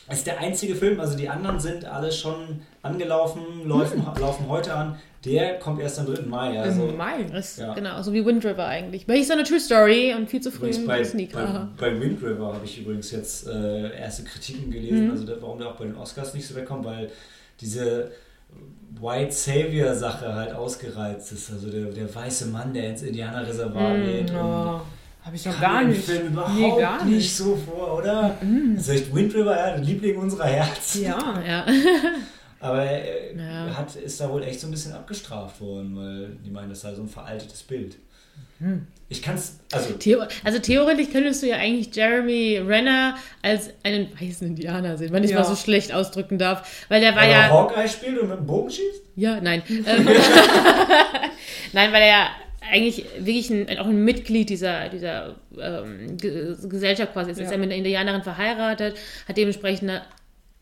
[0.08, 4.74] es ist der einzige Film, also die anderen sind alle schon angelaufen, laufen, laufen heute
[4.76, 5.00] an.
[5.26, 6.22] Der kommt erst am 3.
[6.28, 6.60] Mai.
[6.60, 7.24] Also Im Mai.
[7.32, 7.74] Das, Ja.
[7.74, 9.06] Genau, so wie Wind River eigentlich.
[9.08, 11.32] Based on a true story und viel zu früh übrigens bei, Sneak.
[11.34, 15.12] bei, bei Wind River habe ich übrigens jetzt äh, erste Kritiken gelesen, Mhm.
[15.12, 17.10] also warum der auch bei den Oscars nicht so wegkommt, weil
[17.60, 18.12] diese
[19.02, 21.52] White Savior Sache halt ausgereizt ist.
[21.52, 24.32] Also der, der weiße Mann, der ins Indianerreservat geht.
[24.32, 24.82] und Oh,
[25.24, 26.04] Habe ich noch gar nicht.
[26.06, 27.36] Film überhaupt Nee, gar nicht nicht.
[27.36, 28.38] so vor, oder?
[28.76, 31.04] Das ist echt Wind River, ja, Liebling unserer Herzen.
[31.04, 31.18] Ja.
[31.46, 31.66] Ja.
[32.66, 33.78] Aber er Ja.
[33.78, 36.94] hat, ist da wohl echt so ein bisschen abgestraft worden, weil die meinen, das sei
[36.94, 37.96] so ein veraltetes Bild.
[39.10, 44.08] Ich kann es, also Theo also theoretisch könntest du ja eigentlich Jeremy Renner als einen
[44.20, 45.40] weißen Indianer sehen, wenn ich Ja.
[45.40, 46.86] mal so schlecht ausdrücken darf.
[46.90, 47.50] Weil der war weil er ja.
[47.50, 49.02] Hawkeye spielt und mit dem Bogen schießt?
[49.16, 49.62] Ja, nein.
[49.70, 50.08] Ähm,
[51.74, 52.28] nein, weil er ja
[52.72, 57.38] eigentlich wirklich ein, auch ein Mitglied dieser, dieser ähm, Ge Gesellschaft quasi ist.
[57.40, 57.52] Ist Ja.
[57.54, 58.98] er mit einer Indianerin verheiratet,
[59.28, 60.02] hat dementsprechend eine.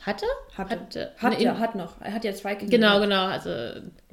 [0.06, 0.26] Hatte?
[0.58, 0.80] Hatte.
[0.82, 1.12] Hatte.
[1.18, 2.02] Hat, ja, In- hat noch.
[2.02, 2.78] Er hat ja zwei Kinder.
[2.78, 3.26] Genau, genau.
[3.26, 3.50] Also,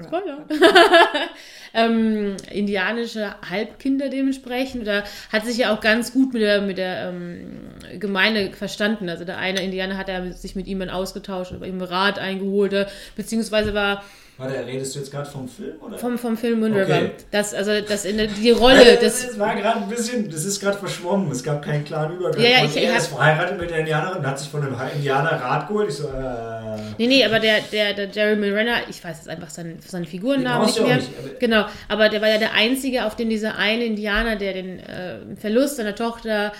[0.00, 0.46] Spoiler.
[1.74, 4.82] ähm, indianische Halbkinder dementsprechend.
[4.82, 5.02] Oder
[5.32, 9.08] hat sich ja auch ganz gut mit der, mit der ähm, Gemeinde verstanden.
[9.08, 12.86] Also der eine Indianer hat ja sich mit ihm dann ausgetauscht, oder ihm Rat eingeholt,
[13.16, 14.04] beziehungsweise war
[14.40, 15.74] Warte, redest du jetzt gerade vom Film?
[15.82, 15.98] Oder?
[15.98, 16.82] vom, vom Film Moon Okay.
[16.82, 17.10] River.
[17.30, 20.60] Das, also das in der, die Rolle das, das war gerade ein bisschen, das ist
[20.60, 21.30] gerade verschwommen.
[21.30, 22.42] Es gab keinen klaren Übergang.
[22.42, 25.32] Ja, ja, ich- er ist verheiratet mit der Indianerin und hat sich von einem Indianer
[25.32, 25.90] Rat geholt.
[25.90, 26.80] Ich so, äh.
[26.98, 30.66] Nee, nee, aber der, der, der Jeremy Renner, ich weiß jetzt einfach seinen, seinen Figurennamen
[30.66, 30.96] nicht mehr.
[30.96, 34.54] nicht, aber- genau, aber der war ja der Einzige, auf den dieser eine Indianer, der
[34.54, 36.52] den äh, Verlust seiner Tochter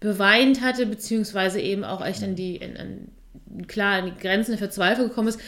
[0.00, 4.58] beweint hatte, beziehungsweise eben auch echt an die, an, an, klar, an die Grenzen der
[4.58, 5.40] Verzweiflung gekommen ist.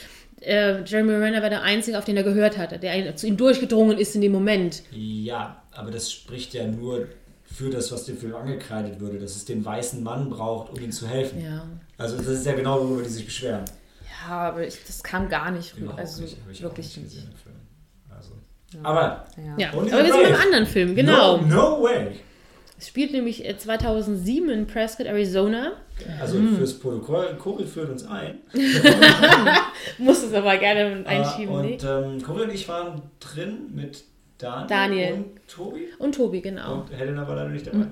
[0.47, 3.98] Äh, Jeremy Renner war der Einzige, auf den er gehört hatte, der zu ihm durchgedrungen
[3.98, 4.82] ist in dem Moment.
[4.93, 7.09] Ja, aber das spricht ja nur
[7.44, 10.93] für das, was dem Film angekreidet würde, dass es den weißen Mann braucht, um ihm
[10.93, 11.43] zu helfen.
[11.43, 11.66] Ja.
[11.98, 13.64] Also das ist ja genau, worüber die sich beschweren.
[14.28, 15.85] Ja, aber ich, das kam gar nicht rüber.
[15.85, 17.27] Überhaupt Also nicht, wirklich nicht nicht.
[18.14, 18.32] Also.
[18.82, 19.24] Aber
[19.59, 20.43] Ja, aber wir sind beim Brave.
[20.43, 21.39] anderen Film, genau.
[21.39, 22.16] no, no way.
[22.78, 25.73] Es spielt nämlich äh, 2007 in Prescott, Arizona.
[26.20, 26.56] Also Mhm.
[26.56, 28.39] fürs Protokoll, Cory führt uns ein.
[29.98, 34.05] Muss es aber gerne einschieben, Äh, und ähm, Cory und ich waren drin mit
[34.39, 35.12] Daniel, Daniel.
[35.14, 35.89] und Tobi.
[35.98, 36.81] Und Tobi, genau.
[36.82, 37.86] Und Helena war leider nicht dabei.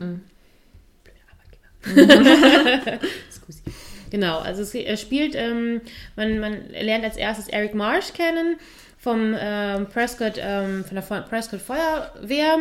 [3.31, 3.63] Scusi.
[4.11, 5.81] Genau, also es, er spielt, ähm,
[6.17, 8.57] man, man lernt als erstes Eric Marsh kennen
[8.99, 12.59] vom ähm, Prescott, ähm, von der Prescott Feuerwehr.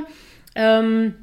[0.56, 1.16] Ähm,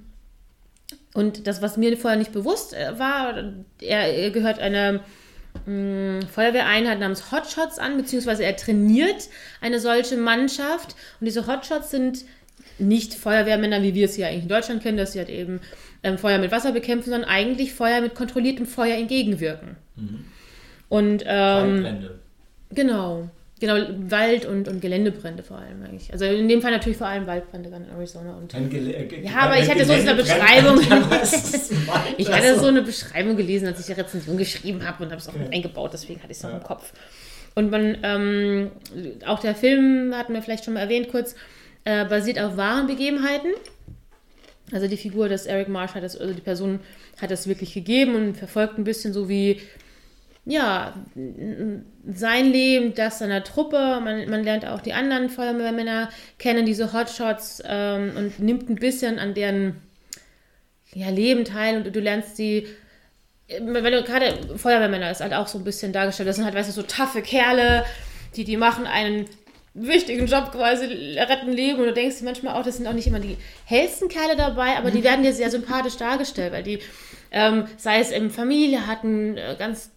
[1.15, 5.01] und das, was mir vorher nicht bewusst äh, war, er, gehört einer
[5.67, 9.29] mh, Feuerwehreinheit namens Hotshots an, beziehungsweise er trainiert
[9.61, 10.95] eine solche Mannschaft.
[11.21, 12.25] Und diese Hotshots sind
[12.79, 15.61] nicht Feuerwehrmänner, wie wir es hier eigentlich in Deutschland kennen, dass sie halt eben
[16.03, 19.77] ähm, Feuer mit Wasser bekämpfen, sondern eigentlich Feuer mit kontrolliertem Feuer entgegenwirken.
[20.89, 22.09] Und ähm,
[22.71, 23.29] genau,
[23.61, 23.75] genau,
[24.11, 26.13] Wald- und, und Geländebrände vor allem eigentlich.
[26.13, 28.37] Also in dem Fall natürlich vor allem Waldbrände dann in Arizona.
[28.37, 30.81] Und Gele- äh, Ja, aber ich hatte so eine Beschreibung.
[32.19, 35.29] ich hatte so eine Beschreibung gelesen, als ich die Rezension geschrieben habe und habe es
[35.29, 35.45] auch Okay.
[35.45, 36.57] mit eingebaut, deswegen hatte ich es noch Ja.
[36.59, 36.93] im Kopf.
[37.55, 38.71] Und man, ähm,
[39.27, 41.35] auch der Film, hatten wir vielleicht schon mal erwähnt kurz,
[41.85, 43.51] äh, basiert auf wahren Begebenheiten.
[44.73, 46.79] Also die Figur des Eric Marsh hat das, also die Person
[47.21, 49.61] hat das wirklich gegeben und verfolgt ein bisschen so wie,
[50.51, 50.95] ja,
[52.07, 54.01] sein Leben, das seiner Truppe.
[54.03, 59.19] Man, man lernt auch die anderen Feuerwehrmänner kennen, diese Hotshots ähm, und nimmt ein bisschen
[59.19, 59.77] an deren
[60.93, 62.67] ja, Leben teil und du lernst sie
[63.59, 66.69] wenn du gerade Feuerwehrmänner ist halt auch so ein bisschen dargestellt, das sind halt, weißt
[66.69, 67.85] du, so taffe Kerle,
[68.37, 69.27] die, die machen einen
[69.75, 70.87] wichtigen Job quasi,
[71.19, 74.09] retten Leben und du denkst dir manchmal auch, das sind auch nicht immer die hellsten
[74.09, 76.81] Kerle dabei, aber die werden dir sehr sympathisch dargestellt, weil die,
[77.31, 79.91] ähm, sei es in Familie hatten, äh, ganz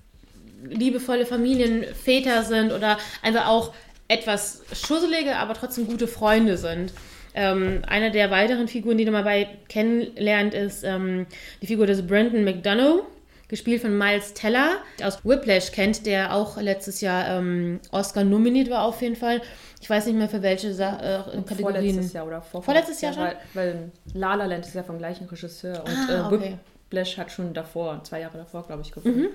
[0.64, 3.74] liebevolle Familienväter sind oder einfach auch
[4.08, 6.94] etwas schusselige, aber trotzdem gute Freunde sind.
[7.36, 11.26] Ähm, eine der weiteren Figuren, die du mal bei kennenlernt, ist ähm,
[11.62, 13.04] die Figur des Brandon McDonough,
[13.48, 18.70] gespielt von Miles Teller, der aus Whiplash kennt, der auch letztes Jahr ähm, Oscar nominiert
[18.70, 19.42] war auf jeden Fall.
[19.82, 21.84] Ich weiß nicht mehr für welche Sa äh, Kategorien.
[21.96, 25.28] Vorletztes Jahr oder vor Vorletztes Jahr Weil, weil La La Land ist ja vom gleichen
[25.28, 26.58] Regisseur und Ah, äh, okay.
[26.90, 29.28] Whiplash hat schon davor, zwei Jahre davor, glaube ich, gefunden.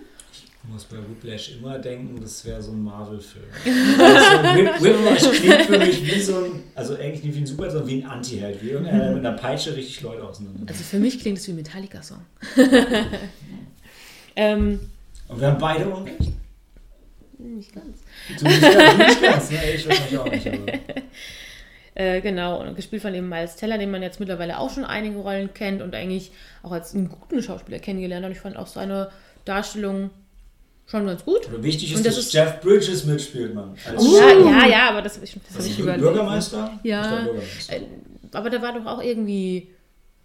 [0.64, 3.44] Ich muss bei Whiplash immer denken, das wäre so ein Marvel-Film.
[4.00, 7.70] also, Whip- Whiplash klingt für mich wie so ein, also eigentlich nicht wie ein Super,
[7.70, 8.62] sondern wie ein Anti-Held.
[8.62, 10.64] Wie irgendeiner der mit einer Peitsche richtig Leute auseinander.
[10.68, 12.18] Also für mich klingt es wie ein Metallica-Song.
[14.36, 14.80] ähm,
[15.28, 16.32] Und wir haben beide Unrecht.
[17.38, 17.98] nicht ganz.
[18.38, 19.58] Du nicht, du nicht ganz, ne?
[19.74, 20.46] Ich wahrscheinlich auch nicht.
[20.46, 20.58] Aber.
[21.94, 25.16] Äh, genau, und gespielt von dem Miles Teller, den man jetzt mittlerweile auch schon einige
[25.16, 26.30] Rollen kennt und eigentlich
[26.62, 28.30] auch als einen guten Schauspieler kennengelernt hat.
[28.30, 29.10] Und ich fand auch seine
[29.44, 30.10] Darstellung
[30.90, 31.46] schon ganz gut.
[31.48, 33.76] Aber wichtig ist, das dass ist- Jeff Bridges mitspielt, Mann.
[33.86, 35.42] Als Ja, ja, ja, aber das habe ich schon.
[35.42, 36.02] Das hab als ich überlegt.
[36.02, 36.78] Bürgermeister?
[36.82, 37.02] Ja.
[37.02, 37.76] Ich glaub, Bürgermeister.
[37.76, 37.80] Äh,
[38.32, 39.68] aber da war doch auch irgendwie.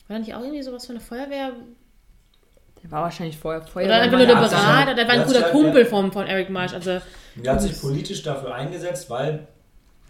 [0.08, 1.52] War da nicht auch irgendwie sowas von der Feuerwehr?
[2.84, 4.02] Der war wahrscheinlich vorher Oder Feuerwehrmann.
[4.02, 4.94] einfach nur der Berater?
[4.96, 5.88] Der war ein ja, guter ja, Kumpel ja.
[5.88, 6.74] von, von Eric Marsh.
[6.74, 7.00] Also,
[7.36, 9.48] Und er hat sich politisch dafür eingesetzt, weil,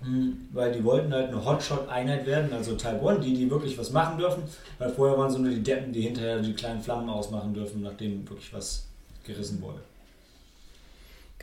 [0.01, 3.91] mh, weil die wollten halt eine Hotshot-Einheit werden, also Type 1, die, die wirklich was
[3.91, 4.41] machen dürfen.
[4.79, 8.27] Weil vorher waren so nur die Deppen, die hinterher die kleinen Flammen ausmachen dürfen, nachdem
[8.27, 8.87] wirklich was
[9.23, 9.79] gerissen wurde.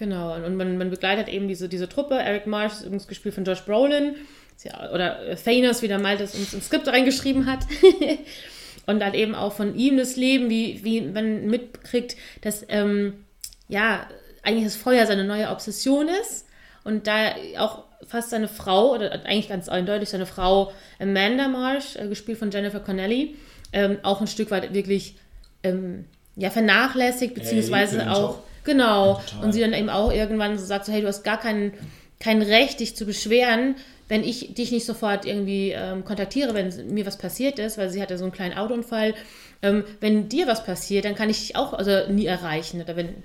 [0.01, 0.35] Genau.
[0.35, 2.16] Und man, man begleitet eben diese, diese Truppe.
[2.18, 4.16] Eric Marsh ist übrigens gespielt von Josh Brolin.
[4.64, 7.60] Ja- Oder äh, Thanos, wie der Malte es uns ins Skript reingeschrieben hat.
[8.86, 13.24] und dann eben auch von ihm das Leben, wie, wie man mitkriegt, dass ähm,
[13.68, 14.06] ja
[14.43, 16.47] eigentlich das Feuer seine neue Obsession ist
[16.82, 22.09] und da auch fast seine Frau oder eigentlich ganz eindeutig seine Frau Amanda Marsh, äh,
[22.09, 23.36] gespielt von Jennifer Connelly,
[23.72, 25.16] ähm, auch ein Stück weit wirklich
[25.62, 26.06] ähm,
[26.36, 28.40] ja vernachlässigt beziehungsweise den auch.
[28.65, 29.45] Genau Total.
[29.45, 31.73] und sie dann eben auch irgendwann so sagt so hey du hast gar kein
[32.19, 33.77] kein Recht dich zu beschweren
[34.11, 38.03] wenn ich dich nicht sofort irgendwie ähm, kontaktiere, wenn mir was passiert ist, weil sie
[38.03, 39.15] hatte so einen kleinen Autounfall.
[39.62, 42.82] Ähm, wenn dir was passiert, dann kann ich dich auch also nie erreichen.
[42.82, 43.23] Oder wenn,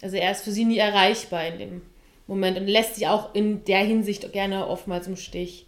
[0.00, 1.82] also er ist für sie nie erreichbar in dem
[2.28, 5.66] Moment und lässt sich auch in der Hinsicht gerne oftmals im Stich.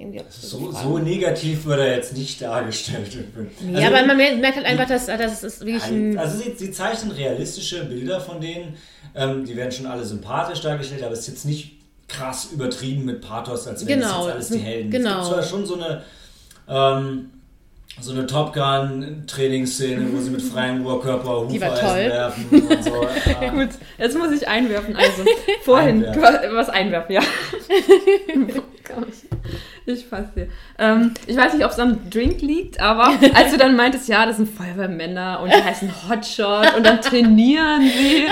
[0.00, 3.08] Irgendwie so, so negativ wird er jetzt nicht dargestellt.
[3.08, 3.50] Film.
[3.74, 6.16] ja, aber man merkt halt einfach, dass, dass es wirklich ein.
[6.16, 8.76] Also sie, sie zeichnen realistische Bilder von denen.
[9.14, 11.72] Ähm, die werden schon alle sympathisch dargestellt, aber es ist jetzt nicht
[12.08, 14.90] krass übertrieben mit Pathos, als wären Genau, das jetzt alles die Helden.
[14.90, 15.20] genau.
[15.20, 16.02] Es gibt zwar schon so eine,
[16.66, 17.30] ähm,
[18.00, 23.06] so eine Top Gun Trainingsszene, wo sie mit freiem Oberkörper Hufeisen werfen und so.
[23.42, 23.50] Ja.
[23.50, 23.68] Gut,
[23.98, 24.96] jetzt muss ich einwerfen.
[24.96, 25.24] Also,
[25.62, 26.54] vorhin, Einwerfen.
[26.56, 27.20] was einwerfen, ja.
[29.90, 30.48] Komm, ich, fasse dir.
[30.78, 34.26] Ähm, ich weiß nicht, ob es am Drink liegt, aber als du dann meintest, ja,
[34.26, 38.26] das sind Feuerwehrmänner und die heißen Hotshot und dann trainieren sie.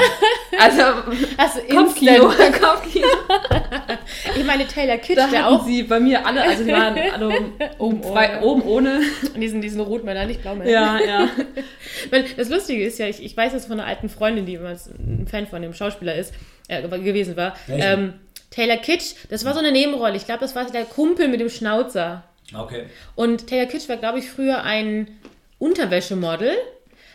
[0.59, 0.83] Also,
[1.37, 2.61] Also Kopfkino, instant.
[2.61, 3.07] Kopfkino.
[4.37, 7.31] Ich meine, Taylor Kitsch, Da der auch sie bei mir alle, also die waren alle
[7.79, 9.01] oben, frei, oben ohne.
[9.37, 10.71] diesen, diesen Rotmänner, nicht Blaumänner.
[10.71, 11.29] Ja, ja.
[12.11, 14.71] Weil das Lustige ist ja, ich, ich weiß das von einer alten Freundin, die immer
[14.71, 16.33] ein Fan von dem Schauspieler ist,
[16.69, 17.55] äh, gewesen war.
[17.69, 18.15] Ähm,
[18.51, 20.17] Taylor Kitsch, das war so eine Nebenrolle.
[20.17, 22.25] Ich glaube, das war der Kumpel mit dem Schnauzer.
[22.57, 22.85] Okay.
[23.15, 25.09] Und Taylor Kitsch war, glaube ich, früher ein
[25.59, 26.53] Unterwäschemodel.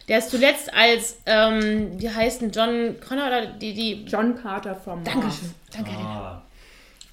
[0.07, 4.05] Der ist zuletzt als, ähm, wie heißt denn John Connor oder die, die.
[4.05, 5.53] John Carter vom Dankeschön.
[5.73, 5.91] Danke.
[5.91, 6.41] Ah.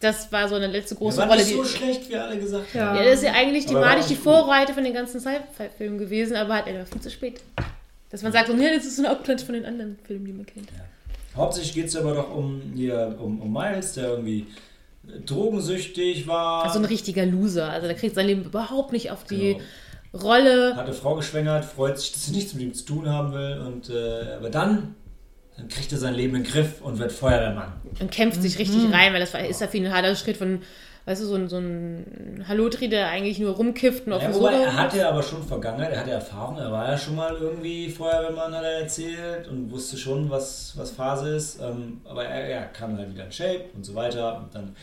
[0.01, 1.39] Das war so eine letzte Ja, große war Rolle.
[1.39, 2.87] nicht Die, so schlecht, wie alle gesagt Ja.
[2.87, 2.97] haben.
[2.97, 4.17] ja, das ist ja eigentlich thematisch die.
[4.17, 7.41] Vorreiter von den ganzen Sci-Fi-Filmen gewesen, aber halt er war viel zu spät.
[8.11, 10.33] Dass man sagt, so, nee, das ist so eine Abklatsch von den anderen Filmen, die
[10.33, 10.69] man kennt.
[11.37, 14.47] Hauptsächlich geht es aber doch um, hier, um, um Miles, der irgendwie
[15.27, 16.65] drogensüchtig war.
[16.65, 17.71] Also ein richtiger Loser.
[17.71, 19.65] Also der kriegt sein Leben überhaupt nicht auf die Genau.
[20.25, 20.75] Rolle.
[20.77, 23.63] hat eine Frau geschwängert, freut sich, dass sie nichts mit ihm zu tun haben will.
[23.65, 24.95] Und, äh, aber dann,
[25.57, 27.73] dann kriegt er sein Leben in den Griff und wird Feuerwehrmann.
[28.01, 28.93] und kämpft sich richtig Mhm.
[28.93, 30.63] rein, weil das war, ist ja viel ein harter Schritt von,
[31.11, 34.35] weißt du, so ein, so ein Halotri, der eigentlich nur rumkifft und auf Ja, dem
[34.35, 37.91] Sofa er hatte aber schon Vergangenheit, er hatte Erfahrung, er war ja schon mal irgendwie
[37.91, 41.61] Feuerwehrmann, hat er erzählt und wusste schon, was, was Phase ist.
[41.61, 44.37] Ähm, aber er, er kam halt wieder in Shape und so weiter.
[44.37, 44.77] Und dann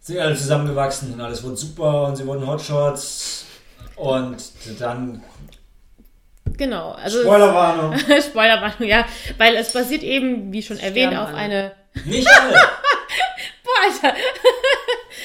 [0.00, 3.46] sind alle zusammengewachsen und alles wurde super und sie wurden Hotshots.
[3.94, 4.36] Und
[4.80, 5.22] dann,
[6.56, 9.06] Genau, also Spoilerwarnung, Spoilerwarnung, ja,
[9.38, 11.38] weil es basiert eben, wie schon erwähnt, Sterben auf alle.
[11.38, 11.72] eine,
[12.04, 12.52] nicht alle.
[13.64, 14.16] boah, Alter,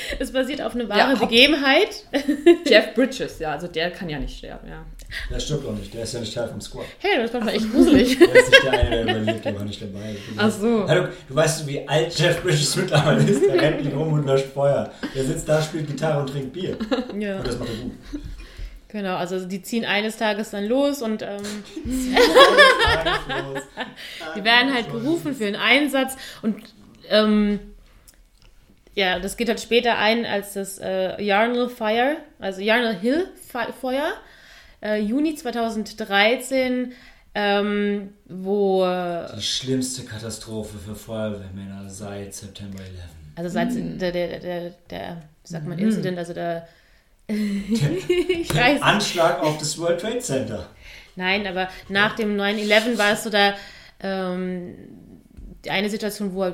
[0.20, 2.04] es basiert auf eine wahre Ja, Begebenheit.
[2.66, 4.86] Jeff Bridges, ja, also der kann ja nicht sterben, ja.
[5.32, 6.86] Der stirbt auch nicht, der ist ja nicht Teil vom Squad.
[7.00, 8.18] Hey, das war mal echt gruselig.
[8.20, 10.16] Der ist nicht der eine, der überlebt, der war nicht dabei.
[10.38, 10.86] Ach so.
[10.86, 13.44] Du, du weißt, wie alt Jeff Bridges mittlerweile ist.
[13.46, 14.92] Der rennt nicht rum und löscht Feuer.
[15.16, 16.78] Der sitzt da, spielt Gitarre und trinkt Bier.
[17.20, 17.92] ja, Und das macht er gut.
[18.88, 21.42] genau, also die ziehen eines Tages dann los und ähm,
[24.36, 26.56] die werden halt gerufen für einen Einsatz und
[27.10, 27.60] ähm,
[29.00, 33.74] ja, das geht halt später ein als das äh, Yarnell Fire, also Yarnell Hill Fe-
[33.80, 34.14] Feuer,
[34.84, 36.92] äh, Juni 2013,
[37.36, 42.92] ähm, wo äh, Die schlimmste Katastrophe für Feuerwehrmänner seit September 11.
[43.36, 43.70] also seit
[44.02, 46.68] der, der, der, der, wie sagt man, Incident, also der
[47.30, 50.66] ich weiß Anschlag auf das World Trade Center.
[51.16, 53.54] Nein, aber nach dem 9-11 war es so da
[54.02, 54.74] ähm,
[55.70, 56.52] eine Situation, wo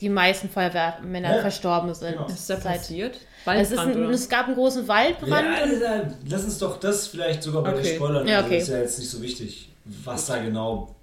[0.00, 2.12] die meisten Feuerwehrmänner Ja, verstorben sind.
[2.12, 2.26] genau.
[2.26, 3.16] Ist da Seit- passiert?
[3.16, 4.14] Es, ist Waldbrand, ein, oder?
[4.14, 5.30] es gab einen großen Waldbrand.
[5.30, 7.96] Ja, Alter, lass uns doch das vielleicht sogar bei den Okay.
[7.96, 8.26] Spoilern.
[8.28, 8.58] Ja, Also okay.
[8.58, 10.94] ist ja jetzt nicht so wichtig, was da genau.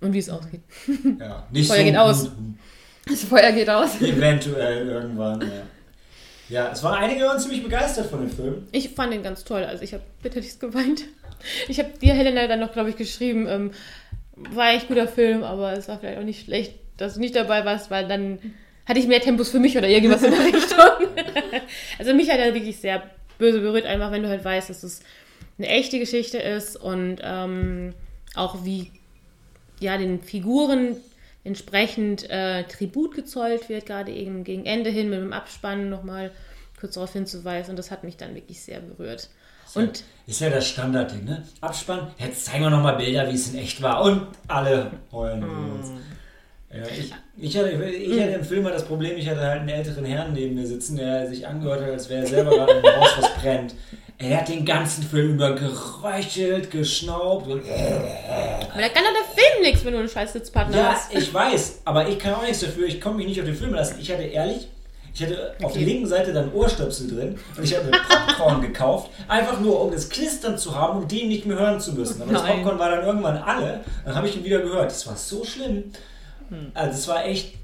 [0.00, 0.62] und wie es ausgeht.
[1.20, 2.30] Ja, nicht Feuer so geht aus.
[3.08, 4.00] Das Feuer geht aus.
[4.00, 5.48] Eventuell irgendwann, ja.
[6.48, 8.66] Ja, es waren einige waren ziemlich begeistert von dem Film.
[8.72, 9.64] Ich fand ihn ganz toll.
[9.64, 11.02] Also ich habe bitterlich geweint.
[11.68, 13.70] Ich habe dir, Helena, dann noch, glaube ich, geschrieben, ähm,
[14.36, 17.64] war echt guter Film, aber es war vielleicht auch nicht schlecht, dass du nicht dabei
[17.64, 18.38] warst, weil dann
[18.86, 21.08] hatte ich mehr Tempos für mich oder irgendwas in der Richtung.
[21.98, 23.02] also mich hat er wirklich sehr
[23.38, 25.00] böse berührt, einfach wenn du halt weißt, dass es
[25.58, 27.94] eine echte Geschichte ist und ähm,
[28.34, 28.90] auch wie
[29.80, 30.96] ja den Figuren
[31.44, 36.30] entsprechend äh, Tribut gezollt wird, gerade eben gegen Ende hin mit dem Abspann nochmal
[36.80, 37.70] kurz darauf hinzuweisen.
[37.70, 39.30] Und das hat mich dann wirklich sehr berührt.
[39.74, 41.44] Und Ist ja das Standardding, ne?
[41.60, 44.02] Abspann, jetzt zeigen wir nochmal Bilder, wie es in echt war.
[44.02, 46.00] Und alle heulen Mm.
[46.76, 49.68] Ja, ich, ich, hatte, ich hatte im Film mal das Problem, ich hatte halt einen
[49.68, 52.82] älteren Herrn neben mir sitzen, der sich angehört hat, als wäre er selber gerade im
[53.00, 53.74] Haus, was brennt.
[54.18, 57.60] Er hat den ganzen Film über geröchelt, geschnaubt und.
[57.60, 61.14] aber da kann doch der Film nichts, wenn du einen scheiß Sitzpartner Ja, hast.
[61.14, 62.86] ich weiß, aber ich kann auch nichts dafür.
[62.86, 63.96] Ich komme mich nicht auf den Film lassen.
[64.00, 64.68] Ich hatte ehrlich,
[65.12, 69.10] ich hatte auf der linken Seite dann Ohrstöpsel drin und ich habe mir Popcorn gekauft,
[69.28, 72.20] einfach nur um das Knistern zu haben und den nicht mehr hören zu müssen.
[72.22, 72.56] Aber das Nein.
[72.62, 73.80] Popcorn war dann irgendwann alle.
[74.04, 74.90] Dann habe ich ihn wieder gehört.
[74.90, 75.92] Das war so schlimm.
[76.48, 76.72] Hm.
[76.74, 77.54] Also es war echt.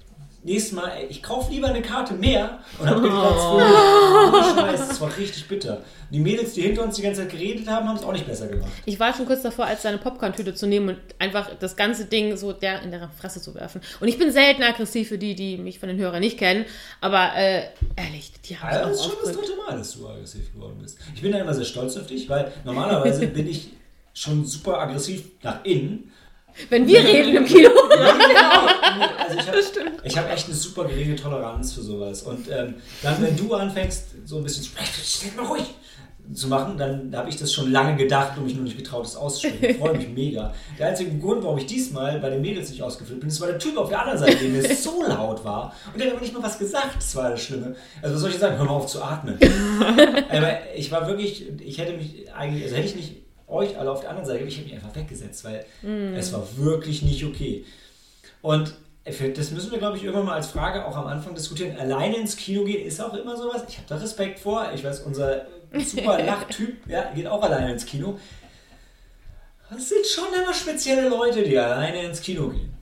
[0.44, 4.88] Nächstes Mal, ich kaufe lieber eine Karte mehr und habe den Platz für Ohne Scheiß,
[4.88, 5.82] das war richtig bitter.
[6.10, 8.48] Die Mädels, die hinter uns die ganze Zeit geredet haben, haben es auch nicht besser
[8.48, 8.68] gemacht.
[8.84, 12.36] Ich war schon kurz davor, als seine Popcorn-Tüte zu nehmen und einfach das ganze Ding
[12.36, 13.80] so der in der Fresse zu werfen.
[14.00, 16.64] Und ich bin selten aggressiv für die, die mich von den Hörern nicht kennen.
[17.00, 20.52] Aber äh, ehrlich, die haben Also, das ist schon das dritte Mal, dass du aggressiv
[20.52, 20.98] geworden bist.
[21.14, 23.68] Ich bin da immer sehr stolz auf dich, weil normalerweise bin ich
[24.12, 26.10] schon super aggressiv nach innen.
[26.68, 27.70] Wenn wir reden im Kino.
[29.28, 29.38] Also
[30.04, 32.22] ich habe hab echt eine super geringe Toleranz für sowas.
[32.22, 34.64] Und ähm, dann, wenn du anfängst, so ein bisschen
[35.04, 35.64] stell mal ruhig
[36.32, 39.16] zu machen, dann habe ich das schon lange gedacht und mich nur nicht getraut, das
[39.16, 39.64] auszusprechen.
[39.70, 40.54] Ich freue mich mega.
[40.78, 43.58] Der einzige Grund, warum ich diesmal bei den Mädels nicht ausgeflippt bin, ist, weil der
[43.58, 46.34] Typ auf der anderen Seite, der mir so laut war und der hat aber nicht
[46.34, 46.96] mal was gesagt.
[46.96, 47.74] Das war das Schlimme.
[48.00, 48.56] Also was soll ich sagen?
[48.56, 49.38] Hör mal auf zu atmen.
[50.30, 53.21] aber ich war wirklich, ich hätte mich eigentlich, also hätte ich nicht
[53.52, 55.64] euch alle auf der anderen Seite, ich hätte mich einfach weggesetzt, weil
[56.16, 57.64] es war wirklich nicht okay.
[58.40, 58.74] Und
[59.04, 61.76] das müssen wir, glaube ich, irgendwann mal als Frage auch am Anfang diskutieren.
[61.76, 63.64] Alleine ins Kino gehen ist auch immer sowas.
[63.68, 64.70] Ich habe da Respekt vor.
[64.74, 65.46] Ich weiß, unser
[65.84, 68.18] super Lachtyp ja, geht auch alleine ins Kino.
[69.70, 72.72] Das sind schon immer spezielle Leute, die alleine ins Kino gehen.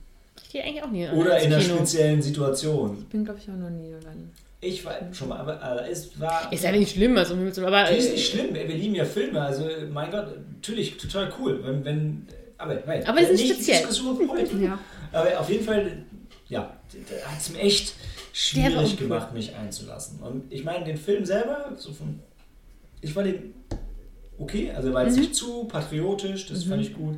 [0.43, 1.09] Ich gehe eigentlich auch nie.
[1.09, 1.77] Oder ins in einer Kino.
[1.77, 2.99] speziellen Situation.
[2.99, 4.31] Ich bin, glaube ich, auch noch nie dann.
[4.62, 6.53] Ich war schon mal, aber äh, es war.
[6.53, 7.70] Ist ja nicht schlimm, also, aber.
[7.82, 11.61] Das ist nicht schlimm, wir lieben ja Filme, also mein Gott, natürlich total cool.
[11.65, 12.27] Wenn, wenn,
[12.59, 13.78] aber weil, Aber es ist nicht speziell.
[13.78, 14.57] Diskussion heute.
[14.59, 14.78] Ja.
[15.12, 16.05] Aber auf jeden Fall,
[16.49, 16.61] ja,
[17.24, 20.20] hat es mir echt war schwierig gemacht, mich einzulassen.
[20.20, 22.20] Und ich meine, den Film selber, so von,
[23.01, 23.55] ich fand den
[24.41, 25.20] okay, also er war jetzt Mhm.
[25.23, 27.16] nicht zu patriotisch, das fand ich gut.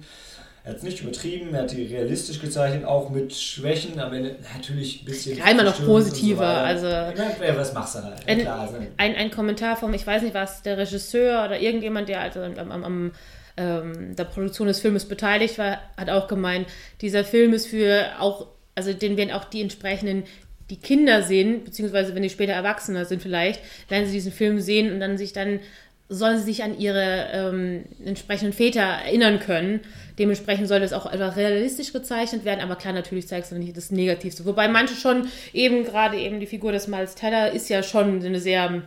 [0.64, 4.16] Er hat es nicht übertrieben, er hat die realistisch gezeichnet, auch mit Schwächen, aber
[4.55, 5.36] natürlich ein bisschen.
[5.39, 6.62] Immer noch positiver, weiter.
[6.64, 8.28] also- ja, was machst du halt?
[8.28, 12.09] Ein- Klar, also, ein, ein Kommentar vom, ich weiß nicht was, der Regisseur oder irgendjemand,
[12.09, 13.12] der also am, am, am
[13.56, 16.68] ähm, der Produktion des Filmes beteiligt war, hat auch gemeint,
[17.01, 20.24] dieser Film ist für auch, also den werden auch die entsprechenden,
[20.70, 23.60] die Kinder sehen, beziehungsweise wenn die später Erwachsener sind vielleicht,
[23.90, 25.60] werden sie diesen Film sehen und dann sich dann
[26.09, 29.81] sollen sie sich an ihre ähm, entsprechenden Väter erinnern können.
[30.19, 34.45] Dementsprechend soll das auch realistisch gezeichnet werden, aber klar, natürlich zeigst du nicht das Negativste.
[34.45, 38.41] Wobei manche schon eben, gerade eben die Figur des Miles Teller ist ja schon eine
[38.41, 38.83] sehr,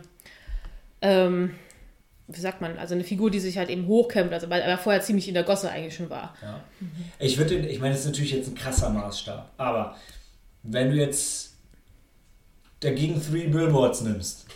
[1.02, 1.50] ähm,
[2.28, 5.02] wie sagt man, also eine Figur, die sich halt eben hochkämpft, also weil er vorher
[5.02, 6.36] ziemlich in der Gosse eigentlich schon war.
[6.42, 6.60] Ja.
[7.18, 9.96] Ich würde, ich meine, das ist natürlich jetzt ein krasser Maßstab, aber
[10.62, 11.54] wenn du jetzt
[12.80, 14.46] dagegen Three Billboards nimmst,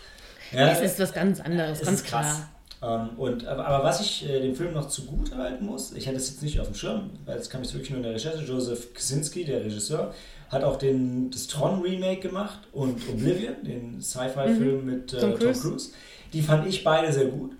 [0.52, 2.42] ja, Das ist was ganz anderes, es ganz krass.
[2.80, 3.00] klar.
[3.12, 6.16] Ähm, und, aber, aber was ich äh, dem Film noch zugute halten muss, ich hatte
[6.16, 8.42] es jetzt nicht auf dem Schirm, weil es kam jetzt wirklich nur in der Recherche,
[8.44, 10.14] Joseph Kaczynski, der Regisseur,
[10.48, 15.20] hat auch den, das Tron-Remake gemacht und Oblivion, den Sci-Fi-Film mit äh, Mhm.
[15.20, 15.60] Tom Tom, Cruise.
[15.60, 15.90] Cruise.
[16.32, 17.52] Die fand ich beide sehr gut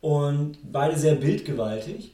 [0.00, 2.12] und beide sehr bildgewaltig.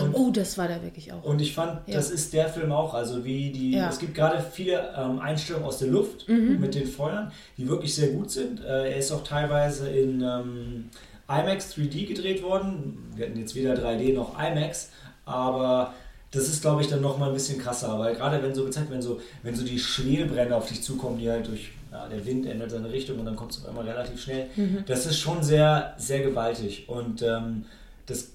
[0.00, 1.24] Und Oh, das war da wirklich auch.
[1.24, 1.94] und ich fand, Ja.
[1.94, 2.92] das ist der Film auch.
[2.92, 3.84] Also wie die, Ja.
[3.86, 3.90] Mhm.
[3.90, 8.08] es gibt gerade viele ähm, Einstellungen aus der Luft mit den Feuern, die wirklich sehr
[8.08, 8.60] gut sind.
[8.62, 10.90] Äh, er ist auch teilweise in ähm,
[11.28, 13.10] IMAX 3D gedreht worden.
[13.16, 14.90] Wir hatten jetzt weder 3D noch IMAX,
[15.24, 15.94] aber
[16.32, 19.02] das ist, glaube ich, dann nochmal ein bisschen krasser, weil gerade wenn so gezeigt, wenn
[19.02, 22.70] so, wenn so die Schwelbrände auf dich zukommen, die halt durch, ja, der Wind ändert
[22.70, 24.46] seine Richtung und dann kommt es auf einmal relativ schnell,
[24.86, 26.88] das ist schon sehr, sehr gewaltig.
[26.88, 27.64] Und ähm,
[28.06, 28.28] das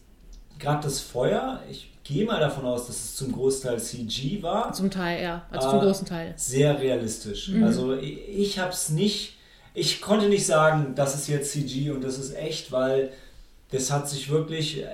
[0.60, 4.92] gerade das Feuer, ich gehe mal davon aus, dass es zum Großteil CG war, Zum
[4.92, 5.42] Teil, ja.
[5.50, 5.72] Also Ah.
[5.72, 6.34] zum großen Teil.
[6.38, 7.50] sehr realistisch.
[7.50, 7.64] Mhm.
[7.64, 9.38] Also ich, ich habe es nicht,
[9.74, 13.12] ich konnte nicht sagen, das ist jetzt CG und das ist echt, weil
[13.72, 14.88] das hat sich wirklich, äh,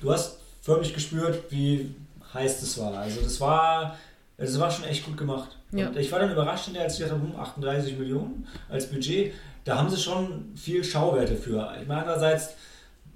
[0.00, 1.94] du hast förmlich gespürt, wie
[2.32, 2.96] heiß das war.
[2.98, 3.96] Also das war,
[4.38, 5.56] das war schon echt gut gemacht.
[5.72, 5.88] Ja.
[5.88, 9.32] Und ich war dann überrascht, als ich dachte, hm, 38 Millionen als Budget,
[9.64, 11.72] da haben sie schon viel Schauwerte für.
[11.80, 12.50] Ich meine, andererseits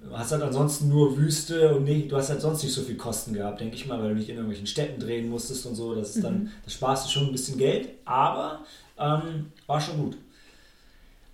[0.03, 2.97] Du hast halt ansonsten nur Wüste und nicht, du hast halt sonst nicht so viel
[2.97, 5.95] Kosten gehabt, denke ich mal, weil du nicht in irgendwelchen Städten drehen musstest und so.
[5.95, 8.65] Das ist dann, das sparst du schon ein bisschen Geld, aber
[8.99, 10.17] ähm, war schon gut.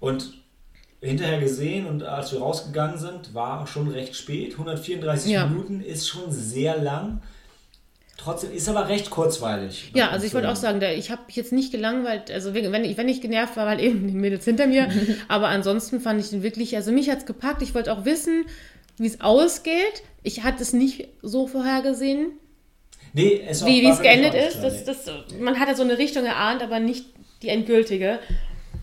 [0.00, 0.34] Und
[1.00, 4.52] hinterher gesehen und als wir rausgegangen sind, war schon recht spät.
[4.52, 5.46] 134 Ja.
[5.46, 7.22] Minuten ist schon sehr lang.
[8.18, 9.90] Trotzdem ist aber recht kurzweilig.
[9.94, 12.84] Ja, also ich wollte auch sagen, da, ich habe mich jetzt nicht gelangweilt, also wenn,
[12.84, 14.88] ich, wenn ich genervt war, weil eben die Mädels hinter mir,
[15.28, 18.46] aber ansonsten fand ich den wirklich, also mich hat es gepackt, ich wollte auch wissen,
[18.98, 20.02] wie es ausgeht.
[20.22, 22.32] Ich hatte es nicht so vorhergesehen,
[23.12, 24.60] nee, es war- wie, es geendet ist.
[24.62, 27.04] Das, das, man hatte so eine Richtung erahnt, aber nicht
[27.42, 28.18] die endgültige.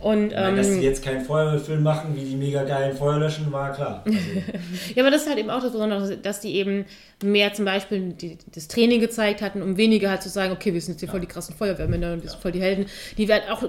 [0.04, 3.20] Und Ich meine, dass ähm, die jetzt keinen Feuerwehrfilm machen, wie die mega geilen Feuer
[3.20, 4.04] löschen, war klar.
[4.06, 4.18] Also,
[4.96, 6.86] Ja, aber das ist halt eben auch das Besondere, dass die eben
[7.24, 10.82] mehr zum Beispiel die, das Training gezeigt hatten, um weniger halt zu sagen, okay, wir
[10.82, 12.86] sind jetzt hier voll die krassen Feuerwehrmänner und wir sind voll die Helden.
[13.18, 13.64] Die werden auch,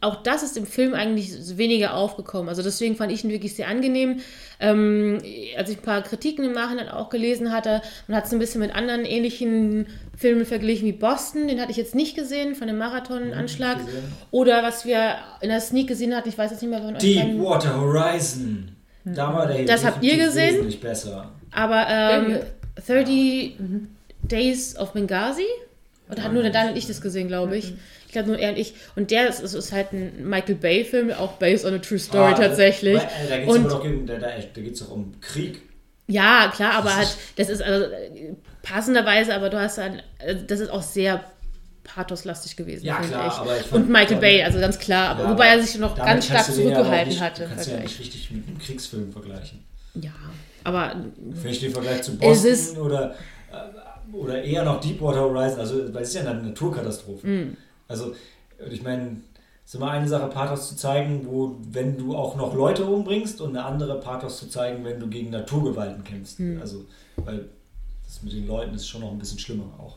[0.00, 2.48] auch das ist im Film eigentlich weniger aufgekommen.
[2.48, 4.20] Also deswegen fand ich ihn wirklich sehr angenehm.
[4.60, 5.18] Ähm,
[5.56, 8.60] als ich ein paar Kritiken im Nachhinein auch gelesen hatte, man hat es ein bisschen
[8.60, 9.86] mit anderen ähnlichen
[10.20, 13.76] Filmen verglichen wie Boston, den hatte ich jetzt nicht gesehen, von dem Marathonanschlag.
[13.78, 14.04] nicht gesehen.
[14.30, 17.00] Oder was wir in der Sneak gesehen hatten, ich weiß jetzt nicht mehr von euch.
[17.00, 18.76] Deepwater Horizon.
[19.04, 19.66] Da war der Hm.
[19.66, 20.56] Das habt ihr gesehen?
[20.56, 21.30] wesentlich besser.
[21.52, 22.38] Aber ähm, Ja,
[22.94, 23.54] 30
[24.22, 25.46] Days of Benghazi?
[26.10, 27.72] Oder hat nur der Dan und ich das gesehen, glaube ich.
[28.06, 28.74] Ich glaube nur er und ich.
[28.96, 32.32] Und der ist, ist, ist halt ein Michael Bay-Film, auch based on a true story
[32.32, 32.96] Ah, tatsächlich.
[32.96, 34.28] äh, Da geht es doch da, da, da
[34.90, 35.62] um Krieg.
[36.08, 40.60] Ja, klar, aber halt, das ist also äh, passenderweise, aber du hast halt, äh, das
[40.60, 41.24] ist auch sehr
[41.84, 43.32] pathoslastig gewesen, Ja, finde klar, ich.
[43.38, 45.96] aber ich fand- Und Michael Bay, also ganz klar, aber Ja, wobei er sich noch
[45.96, 47.42] ganz stark du ja zurückgehalten nicht, hatte.
[47.42, 47.90] Du kannst ja Vergleich.
[47.90, 49.64] nicht richtig mit einem Kriegsfilm vergleichen.
[49.94, 50.12] Ja,
[50.62, 50.94] aber
[51.34, 53.14] Finde ich den Vergleich zu Boston oder,
[53.50, 57.26] äh, oder eher noch Deepwater Horizon, also weil es ist ja eine Naturkatastrophe.
[57.26, 57.56] Mm.
[57.88, 58.14] Also
[58.70, 59.16] ich meine,
[59.64, 63.40] es ist immer eine Sache, Pathos zu zeigen, wo wenn du auch noch Leute umbringst
[63.40, 66.38] und eine andere Pathos zu zeigen, wenn du gegen Naturgewalten kämpfst.
[66.38, 66.58] Mm.
[66.60, 66.84] Also,
[67.16, 67.46] weil
[68.10, 69.96] das mit den Leuten ist schon noch ein bisschen schlimmer auch.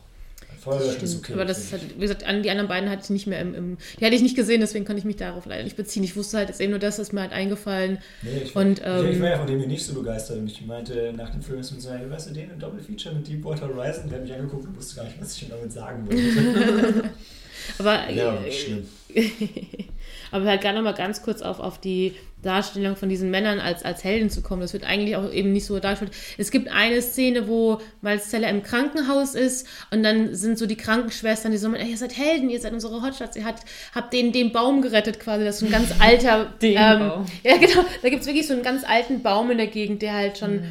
[0.60, 1.32] Feuerlöschen ist okay.
[1.32, 3.54] aber das ist halt, wie gesagt, an die anderen beiden hatte ich nicht mehr im,
[3.54, 3.78] im.
[3.98, 6.04] Die hatte ich nicht gesehen, deswegen konnte ich mich darauf leider nicht beziehen.
[6.04, 7.98] Ich wusste halt jetzt eben nur das, ist mir halt eingefallen.
[8.22, 8.30] ich.
[8.30, 10.50] Nee, ich, Und, ich, ich ähm, war ja von dem hier nicht so begeistert und
[10.50, 13.26] ich meinte nach dem Film, ist mir so, hey, weißt du den, ein Doppelfeature mit
[13.26, 16.06] Deepwater Horizon, der hat mich angeguckt und wusste gar nicht, was ich ihm damit sagen
[16.06, 17.10] wollte.
[17.78, 18.86] Aber, Ja, äh, schlimm.
[20.30, 24.04] aber halt noch mal ganz kurz auf, auf die Darstellung von diesen Männern als, als
[24.04, 24.60] Helden zu kommen.
[24.60, 26.12] Das wird eigentlich auch eben nicht so dargestellt.
[26.38, 31.52] Es gibt eine Szene, wo Marcella im Krankenhaus ist und dann sind so die Krankenschwestern,
[31.52, 33.64] die so, ey, ihr seid Helden, ihr seid unsere Hotshots, ihr habt,
[33.94, 35.44] habt den, den Baum gerettet quasi.
[35.44, 36.52] Das ist so ein ganz alter...
[36.60, 37.26] Den ähm, Baum.
[37.42, 37.84] Ja, genau.
[38.02, 40.64] Da gibt es wirklich so einen ganz alten Baum in der Gegend, der halt schon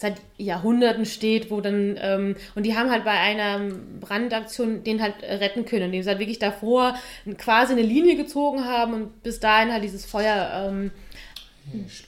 [0.00, 3.60] seit Jahrhunderten steht, wo dann, ähm, und die haben halt bei einer
[4.00, 6.94] Brandaktion den halt retten können, indem sie halt wirklich davor
[7.36, 10.90] quasi eine Linie gezogen haben und bis dahin halt dieses Feuer ähm,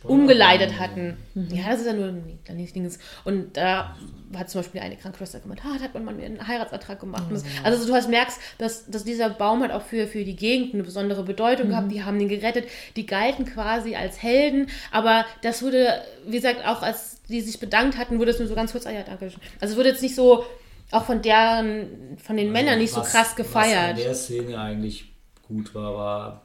[0.05, 1.17] umgeleitet hatten.
[1.35, 2.91] Ja, das ist ja nur ein kleines Ding.
[3.25, 3.97] Und da
[4.37, 7.25] hat zum Beispiel eine Krankenschwester gemeint, ah, da hat man mal mir einen Heiratsantrag gemacht.
[7.31, 10.75] Das, also du hast merkst, dass, dass dieser Baum halt auch für, für die Gegend
[10.75, 11.93] eine besondere Bedeutung gehabt.
[11.93, 12.67] Die haben den gerettet.
[12.97, 14.69] Die galten quasi als Helden.
[14.91, 18.55] Aber das wurde, wie gesagt, auch als die sich bedankt hatten, wurde es nur so
[18.55, 19.41] ganz kurz, ah ja, danke schön.
[19.61, 20.45] Also es wurde jetzt nicht so,
[20.91, 23.99] auch von deren, von den Männern nicht so Was- krass Was gefeiert.
[23.99, 25.13] in der Szene eigentlich
[25.47, 26.43] gut war, war,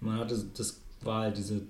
[0.00, 1.62] man hatte, das war halt diese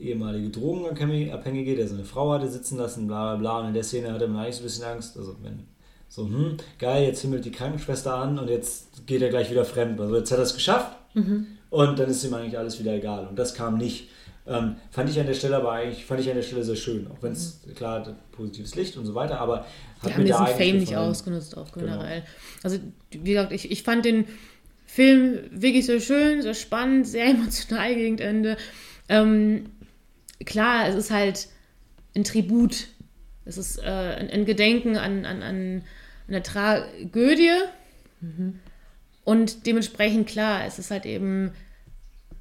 [0.00, 3.60] ehemalige Drogenabhängige, der seine Frau hatte sitzen lassen, bla bla bla.
[3.60, 5.16] Und in der Szene hatte man eigentlich so ein bisschen Angst.
[5.16, 5.64] Also wenn
[6.08, 10.00] so, hm, geil, jetzt himmelt die Krankenschwester an und jetzt geht er gleich wieder fremd.
[10.00, 10.96] Also jetzt hat er es geschafft
[11.70, 13.26] und dann ist ihm eigentlich alles wieder egal.
[13.26, 14.08] Und das kam nicht.
[14.46, 17.08] Ähm, fand ich an der Stelle aber eigentlich, fand ich an der Stelle sehr schön.
[17.10, 19.66] Auch wenn es, klar, positives Licht und so weiter, aber
[20.00, 21.86] hat haben mir da diesen eigentlich Fame nicht ausgenutzt, auch Genau.
[21.86, 22.22] generell.
[22.62, 22.78] Also,
[23.10, 24.26] wie gesagt, ich, ich fand den
[24.86, 28.56] Film wirklich sehr schön, sehr spannend, sehr emotional gegen Ende.
[29.08, 29.64] Ähm,
[30.44, 31.48] klar, es ist halt
[32.14, 32.88] ein Tribut.
[33.44, 35.82] Es ist äh, ein, ein Gedenken an, an, an
[36.28, 37.50] eine Tragödie.
[39.24, 41.52] Und dementsprechend, klar, es ist halt eben,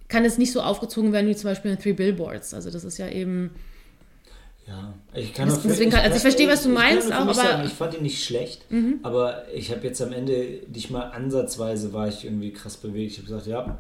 [0.08, 2.54] kann es nicht so aufgezogen werden wie zum Beispiel in Three Billboards.
[2.54, 3.52] Also das ist ja eben,
[4.68, 7.36] Ja, ich kann Das- deswegen kann- also ich verstehe, was du meinst auch, aber- Mhm.
[7.36, 8.66] sagen, ich fand ihn nicht schlecht,
[9.04, 13.12] aber ich habe jetzt am Ende nicht mal ansatzweise war ich irgendwie krass bewegt.
[13.12, 13.78] Ich habe gesagt, ja,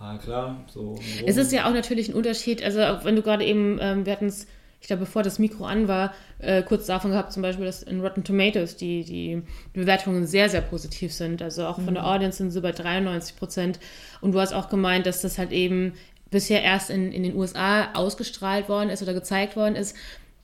[0.00, 0.98] ja klar, so.
[1.24, 4.12] Es ist ja auch natürlich ein Unterschied, also auch wenn du gerade eben, ähm, wir
[4.12, 4.46] hatten es,
[4.80, 8.00] ich glaube, bevor das Mikro an war, äh, kurz davon gehabt, zum Beispiel, dass in
[8.00, 9.42] Rotten Tomatoes die, die
[9.72, 11.40] Bewertungen sehr, sehr positiv sind.
[11.40, 13.80] Also auch von der Audience sind sie bei 93 Prozent.
[14.20, 15.94] Und du hast auch gemeint, dass das halt eben
[16.30, 19.96] bisher erst in, in den USA ausgestrahlt worden ist oder gezeigt worden ist.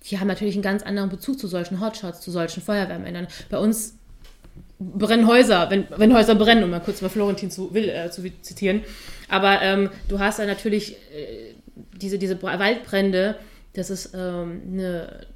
[0.04, 3.28] Die haben natürlich einen ganz anderen Bezug zu solchen Hotshots, zu solchen Feuerwehrmännern.
[3.50, 3.98] Bei uns
[4.94, 8.22] brennen Häuser, wenn, wenn Häuser brennen, um mal kurz mal Florentin zu, will, äh, zu
[8.42, 8.82] zitieren.
[9.28, 11.54] Aber ähm, du hast da natürlich äh,
[11.96, 13.36] diese, diese Waldbrände,
[13.74, 15.26] das ist ähm, eine,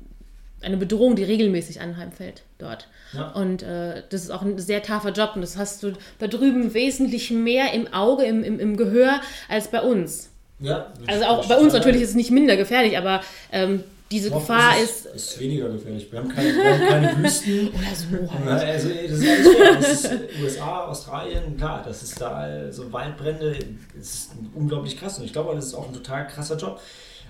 [0.62, 2.88] eine Bedrohung, die regelmäßig anheimfällt dort.
[3.12, 3.30] Ja.
[3.32, 6.74] Und äh, das ist auch ein sehr taffer Job und das hast du da drüben
[6.74, 10.30] wesentlich mehr im Auge, im, im, im Gehör als bei uns.
[10.58, 14.40] ja, Also auch bei uns natürlich ist es nicht minder gefährlich, aber ähm, diese Doch,
[14.40, 16.10] Gefahr ist, ist, ist weniger gefährlich.
[16.10, 17.68] Wir haben keine, wir haben keine Wüsten.
[17.74, 18.62] oder so halt.
[18.62, 19.74] Also, das ist alles fair.
[19.74, 20.10] Das ist
[20.42, 23.58] USA, Australien, klar, das ist da so Waldbrände,
[23.98, 25.18] ist unglaublich krass.
[25.18, 26.80] Und ich glaube, das ist auch ein total krasser Job.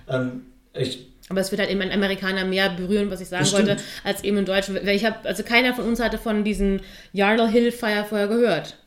[0.07, 0.43] Ähm,
[0.73, 4.23] ich, Aber es wird halt eben ein Amerikaner mehr berühren, was ich sagen wollte, als
[4.23, 4.77] eben in Deutschen.
[4.87, 6.81] Ich habe, also keiner von uns hatte von diesen
[7.11, 8.77] Yarnell Hill Fire vorher gehört.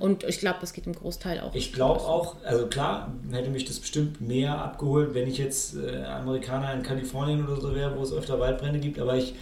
[0.00, 1.54] Und ich glaube, das geht im Großteil auch.
[1.54, 6.04] Ich glaube auch, also klar, hätte mich das bestimmt mehr abgeholt, wenn ich jetzt äh,
[6.04, 9.34] Amerikaner in Kalifornien oder so wäre, wo es öfter Waldbrände gibt, aber ich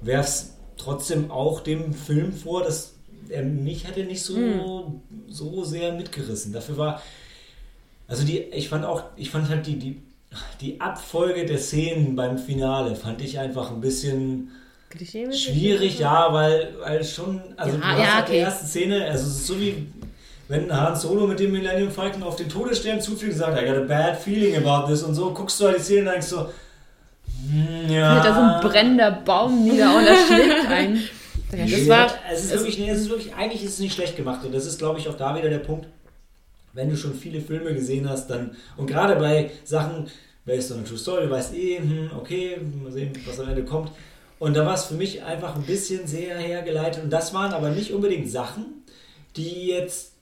[0.00, 2.94] werfe es trotzdem auch dem Film vor, dass
[3.28, 6.52] er mich hätte nicht so, so sehr mitgerissen.
[6.52, 7.02] Dafür war,
[8.08, 10.02] also die, ich fand auch, ich fand halt die, die,
[10.60, 14.50] die Abfolge der Szenen beim Finale fand ich einfach ein bisschen
[15.32, 18.40] schwierig, ja, weil, weil schon, also Ja, du hast ja, halt die okay.
[18.40, 19.86] erste Szene, also es ist so wie
[20.48, 23.76] wenn Han Solo mit dem Millennium Falcon auf den Todesstern zufliegt und sagt, I got
[23.76, 26.48] a bad feeling about this und so, guckst du halt die Szene und denkst so,
[27.50, 28.22] hm, ja.
[28.22, 31.02] Da so ein brennender Baum nieder und er schlägt ein.
[31.52, 34.44] Ja, das war, es ist wirklich, es ist wirklich, eigentlich ist es nicht schlecht gemacht
[34.44, 35.86] und das ist, glaube ich, auch da wieder der Punkt,
[36.72, 40.06] wenn du schon viele Filme gesehen hast, dann, und gerade bei Sachen,
[40.44, 43.92] based on a true story, weißt eh, hm, okay, mal sehen, was am Ende kommt.
[44.38, 47.70] Und da war es für mich einfach ein bisschen sehr hergeleitet und das waren aber
[47.70, 48.82] nicht unbedingt Sachen,
[49.36, 50.12] die jetzt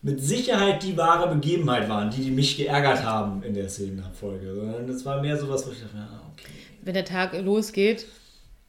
[0.00, 4.86] mit Sicherheit die wahre Begebenheit waren, die, die mich geärgert haben in der Szenenabfolge, sondern
[4.86, 6.52] das war mehr sowas, wo ich dachte, ja, okay.
[6.82, 8.06] wenn der Tag losgeht,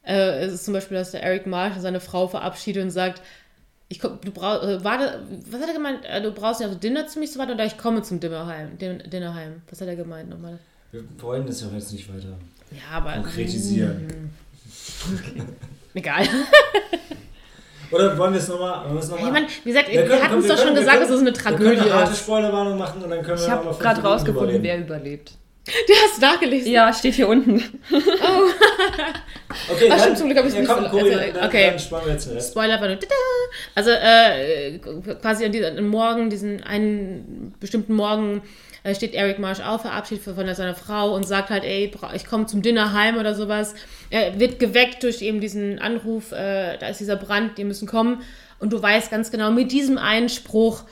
[0.02, 3.22] äh, es ist zum Beispiel, dass der Eric Marsh seine Frau verabschiedet und sagt,
[3.88, 6.04] ich komm, du brauchst, äh, warte, was hat er gemeint?
[6.04, 8.76] Äh, du brauchst ja also Dinner zu mich zu warten oder ich komme zum Dinnerheim,
[8.78, 9.62] Din Dinnerheim.
[9.70, 10.58] Was hat er gemeint nochmal?
[10.92, 12.36] Wir wollen das ja jetzt nicht weiter
[12.72, 13.12] Ja, aber.
[13.12, 14.30] konkretisieren.
[15.94, 16.26] Egal.
[17.90, 18.92] Oder wollen wir es nochmal?
[18.92, 21.56] noch meine, wie gesagt, Wir wir, hatten es doch schon gesagt, es eine Wir können
[21.56, 22.18] Tragödie eine harte ist.
[22.18, 25.32] Spoilerwarnung machen und dann können wir Ich habe gerade rausgefunden, wer überlebt.
[25.86, 26.70] Du hast nachgelesen.
[26.70, 27.62] Ja, steht hier unten.
[29.72, 31.70] Okay, Ach, stimmt, zum Glück hab ich's ja, nicht komm, so- also, dann, okay.
[31.70, 32.50] dann spannen wir jetzt.
[32.50, 32.98] Spoiler war nur.
[32.98, 33.14] tada.
[33.74, 34.78] Also äh,
[35.20, 38.42] quasi an diesem am Morgen, diesen einen bestimmten Morgen
[38.82, 42.46] äh, steht Eric Marsh auf, verabschiedet von seiner Frau und sagt halt, ey, ich komme
[42.46, 43.74] zum Dinner heim oder sowas.
[44.10, 48.22] Er wird geweckt durch eben diesen Anruf, äh, da ist dieser Brand, die müssen kommen.
[48.58, 50.82] Und du weißt ganz genau, mit diesem einen Spruch,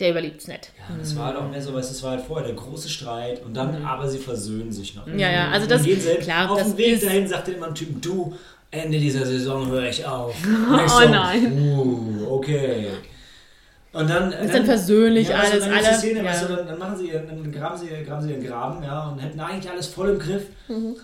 [0.00, 0.70] der überlebt's nicht.
[0.78, 3.44] Ja, das war halt auch mehr so, du, es war halt vorher der große Streit
[3.44, 5.06] und dann, aber sie versöhnen sich noch.
[5.08, 7.66] Ja, ja, also Und das- dann gehen sie klar, auf dem Weg dahin, sagt immer
[7.68, 8.34] ein Typ, du,
[8.70, 10.34] Ende dieser Saison höre ich auf.
[10.70, 11.58] Oh nein.
[11.58, 12.88] Uh, okay.
[13.92, 15.94] Und dann Ist dann persönlich ja, weißt du, alles, dann alle.
[15.98, 16.56] Szene, weißt du, ja.
[16.56, 19.70] dann, dann machen sie, dann graben sie, graben sie ihren Graben, ja, und hätten eigentlich
[19.70, 20.42] alles voll im Griff.
[20.68, 20.96] Mhm.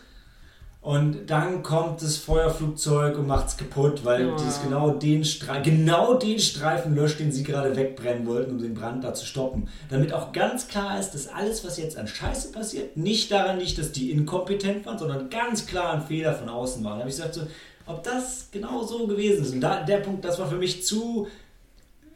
[0.85, 4.37] Und dann kommt das Feuerflugzeug und macht es kaputt, weil Ja.
[4.37, 8.75] dieses genau den Streifen, genau den Streifen löscht, den sie gerade wegbrennen wollten, um den
[8.75, 9.69] Brand da zu stoppen.
[9.89, 13.79] Damit auch ganz klar ist, dass alles, was jetzt an Scheiße passiert, nicht daran liegt,
[13.79, 16.93] dass die inkompetent waren, sondern ganz klar ein Fehler von außen war.
[16.93, 17.47] Da habe ich gesagt, so,
[17.87, 19.55] ob das genau so gewesen ist.
[19.55, 21.29] Und da, der Punkt, das war für mich zu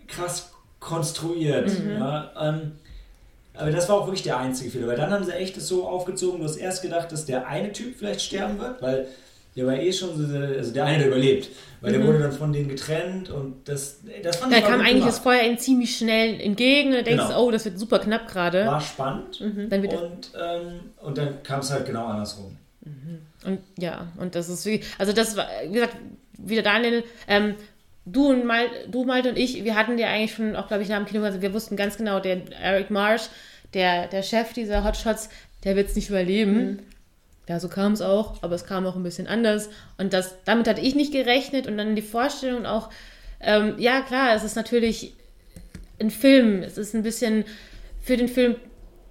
[0.07, 1.71] krass konstruiert.
[1.99, 2.73] Ja, ähm,
[3.59, 5.87] aber das war auch wirklich der einzige Fehler, weil dann haben sie echt das so
[5.87, 9.07] aufgezogen, du hast erst gedacht, dass der eine Typ vielleicht sterben wird, weil
[9.57, 11.49] der war eh schon so, also der eine, der überlebt,
[11.81, 14.81] weil der wurde dann von denen getrennt und das, das fand Da ich war kam
[14.81, 15.39] eigentlich das gemacht.
[15.39, 17.45] Feuer ihnen ziemlich schnell entgegen und denkst, Genau.
[17.45, 18.67] oh, das wird super knapp gerade.
[18.67, 22.57] War spannend Dann wird und, ähm, und dann kam es halt genau andersrum.
[23.45, 25.97] Und ja, und das ist wirklich, also das war, wie gesagt,
[26.39, 27.55] wieder Daniel, ähm,
[28.13, 30.89] du und Mal, du, Malte und ich, wir hatten dir eigentlich schon auch, glaube ich,
[30.89, 33.29] nach dem Kino, also wir wussten ganz genau, der Eric Marsh,
[33.75, 35.29] der, der Chef dieser Hotshots,
[35.65, 36.81] der wird es nicht überleben.
[37.49, 39.71] Ja, so kam es auch, aber es kam auch ein bisschen anders.
[39.97, 42.91] Und das, damit hatte ich nicht gerechnet und dann die Vorstellung auch,
[43.41, 45.15] ähm, ja klar, es ist natürlich
[46.01, 47.45] ein Film, es ist ein bisschen
[48.03, 48.57] für den Film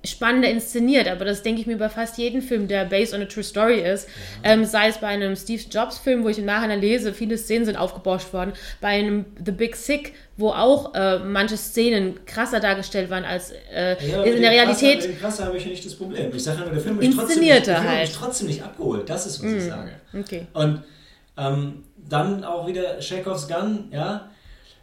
[0.06, 3.26] spannender inszeniert, aber das denke ich mir bei fast jedem Film, der based on a
[3.26, 4.08] true story ist.
[4.44, 7.66] Ähm, sei es bei einem Steve Jobs Film, wo ich im Nachhinein lese, viele Szenen
[7.66, 8.54] sind aufgebauscht worden.
[8.80, 13.98] Bei einem The Big Sick, wo auch äh, manche Szenen krasser dargestellt waren als äh,
[14.08, 15.04] Ja, in der Realität.
[15.04, 16.32] Dem Krasser habe ich ja nicht das Problem.
[16.34, 18.08] Ich sage ja nur, der Film mich trotzdem, nicht, der Film halt.
[18.08, 19.10] mich trotzdem nicht abgeholt.
[19.10, 19.92] Das ist, was ich sage.
[20.18, 20.48] Okay.
[20.54, 20.84] Und
[21.38, 24.30] ähm, dann auch wieder Chekhovs Gun, ja.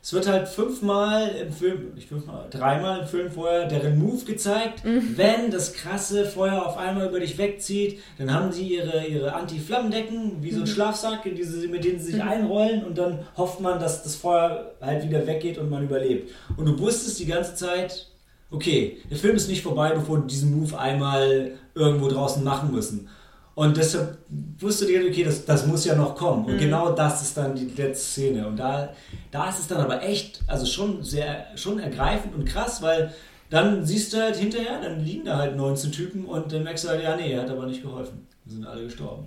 [0.04, 4.82] Es wird halt fünfmal im Film, nicht fünfmal, dreimal im Film vorher deren Move gezeigt.
[4.84, 10.42] Wenn das krasse Feuer auf einmal über dich wegzieht, dann haben sie ihre, ihre Anti-Flammendecken,
[10.42, 13.80] wie so ein Schlafsack, in diese, mit denen sie sich einrollen und dann hofft man,
[13.80, 16.30] dass das Feuer halt wieder weggeht und man überlebt.
[16.58, 18.08] Und du wusstest die ganze Zeit,
[18.50, 23.08] okay, der Film ist nicht vorbei, bevor die diesen Move einmal irgendwo draußen machen müssen.
[23.54, 24.18] Und deshalb
[24.58, 26.44] wusste die, okay, das, das muss ja noch kommen.
[26.46, 28.46] Und genau das ist dann die letzte Szene.
[28.48, 28.92] Und da,
[29.30, 33.12] da ist es dann aber echt, also schon sehr, schon ergreifend und krass, weil
[33.50, 36.88] dann siehst du halt hinterher, dann liegen da halt 19 Typen und dann merkst du
[36.88, 38.26] halt, ja, nee, er hat aber nicht geholfen.
[38.44, 39.26] Wir sind alle gestorben.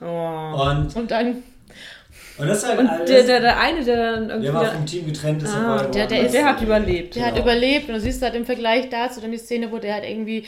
[0.00, 0.04] Oh.
[0.04, 1.42] Und, Und dann,
[2.38, 4.46] und das halt Und alles, der, der, der eine, der dann irgendwie.
[4.46, 7.14] der war vom Team getrennt, ist Ah, der- der ist- der hat überlebt.
[7.14, 7.44] der hat Genau.
[7.44, 10.44] überlebt und du siehst halt im Vergleich dazu dann die Szene, wo der halt irgendwie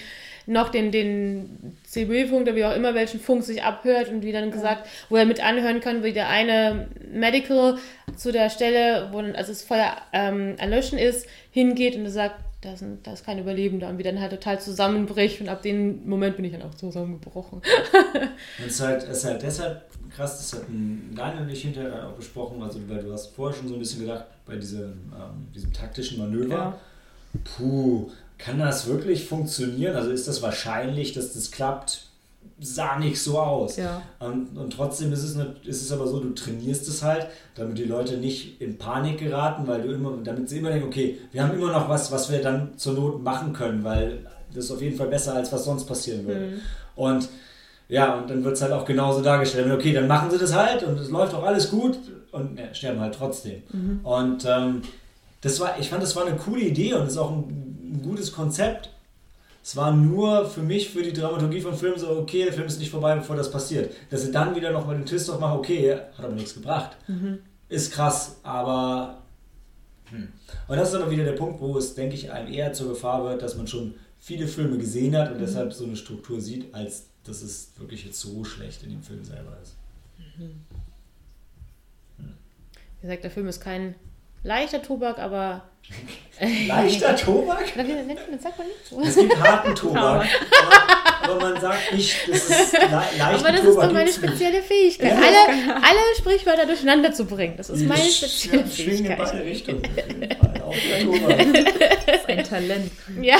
[0.50, 4.50] noch den, den CB-Funk oder wie auch immer welchen Funk sich abhört und wie dann
[4.50, 7.76] gesagt, wo er mit anhören kann, wie der eine Medical
[8.16, 12.76] zu der Stelle, wo dann, also das Feuer ähm, erlöschen ist, hingeht und sagt, da,
[12.76, 16.36] sind, da ist kein Überlebender und wie dann halt total zusammenbricht und ab dem Moment
[16.36, 17.62] bin ich dann auch zusammengebrochen.
[17.62, 19.82] Und es ist halt, ist halt deshalb
[20.14, 23.68] krass, das hatten Daniel und ich hinterher auch besprochen, also weil du hast vorher schon
[23.68, 24.82] so ein bisschen gedacht, bei diesem,
[25.14, 26.78] ähm, diesem taktischen Manöver, Ja.
[27.56, 28.10] puh,
[28.44, 29.96] kann das wirklich funktionieren?
[29.96, 32.06] Also ist das wahrscheinlich, dass das klappt?
[32.58, 33.76] Sah nicht so aus.
[33.76, 34.02] Ja.
[34.18, 37.78] Und, und trotzdem ist es, ne, ist es aber so, du trainierst es halt, damit
[37.78, 41.42] die Leute nicht in Panik geraten, weil du immer, damit sie immer denken, okay, wir
[41.42, 44.82] haben immer noch was, was wir dann zur Not machen können, weil das ist auf
[44.82, 46.60] jeden Fall besser, als was sonst passieren würde.
[46.96, 47.28] Und
[47.88, 49.70] ja, und dann wird es halt auch genauso dargestellt.
[49.72, 51.98] Okay, dann machen sie das halt und es läuft auch alles gut
[52.30, 53.62] und ja, sterben halt trotzdem.
[54.02, 54.82] Und ähm,
[55.40, 58.32] das war, ich fand, das war eine coole Idee und ist auch ein, ein gutes
[58.32, 58.90] Konzept.
[59.62, 62.78] Es war nur für mich, für die Dramaturgie von Filmen so, okay, der Film ist
[62.78, 63.92] nicht vorbei, bevor das passiert.
[64.08, 66.96] Dass sie dann wieder nochmal den Twist noch machen, okay, hat aber nichts gebracht.
[67.68, 69.22] Ist krass, aber.
[70.06, 70.28] Hm.
[70.66, 73.22] Und das ist aber wieder der Punkt, wo es, denke ich, einem eher zur Gefahr
[73.24, 77.04] wird, dass man schon viele Filme gesehen hat und deshalb so eine Struktur sieht, als
[77.24, 79.76] dass es wirklich jetzt so schlecht in dem Film selber ist.
[83.00, 83.94] Wie gesagt, der Film ist kein
[84.42, 85.62] leichter Tobak, aber
[86.66, 87.64] Leichter Tobak?
[87.74, 88.42] Oder wie nennt man das?
[88.42, 89.00] Sagt man nicht so?
[89.00, 90.24] Es gibt harten Tobak, aber,
[91.22, 93.88] aber man sagt nicht, das ist le leichter Aber das ist Tobak.
[93.88, 95.12] doch meine spezielle Fähigkeit.
[95.12, 97.54] Ja, alle, alle Sprichwörter durcheinander zu bringen.
[97.56, 99.74] Das ist meine spezielle ja, schwingen in beide Fähigkeit.
[99.76, 100.62] Richtungen.
[100.62, 101.66] Auch der Tobak.
[102.06, 102.92] Das ist ein Talent.
[103.20, 103.36] Ja.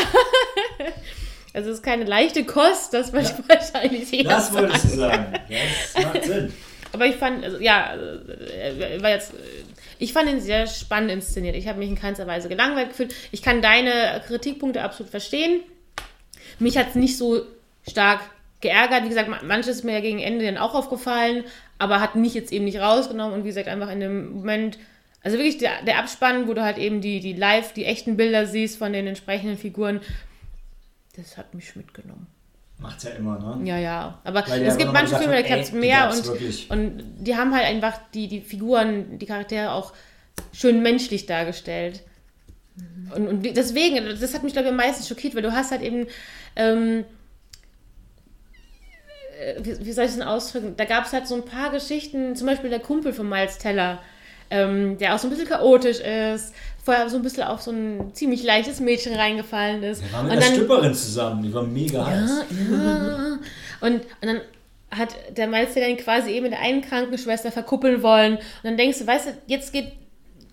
[1.55, 5.33] Also es ist keine leichte Kost, das wollte ich wahrscheinlich eher Das wolltest du sagen.
[5.49, 5.59] Ja,
[5.95, 6.53] das macht Sinn.
[6.93, 9.37] Aber ich fand, also, ja, äh, war jetzt, äh,
[10.01, 11.55] ich fand ihn sehr spannend inszeniert.
[11.55, 13.15] Ich habe mich in keinster Weise gelangweilt gefühlt.
[13.31, 15.61] Ich kann deine Kritikpunkte absolut verstehen.
[16.59, 17.43] Mich hat es nicht so
[17.89, 18.21] stark
[18.61, 19.05] geärgert.
[19.05, 21.45] Wie gesagt, ma- manches ist mir ja gegen Ende dann auch aufgefallen,
[21.79, 23.35] aber hat mich jetzt eben nicht rausgenommen.
[23.35, 24.79] Und wie gesagt, einfach in dem Moment,
[25.23, 28.47] also wirklich der, der Abspann, wo du halt eben die, die live, die echten Bilder
[28.47, 30.01] siehst von den entsprechenden Figuren,
[31.17, 32.27] das hat mich mitgenommen.
[32.81, 33.69] Macht's ja immer, ne?
[33.69, 34.21] Ja, ja.
[34.25, 36.71] Aber Weil es gibt manche Filme, da die mehr gab's und, wirklich.
[36.71, 39.93] und die haben halt einfach die, die Figuren, die Charaktere auch
[40.53, 42.03] schön menschlich dargestellt.
[43.15, 45.83] Und, und deswegen, das hat mich, glaube ich, am meisten schockiert, weil du hast halt
[45.83, 46.07] eben,
[46.57, 47.05] ähm,
[49.39, 50.75] äh, wie, wie soll ich es denn ausdrücken?
[50.77, 54.01] Da gab es halt so ein paar Geschichten, zum Beispiel der Kumpel von Miles Teller,
[54.51, 58.15] ähm, der auch so ein bisschen chaotisch ist, vorher so ein bisschen auf so ein
[58.15, 60.03] ziemlich leichtes Mädchen reingefallen ist.
[60.03, 62.31] Wir waren mit und einer dann, Stripperin zusammen, die war mega heiß.
[62.71, 63.39] ja, ja.
[63.81, 64.41] Und, und dann
[64.91, 68.35] hat der Meister dann quasi eben mit der einen Krankenschwester verkuppeln wollen.
[68.37, 69.93] Und dann denkst du, weißt du, jetzt geht,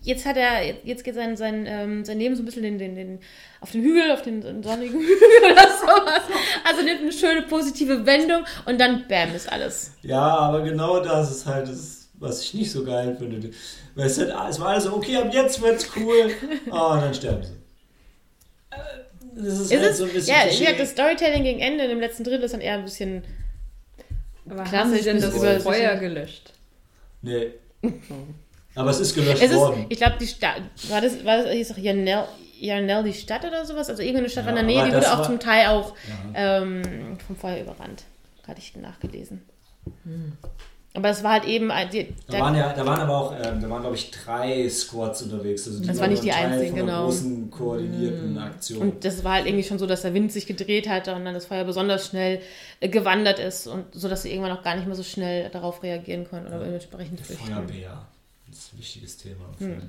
[0.02, 2.94] jetzt hat er, jetzt geht sein, sein, ähm, sein Leben so ein bisschen den, den,
[2.94, 3.18] den,
[3.60, 6.22] auf den Hügel, auf den, den sonnigen Hügel oder sowas.
[6.64, 9.92] Also nimmt eine schöne positive Wendung und dann bam ist alles.
[10.02, 13.50] Ja, aber genau das ist halt das, was ich nicht so geil finde.
[13.98, 16.30] Weil es, hat, es war alles so, okay, ab jetzt wird's cool.
[16.70, 17.52] Oh, und dann sterben sie.
[19.34, 19.98] Das ist, Ist halt es?
[19.98, 20.58] so ein bisschen ja, Klischee.
[20.66, 23.24] gesagt, das Storytelling gegen Ende in dem letzten Drittel ist dann eher ein bisschen.
[24.48, 26.52] Aber haben sie denn das über- Feuer gelöscht?
[27.22, 27.48] Nee.
[28.76, 29.86] Aber es ist gelöscht Es ist, worden.
[29.88, 32.24] ich glaube, die Stadt, war das, war das, hieß doch Janel,
[32.60, 33.90] Janel die Stadt oder sowas?
[33.90, 35.92] Also irgendeine Stadt Ja, in der Nähe, die wurde auch war- zum Teil auch
[36.34, 36.60] Ja.
[36.62, 38.04] ähm, vom Feuer überrannt.
[38.46, 39.42] Hatte ich nachgelesen.
[40.98, 43.60] Aber es war halt eben, äh, die, Da waren, ja, da waren aber auch, ähm,
[43.62, 45.66] da waren glaube ich drei Squads unterwegs.
[45.68, 47.04] Also die Das war nicht die Teil einzigen, genau.
[47.04, 48.78] großen koordinierten Aktion.
[48.82, 51.34] und das war halt irgendwie schon so, dass der Wind sich gedreht hatte und dann
[51.34, 52.40] das Feuer besonders schnell
[52.80, 55.82] äh, gewandert ist und so, dass sie irgendwann auch gar nicht mehr so schnell darauf
[55.84, 57.46] reagieren konnten oder entsprechend Der flüchten.
[57.46, 58.06] Feuerbär.
[58.48, 59.66] Das ist ein wichtiges Thema Hm.
[59.68, 59.82] Film.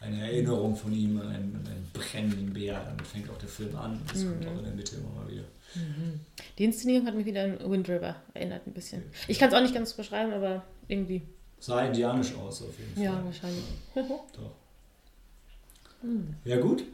[0.00, 2.80] Eine Erinnerung von ihm an einen, an einen brennenden Bär.
[2.84, 4.00] Damit fängt auch der Film an.
[4.12, 4.30] Das Hm.
[4.34, 5.44] kommt auch in der Mitte immer mal wieder.
[6.58, 9.02] Die Inszenierung hat mich wieder an Wind River erinnert ein bisschen.
[9.28, 11.22] Ich kann es auch nicht ganz beschreiben, aber irgendwie.
[11.58, 13.04] Sah indianisch aus auf jeden Fall.
[13.04, 13.64] Ja, wahrscheinlich.
[13.94, 14.50] Doch.
[16.44, 16.84] Ja gut.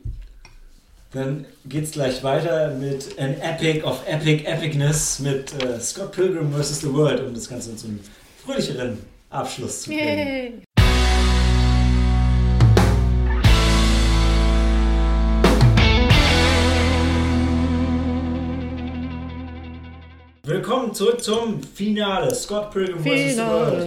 [1.13, 6.83] Dann geht's gleich weiter mit an Epic of Epic Epicness mit äh, Scott Pilgrim vs.
[6.83, 7.99] The World, um das Ganze zum
[8.45, 8.99] fröhlicheren
[9.31, 10.07] Abschluss zu bringen.
[10.07, 10.63] Yay.
[20.49, 22.35] Willkommen zurück zum Finale.
[22.35, 23.35] Scott Pilgrim vs.
[23.35, 23.87] The World.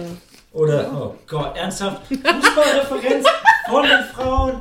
[0.52, 2.06] Oder, oh Gott, ernsthaft?
[2.06, 3.26] Fußballreferenz
[3.68, 4.60] von den Frauen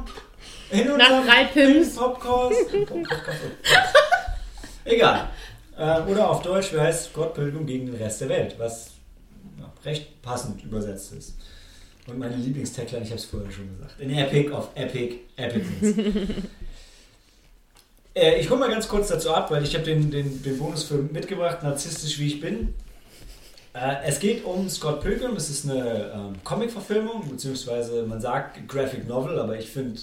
[0.71, 1.95] in unserem drei Pimps.
[1.95, 2.55] Popcorn.
[4.83, 5.29] Egal.
[5.77, 8.55] Äh, oder auf Deutsch, wie heißt Scott Pilgrim gegen den Rest der Welt?
[8.57, 8.93] Was
[9.85, 11.35] recht passend übersetzt ist.
[12.07, 14.01] Und meine Lieblingstagline, ich habe es vorher schon gesagt.
[14.01, 15.95] An Epic of Epic Epicness.
[18.13, 21.09] Äh, ich hole mal ganz kurz dazu ab, weil ich habe den, den, den Bonusfilm
[21.11, 22.73] mitgebracht, narzisstisch wie ich bin.
[23.73, 25.35] Äh, es geht um Scott Pilgrim.
[25.35, 29.99] Es ist eine ähm, Comic-Verfilmung, beziehungsweise man sagt Graphic Novel, aber ich finde,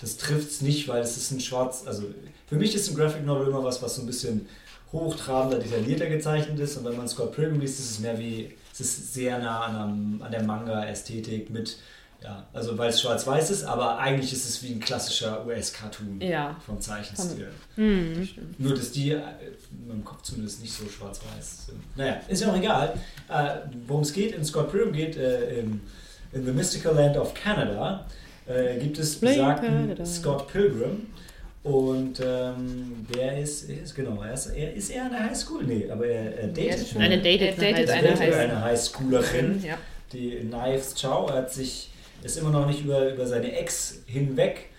[0.00, 1.84] das trifft es nicht, weil es ist ein schwarz.
[1.86, 2.04] Also
[2.48, 4.48] für mich ist ein Graphic Novel immer was, was so ein bisschen
[4.92, 6.76] hochtrabender, detaillierter gezeichnet ist.
[6.76, 9.76] Und wenn man Scott Pilgrim liest, ist es mehr wie, es ist sehr nah an,
[9.76, 11.78] einem, an der Manga-Ästhetik mit,
[12.22, 16.56] ja, also weil es schwarz-weiß ist, aber eigentlich ist es wie ein klassischer US-Cartoon Ja.
[16.64, 17.48] vom Zeichenstil.
[17.76, 18.28] Hm.
[18.58, 19.20] Nur, dass die äh,
[19.72, 21.80] in meinem Kopf zumindest nicht so schwarz-weiß sind.
[21.96, 22.94] Naja, ist ja auch egal.
[23.28, 25.80] Äh, Worum es geht, in Scott Pilgrim geht, äh, in,
[26.32, 28.06] in The Mystical Land of Canada,
[28.46, 30.04] äh, gibt es besagten Canada.
[30.06, 31.06] Scott Pilgrim.
[31.64, 36.06] Und ähm, der ist, ist, genau, er ist, er ist eher eine Highschool, nee, aber
[36.06, 37.88] er, er datet schon- Eine Er datet
[38.20, 39.78] eine eine Highschoolerin Ja.
[40.12, 41.30] die Knives Chow.
[41.30, 41.91] Er hat sich,
[42.24, 44.70] ist immer noch nicht über, über seine Ex hinweg.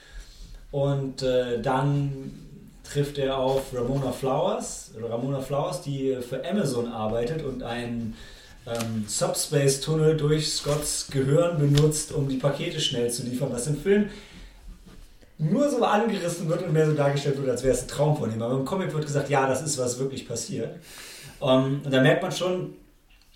[0.72, 2.34] Und äh, dann
[2.84, 8.16] trifft er auf Ramona Flowers, Ramona Flowers, die für Amazon arbeitet und einen
[8.66, 14.10] ähm, Subspace-Tunnel durch Scotts Gehirn benutzt, um die Pakete schnell zu liefern, was im Film
[15.38, 18.34] nur so angerissen wird und mehr so dargestellt wird, als wäre es ein Traum von
[18.34, 18.42] ihm.
[18.42, 20.76] Aber im Comic wird gesagt, ja, das ist was wirklich passiert.
[21.42, 22.76] Ähm, und da merkt man schon,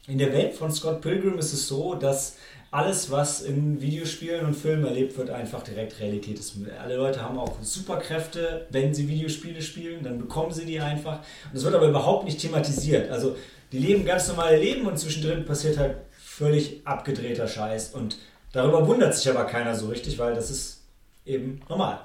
[0.07, 2.35] in der Welt von Scott Pilgrim ist es so, dass
[2.77, 6.55] alles, was in Videospielen und Filmen erlebt wird, einfach direkt Realität ist.
[6.79, 11.21] Alle Leute haben auch Superkräfte, wenn sie Videospiele spielen, dann bekommen sie die einfach.
[11.49, 13.09] Und es wird aber überhaupt nicht thematisiert.
[13.09, 13.35] Also
[13.71, 17.95] die leben ganz normale Leben und zwischendrin passiert halt völlig abgedrehter Scheiß.
[17.95, 18.19] Und
[18.51, 20.83] darüber wundert sich aber keiner so richtig, weil das ist
[21.25, 22.01] eben normal.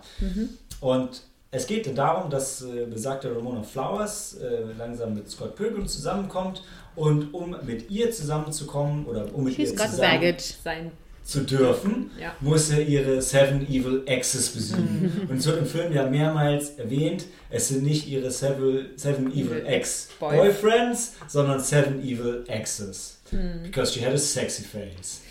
[0.80, 1.22] Und
[1.54, 6.62] es geht darum, dass äh, besagte Ramona Flowers äh, langsam mit Scott Pilgrim zusammenkommt
[6.96, 10.36] und um mit ihr zusammenzukommen oder um mit She's ihr zusammen.
[10.62, 10.92] Sein,
[11.24, 12.34] zu dürfen, ja.
[12.40, 15.28] muss er ihre Seven Evil Exes besiegen.
[15.28, 19.58] Und es wird im Film ja mehrmals erwähnt, es sind nicht ihre Seven, Seven Evil
[19.58, 23.20] Evil Ex-Boyfriends, sondern Seven Evil Exes.
[23.62, 25.22] Because she had a sexy face.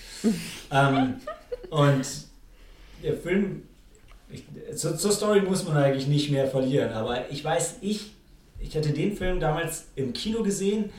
[0.71, 1.15] ähm,
[1.69, 2.05] und
[3.03, 3.63] der Film,
[4.31, 4.43] ich,
[4.75, 8.13] zur, zur Story muss man eigentlich nicht mehr verlieren, aber ich weiß, ich,
[8.59, 10.91] ich hatte den Film damals im Kino gesehen,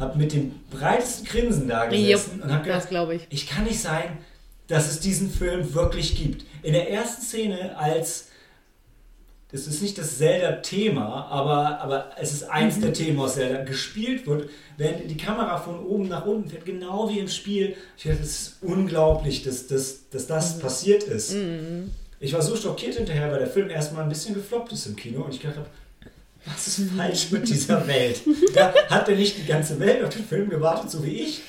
[0.00, 3.26] habe mit dem breitesten Grinsen da gesessen und habe gedacht, Das ich.
[3.30, 4.18] ich kann nicht sein,
[4.66, 6.44] dass es diesen Film wirklich gibt.
[6.62, 8.26] In der ersten Szene, als
[9.52, 14.24] das ist nicht das Zelda-Thema, aber, aber es ist eins der Themen aus Zelda, gespielt
[14.26, 17.74] wird, wenn die Kamera von oben nach unten fährt, genau wie im Spiel.
[17.96, 21.34] Ich dachte, es ist unglaublich, dass, dass, dass das passiert ist.
[22.20, 25.22] Ich war so schockiert hinterher, weil der Film erstmal ein bisschen gefloppt ist im Kino
[25.24, 25.68] und ich gedacht habe,
[26.46, 28.20] was ist falsch mit dieser Welt?
[28.54, 31.42] Da hat denn nicht die ganze Welt auf den Film gewartet, so wie ich?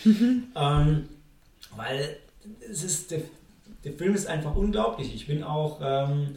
[0.56, 1.08] Ähm,
[1.76, 2.18] weil
[2.70, 3.22] es ist, der,
[3.84, 5.14] der Film ist einfach unglaublich.
[5.16, 6.36] Ich bin auch ähm,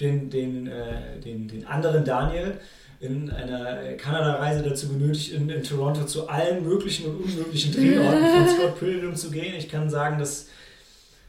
[0.00, 2.58] den, den, äh, den, den anderen Daniel
[3.00, 8.48] in einer Kanada-Reise dazu genötigt, in, in Toronto zu allen möglichen und unmöglichen Drehorten von
[8.48, 9.54] Scott Pilgrim zu gehen.
[9.54, 10.48] Ich kann sagen, dass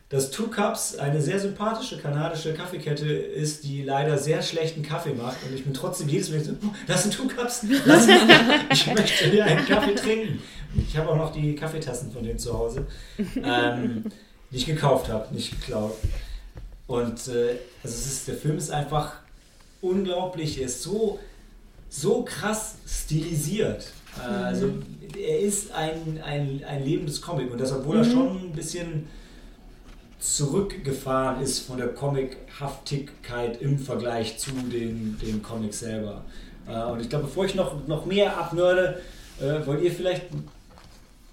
[0.10, 5.38] dass Two Cups eine sehr sympathische kanadische Kaffeekette ist, die leider sehr schlechten Kaffee macht.
[5.46, 7.64] Und ich bin trotzdem jedes Mal so, oh, das sind Two Cups.
[7.64, 7.80] Mich,
[8.72, 10.42] ich möchte hier einen Kaffee trinken.
[10.78, 12.88] Ich habe auch noch die Kaffeetassen von denen zu Hause,
[13.44, 14.06] ähm,
[14.52, 15.96] die ich gekauft habe, nicht geklaut.
[16.88, 19.14] Und äh, also ist, der Film ist einfach
[19.82, 20.60] unglaublich.
[20.60, 21.20] Er ist so,
[21.90, 23.92] so krass stilisiert.
[24.18, 24.72] Äh, Also
[25.18, 29.08] er ist ein, ein, ein lebendes Comic und das, obwohl er schon ein bisschen
[30.20, 36.24] zurückgefahren ist von der Comichaftigkeit im Vergleich zu den, den Comics selber.
[36.68, 39.02] Äh, und ich glaube, bevor ich noch, noch mehr abnörde,
[39.40, 40.24] äh, wollt ihr vielleicht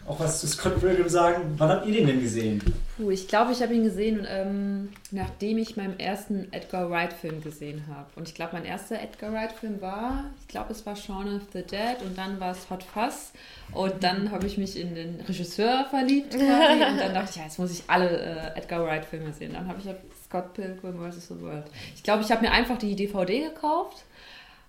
[0.06, 1.54] auch was zu Scott Pilgrim sagen?
[1.56, 2.62] Wann habt ihr den denn gesehen?
[2.96, 7.84] Puh, ich glaube, ich habe ihn gesehen, ähm, nachdem ich meinen ersten Edgar Wright-Film gesehen
[7.88, 8.08] habe.
[8.16, 11.62] Und ich glaube, mein erster Edgar Wright-Film war, ich glaube, es war Shaun of the
[11.62, 13.32] Dead und dann war es Hot Fuzz.
[13.72, 16.72] Und dann habe ich mich in den Regisseur verliebt quasi.
[16.72, 19.54] Und dann dachte ich, ja, jetzt muss ich alle äh, Edgar Wright-Filme sehen.
[19.54, 19.94] Dann habe ich ja
[20.26, 21.28] Scott Pilgrim vs.
[21.28, 21.64] The World.
[21.94, 24.04] Ich glaube, ich habe mir einfach die DVD gekauft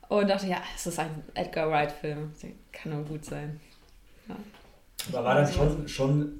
[0.07, 2.31] und dachte, ja, es ist ein Edgar Wright-Film.
[2.71, 3.59] Kann nur gut sein.
[5.13, 6.31] Aber war dann schon, schon,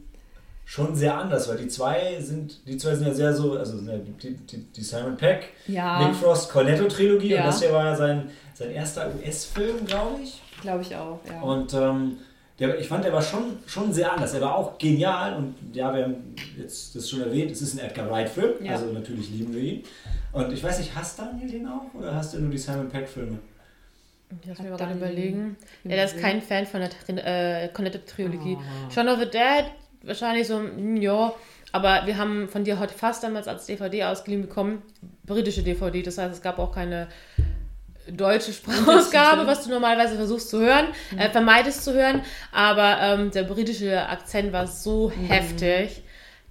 [0.66, 3.98] schon sehr anders, weil die zwei sind, die zwei sind ja sehr so, also ja
[3.98, 6.06] die, die, die Simon Peck, Ja.
[6.08, 7.42] Nick Frost Cornetto-Trilogie Ja.
[7.42, 10.42] und das hier war ja sein, sein erster US-Film, glaube ich.
[10.62, 11.42] Glaube ich auch, ja.
[11.42, 12.18] Und ähm,
[12.60, 14.34] der, ich fand, der war schon, schon sehr anders.
[14.34, 16.16] Er war auch genial und ja, wir haben
[16.58, 18.72] jetzt das schon erwähnt, es ist ein Edgar Wright-Film, Ja.
[18.72, 19.84] also natürlich lieben wir ihn.
[20.32, 23.38] Und ich weiß nicht, hast Daniel den auch oder hast du nur die Simon Peck-Filme?
[24.48, 25.58] Lass mich mal gerade überlegen.
[25.84, 28.58] Ja, der ist kein Fan von der äh, Cornetto-Trilogie.
[28.60, 28.92] Ah.
[28.92, 29.66] Shaun of the Dead,
[30.04, 31.34] wahrscheinlich so, mm, ja.
[31.72, 34.82] Aber wir haben von dir heute fast damals als DVD ausgeliehen bekommen.
[35.26, 37.08] Britische DVD, das heißt, es gab auch keine
[38.10, 40.88] deutsche Sprachausgabe, was du normalerweise versuchst zu hören,
[41.18, 42.22] äh, vermeidest zu hören.
[42.52, 46.04] Aber ähm, der britische Akzent war so heftig.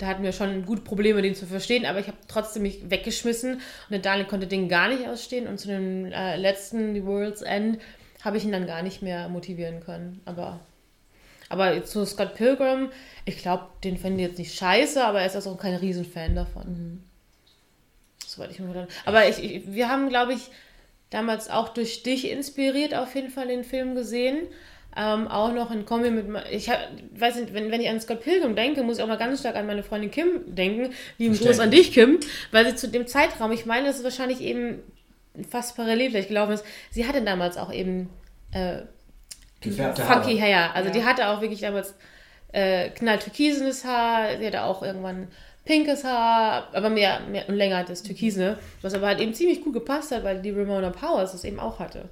[0.05, 3.55] Da hatten wir schon gute Probleme, den zu verstehen, aber ich habe trotzdem mich weggeschmissen
[3.55, 7.40] und der Daniel konnte den gar nicht ausstehen und zu dem äh, letzten, The World's
[7.40, 7.81] End,
[8.22, 10.20] habe ich ihn dann gar nicht mehr motivieren können.
[10.26, 10.60] Aber,
[11.48, 12.90] aber zu Scott Pilgrim,
[13.24, 16.35] ich glaube, den fände ich jetzt nicht scheiße, aber er ist also auch kein Riesenfan
[16.35, 17.02] davon.
[18.26, 20.51] Soweit ich mir gedacht Aber ich, ich, wir haben, glaube ich,
[21.09, 24.48] damals auch durch dich inspiriert auf jeden Fall den Film gesehen.
[24.97, 26.27] Ähm, auch noch in Kombi mit.
[26.53, 26.79] Ich hab,
[27.16, 29.57] weiß nicht, wenn, wenn ich an Scott Pilgrim denke, muss ich auch mal ganz stark
[29.57, 30.93] an meine Freundin Kim denken.
[31.19, 32.21] Lieben Gruß an dich, Kim.
[32.53, 34.83] Weil sie zu dem Zeitraum, ich meine, das ist wahrscheinlich eben
[35.51, 36.65] fast parallel vielleicht gelaufen ist.
[36.91, 38.09] Sie hatte damals auch eben
[38.53, 38.83] äh,
[39.61, 40.41] Gefärbte funky Haare.
[40.43, 40.75] Hair.
[40.77, 40.95] Also Ja.
[40.95, 41.95] die hatte auch wirklich damals
[42.53, 44.39] äh, knalltürkisenes Haar.
[44.39, 45.27] Sie hatte auch irgendwann
[45.65, 49.73] pinkes Haar, aber mehr, mehr und länger das Türkisene, was aber halt eben ziemlich gut
[49.73, 52.09] gepasst hat, weil die Ramona Powers das eben auch hatte.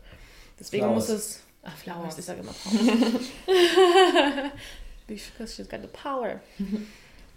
[0.58, 1.08] Deswegen Flowers.
[1.08, 1.41] muss es.
[1.64, 3.22] Ach, Flowers, ich sage immer Powers.
[5.06, 6.40] Because she's got the power.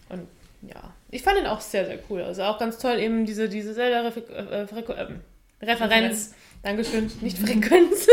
[0.10, 0.28] Und
[0.62, 2.22] ja, ich fand ihn auch sehr, sehr cool.
[2.22, 4.30] Also auch ganz toll, eben diese, diese Zelda-Referenz.
[4.52, 5.20] Äh, Frequ- ähm,
[5.62, 6.34] Referenz.
[6.64, 8.08] Dankeschön, nicht Frequenz.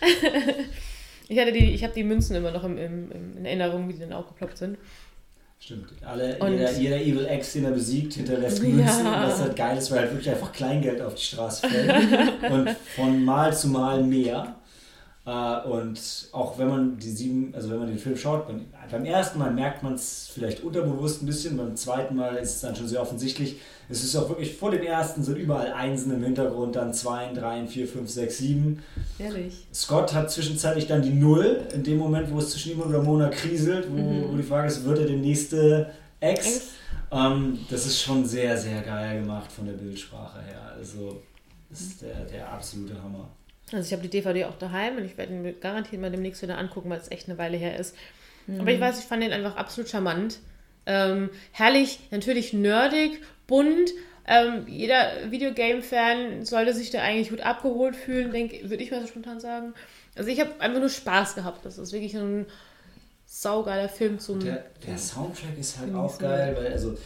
[1.28, 3.92] ich hatte die, ich habe die Münzen immer noch im, im, im, in Erinnerung, wie
[3.94, 4.78] die dann aufgeploppt sind.
[5.60, 5.88] Stimmt.
[6.04, 8.68] Alle, Und- jeder, jeder Evil Ex, den er besiegt, hinterlässt Ja.
[8.68, 9.04] Münzen.
[9.06, 12.50] Was halt geil ist, weil halt wirklich einfach Kleingeld auf die Straße fällt.
[12.50, 14.54] und von Mal zu Mal mehr.
[15.28, 16.00] Äh, und
[16.32, 19.50] auch wenn man die sieben, also wenn man den Film schaut, beim, beim ersten Mal
[19.50, 23.02] merkt man es vielleicht unterbewusst ein bisschen, beim zweiten Mal ist es dann schon sehr
[23.02, 23.56] offensichtlich.
[23.90, 27.66] Es ist auch wirklich vor dem ersten sind überall Einsen im Hintergrund, dann zwei, drei,
[27.66, 28.82] vier, fünf, sechs, sieben.
[29.18, 29.66] Ehrlich.
[29.74, 33.28] Scott hat zwischenzeitlich dann die Null, in dem Moment, wo es zwischen ihm und Ramona
[33.28, 34.32] kriselt, wo, mhm.
[34.32, 35.90] wo die Frage ist, wird er der nächste
[36.20, 36.46] Ex?
[36.46, 36.62] Ex?
[37.10, 40.72] Ähm, das ist schon sehr, sehr geil gemacht von der Bildsprache her.
[40.74, 41.20] Also,
[41.68, 43.28] das ist der, der absolute Hammer.
[43.76, 46.58] Also ich habe die DVD auch daheim und ich werde ihn garantiert mal demnächst wieder
[46.58, 47.94] angucken, weil es echt eine Weile her ist.
[48.46, 48.60] Mhm.
[48.60, 50.38] Aber ich weiß, ich fand den einfach absolut charmant.
[50.86, 53.90] Ähm, herrlich, natürlich nerdig, bunt.
[54.26, 59.40] Ähm, jeder Videogame-Fan sollte sich da eigentlich gut abgeholt fühlen, würde ich mal so spontan
[59.40, 59.74] sagen.
[60.16, 61.64] Also ich habe einfach nur Spaß gehabt.
[61.64, 62.46] Das ist wirklich ein
[63.24, 64.40] saugeiler Film zum.
[64.40, 66.96] Der, der Soundtrack ist halt auch geil, weil also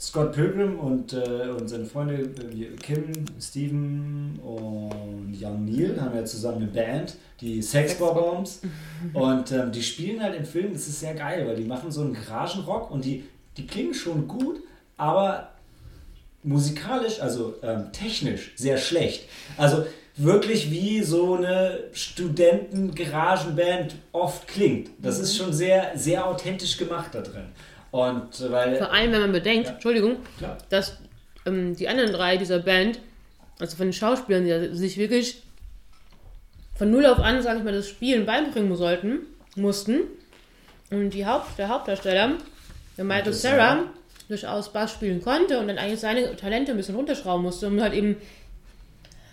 [0.00, 6.24] Scott Pilgrim und, äh, und seine Freunde äh, Kim, Steven und Young Neil haben ja
[6.24, 8.62] zusammen eine Band, die Sex Bombs.
[9.12, 12.00] und ähm, die spielen halt im Film, das ist sehr geil, weil die machen so
[12.00, 13.24] einen Garagenrock und die,
[13.58, 14.62] die klingen schon gut,
[14.96, 15.50] aber
[16.42, 19.28] musikalisch, also ähm, technisch, sehr schlecht.
[19.58, 19.84] Also
[20.16, 24.88] wirklich wie so eine Studenten-Garagenband oft klingt.
[24.98, 25.24] Das mhm.
[25.24, 27.48] ist schon sehr, sehr authentisch gemacht da drin.
[27.90, 29.72] Und weil, Vor allem, wenn man bedenkt, ja.
[29.74, 30.58] Entschuldigung, Klar.
[30.68, 30.96] dass
[31.46, 33.00] ähm, die anderen drei dieser Band,
[33.58, 35.42] also von den Schauspielern, die sich wirklich
[36.76, 39.20] von null auf an, sage ich mal, das Spielen beibringen sollten,
[39.56, 40.02] mussten.
[40.90, 42.38] Und die Haupt, der Hauptdarsteller,
[42.96, 43.84] der Michael Sarah,
[44.28, 47.92] durchaus Bass spielen konnte und dann eigentlich seine Talente ein bisschen runterschrauben musste, um halt
[47.94, 48.16] eben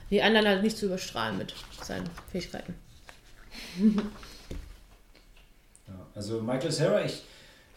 [0.10, 2.74] die anderen halt nicht zu überstrahlen mit seinen Fähigkeiten.
[5.88, 7.24] Ja, also Michael Sarah, ich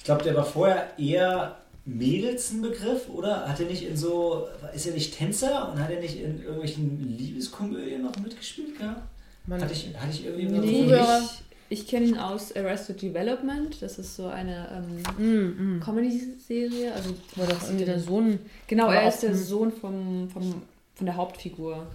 [0.00, 3.46] ich glaube, der war vorher eher Mädels ein Begriff, oder?
[3.46, 7.18] Hat er nicht in so, ist er nicht Tänzer und hat er nicht in irgendwelchen
[7.18, 9.02] Liebeskomödien noch mitgespielt gehabt?
[9.46, 13.76] Man hatte ich, hatte ich irgendwie nee, ich, ich kenne ihn aus Arrested Development.
[13.82, 14.84] Das ist so eine
[15.18, 15.80] ähm, mm, mm.
[15.80, 16.94] Comedy-Serie.
[16.94, 18.38] Also, war doch irgendwie der Sohn.
[18.68, 20.62] Genau, er ist der Sohn vom, vom,
[20.94, 21.86] von der Hauptfigur.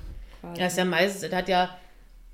[0.42, 0.62] Quasi.
[0.62, 1.76] Er ist ja meistens, er hat ja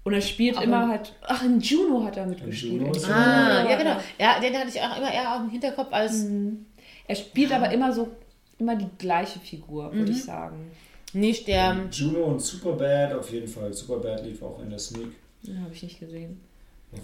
[0.04, 1.14] und er spielt Ach, immer halt.
[1.22, 3.06] Ach, in Juno hat er mitgespielt.
[3.08, 3.98] Ah, ja, genau.
[4.18, 6.24] Ja, den hatte ich auch immer eher auf dem Hinterkopf als.
[6.24, 6.66] Mhm.
[7.08, 7.58] Er spielt ja.
[7.58, 8.10] aber immer so,
[8.58, 10.18] immer die gleiche Figur, würde mhm.
[10.18, 10.72] ich sagen.
[11.14, 11.72] Nicht der.
[11.72, 13.74] Und Juno und Superbad auf jeden Fall.
[13.74, 15.10] Superbad lief auch in der Sneak.
[15.44, 16.40] Ja, habe ich nicht gesehen.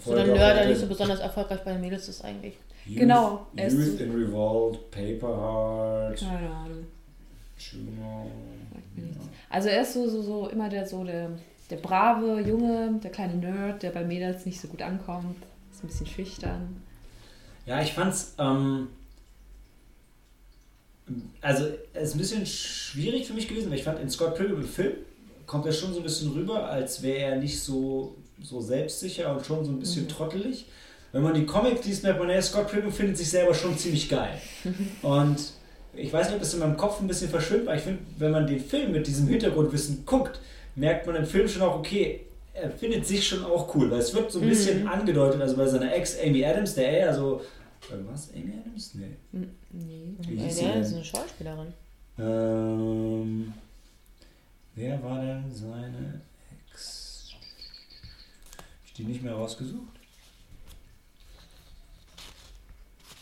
[0.04, 2.54] So Nerd, der nicht so besonders erfolgreich bei den Mädels ist eigentlich.
[2.84, 3.46] Youth, genau.
[3.56, 6.18] Youth in Revolt, Paperheart.
[6.18, 6.86] Keine Ahnung.
[7.58, 8.30] Juno.
[8.96, 9.02] Ja.
[9.50, 11.30] Also er ist so, so, so immer der so der
[11.70, 15.36] der brave Junge, der kleine Nerd, der bei Mädels nicht so gut ankommt.
[15.72, 16.82] Ist ein bisschen schüchtern.
[17.66, 18.34] Ja, ich fand's.
[18.38, 18.88] Ähm,
[21.40, 24.64] also, es ist ein bisschen schwierig für mich gewesen, weil ich fand, in Scott Pilgrim
[24.64, 24.92] Film
[25.46, 29.44] kommt er schon so ein bisschen rüber, als wäre er nicht so, so selbstsicher und
[29.44, 30.08] schon so ein bisschen mhm.
[30.08, 30.66] trottelig.
[31.12, 34.08] Wenn man die Comics liest, merkt man, ja, Scott Pilgrim findet sich selber schon ziemlich
[34.08, 34.38] geil.
[35.02, 35.38] und
[35.94, 38.30] ich weiß nicht, ob das in meinem Kopf ein bisschen verschwimmt, aber ich finde, wenn
[38.30, 40.38] man den Film mit diesem Hintergrundwissen guckt,
[40.78, 42.20] merkt man im Film schon auch, okay,
[42.54, 44.88] er findet sich schon auch cool, weil es wird so ein bisschen mhm.
[44.88, 47.42] angedeutet, also bei seiner Ex Amy Adams, der eher so.
[48.10, 48.30] Was?
[48.34, 48.94] Amy Adams?
[48.94, 49.16] Nee.
[49.32, 50.14] Nee.
[50.20, 51.72] Wie hieß ja, ist eine Schauspielerin.
[52.18, 53.52] Ähm,
[54.74, 56.20] wer war denn seine
[56.70, 57.34] Ex?
[58.56, 59.98] Hab ich die nicht mehr rausgesucht?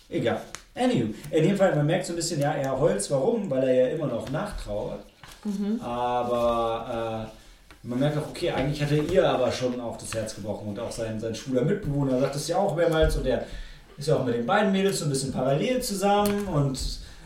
[0.09, 0.41] Egal.
[0.75, 3.51] Anywho, in jedem Fall, man merkt so ein bisschen, ja, er Holz, warum?
[3.51, 5.05] Weil er ja immer noch nachtrauert.
[5.45, 5.81] Mhm.
[5.81, 7.46] Aber äh,
[7.87, 10.91] man merkt auch, okay, eigentlich hatte ihr aber schon auch das Herz gebrochen und auch
[10.91, 13.47] sein, sein schwuler Mitbewohner sagt es ja auch mehrmals und er
[13.97, 16.79] ist ja auch mit den beiden Mädels so ein bisschen parallel zusammen und,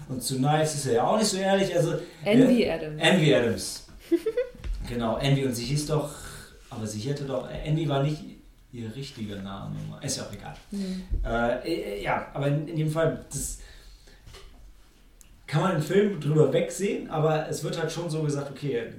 [0.09, 1.75] und zu Nice ist er ja auch nicht so ehrlich.
[1.75, 3.03] Also, Envy äh, Adams.
[3.03, 3.87] Envy Adams.
[4.89, 6.11] genau, Envy und sie hieß doch,
[6.69, 8.23] aber sie hatte doch, Envy war nicht
[8.73, 9.77] ihr richtiger Name.
[10.03, 10.55] Ist ja auch egal.
[10.71, 11.03] Mhm.
[11.25, 13.59] Äh, ja, aber in, in jedem Fall, das
[15.47, 18.93] kann man im Film drüber wegsehen, aber es wird halt schon so gesagt, okay,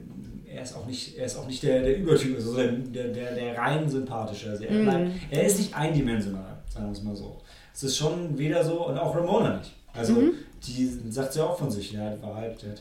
[0.62, 3.58] er ist auch nicht, er ist auch nicht der, der Übertyp, also der, der, der
[3.58, 4.52] rein sympathische.
[4.52, 5.20] Also er, bleibt, mm.
[5.32, 7.42] er ist nicht eindimensional, sagen wir es mal so.
[7.74, 9.72] Es ist schon weder so, und auch Ramona nicht.
[9.94, 10.34] Also mhm.
[10.66, 12.76] die sagt ja auch von sich, ja, war halt, der,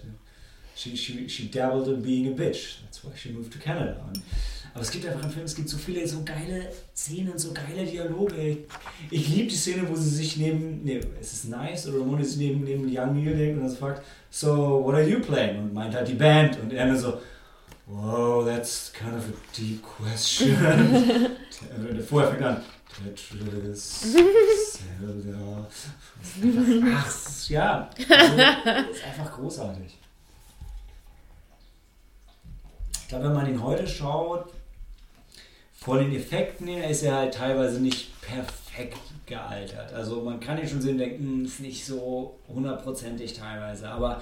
[0.76, 2.82] she, she, she dabbled in being a bitch.
[2.82, 3.96] That's why she moved to Canada.
[4.06, 4.20] Und,
[4.72, 7.84] aber es gibt einfach im Film, es gibt so viele so geile Szenen, so geile
[7.84, 8.58] Dialoge.
[9.10, 12.36] Ich, liebe die Szene, wo sie sich neben, nee, es ist nice, oder Ramona sich
[12.36, 15.58] neben, neben Young Neil denkt und dann fragt, so, what are you playing?
[15.58, 16.58] Und meint halt die Band.
[16.60, 17.14] Und er nur so,
[17.92, 20.56] Wow, that's kind of a deep question.
[22.08, 22.62] Vorher fängt an.
[22.88, 24.14] Tetris,
[24.72, 25.66] Zelda.
[26.94, 27.90] Ach, ja.
[28.08, 29.98] Also, ist einfach großartig.
[32.92, 34.52] Ich glaube, wenn man ihn heute schaut,
[35.74, 39.92] von den Effekten her ist er halt teilweise nicht perfekt gealtert.
[39.94, 44.20] Also man kann ihn schon sehen, denken, ist nicht so hundertprozentig teilweise, aber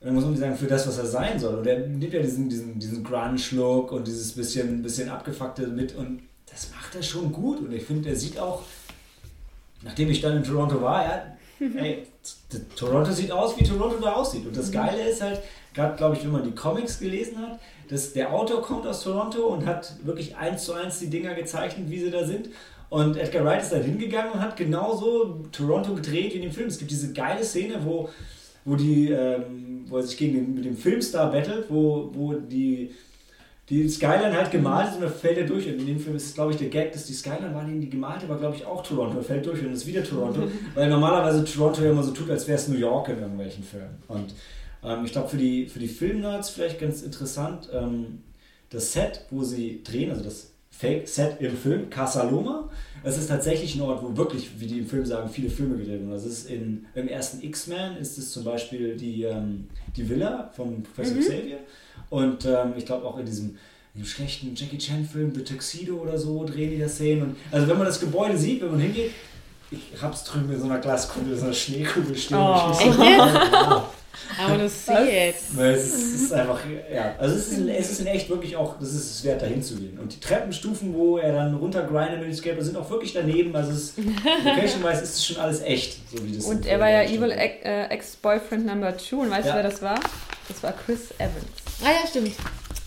[0.00, 1.56] dann muss man sagen, für das, was er sein soll.
[1.56, 6.22] Und er nimmt ja diesen, diesen, diesen Grunge-Look und dieses bisschen, bisschen abgefuckte mit und
[6.50, 7.60] das macht er schon gut.
[7.60, 8.62] Und ich finde, er sieht auch,
[9.82, 11.22] nachdem ich dann in Toronto war, ja,
[11.76, 12.06] ey,
[12.76, 14.46] Toronto sieht aus, wie Toronto da aussieht.
[14.46, 14.72] Und das mhm.
[14.72, 15.40] Geile ist halt,
[15.74, 19.48] gerade glaube ich, wenn man die Comics gelesen hat, dass der Autor kommt aus Toronto
[19.48, 22.48] und hat wirklich eins zu eins die Dinger gezeichnet, wie sie da sind.
[22.88, 26.68] Und Edgar Wright ist dann hingegangen und hat genauso Toronto gedreht wie in dem Film.
[26.68, 28.08] Es gibt diese geile Szene, wo,
[28.64, 32.90] wo, die, ähm, wo er sich gegen den, mit dem Filmstar battelt, wo, wo die,
[33.68, 35.66] die Skyline halt gemalt ist und da fällt er durch.
[35.66, 38.28] Und in dem Film ist, glaube ich, der Gag, dass die Skyline war, die gemalte
[38.28, 39.18] war, glaube ich, auch Toronto.
[39.18, 40.42] Er fällt durch und ist wieder Toronto.
[40.74, 44.02] Weil normalerweise Toronto ja immer so tut, als wäre es New York in irgendwelchen Filmen.
[44.08, 44.34] Und
[44.82, 48.22] ähm, ich glaube, für die, für die Filmnerds vielleicht ganz interessant, ähm,
[48.70, 50.49] das Set, wo sie drehen, also das
[50.80, 52.68] Fake-Set im Film, Casa Loma,
[53.02, 56.00] es ist tatsächlich ein Ort, wo wirklich, wie die im Film sagen, viele Filme gedreht
[56.00, 56.10] wurden.
[56.10, 60.82] Das ist in, im ersten X-Men ist es zum Beispiel die, ähm, die Villa von
[60.82, 61.20] Professor mhm.
[61.20, 61.58] Xavier.
[62.08, 63.56] Und ähm, ich glaube auch in diesem,
[63.94, 67.22] in schlechten Jackie Chan-Film The Tuxedo oder so drehen die das Szenen.
[67.22, 69.12] Und, also wenn man das Gebäude sieht, wenn man hingeht,
[69.70, 72.38] ich hab's drüben in so einer Glaskugel, so einer Schneekugel stehen.
[72.38, 72.72] Oh.
[73.04, 73.88] Ja.
[74.38, 75.36] I wanna see it.
[75.58, 76.60] Es ist einfach,
[76.92, 79.42] ja, also es ist, in, es ist in echt wirklich auch, das ist es wert,
[79.42, 79.98] dahin zu gehen.
[79.98, 83.54] Und die Treppenstufen, wo er dann runtergrindet mit dem Skateboard, sind auch wirklich daneben.
[83.54, 85.98] Also es, location-wise ist es schon alles echt.
[86.10, 89.52] So wie das und er war ja Evil äh, Ex-Boyfriend Number 2 und weißt ja.
[89.52, 90.00] du, wer das war?
[90.48, 91.46] Das war Chris Evans.
[91.84, 92.36] Ah ja, stimmt.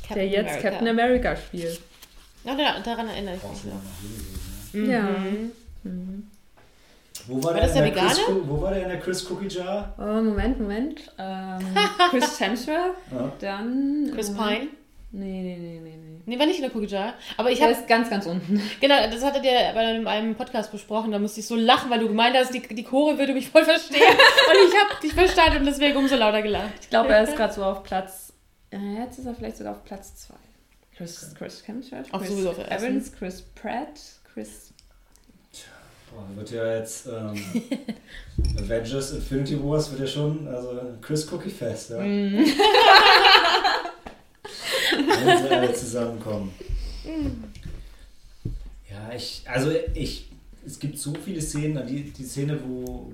[0.02, 0.70] Captain der jetzt America.
[0.70, 1.80] Captain America spielt.
[2.44, 3.82] Ja, daran erinnere ich mich noch.
[4.74, 4.90] Mhm.
[4.90, 5.02] Ja.
[5.84, 6.28] Mhm.
[7.28, 8.10] Wo war, war der, das der Vegane?
[8.10, 9.94] Chris, wo war der in der Chris Cookie Jar?
[9.98, 11.12] Oh, Moment, Moment.
[11.18, 11.60] Ähm,
[12.10, 13.32] Chris Hemsworth, ja.
[13.40, 14.12] dann...
[14.14, 14.68] Chris äh, Pine?
[15.12, 16.22] Nee, nee, nee, nee, nee.
[16.26, 17.14] Nee, war nicht in der Cookie Jar.
[17.38, 17.72] Aber ich habe...
[17.72, 18.62] ist ganz, ganz unten.
[18.82, 21.12] Genau, das hattet ihr bei einem Podcast besprochen.
[21.12, 23.64] Da musste ich so lachen, weil du gemeint hast, die, die Chore würde mich voll
[23.64, 24.02] verstehen.
[24.02, 26.74] und ich habe dich verstanden und deswegen umso lauter gelacht.
[26.82, 28.34] Ich glaube, er ist gerade so auf Platz...
[28.72, 30.34] Jetzt ist er vielleicht sogar auf Platz 2.
[30.98, 32.30] Chris, Chris Hemsworth, Chris
[32.70, 34.00] Evans, Chris Pratt,
[34.32, 34.73] Chris
[36.14, 37.36] Boah, wird ja jetzt ähm,
[38.58, 42.00] Avengers Infinity Wars wird ja schon, also Chris Cookie Fest, ja.
[42.00, 42.46] Mm.
[45.26, 46.54] Wenn sie alle zusammenkommen.
[48.90, 50.30] Ja, ich, also ich,
[50.66, 53.12] es gibt so viele Szenen, die, die Szene, wo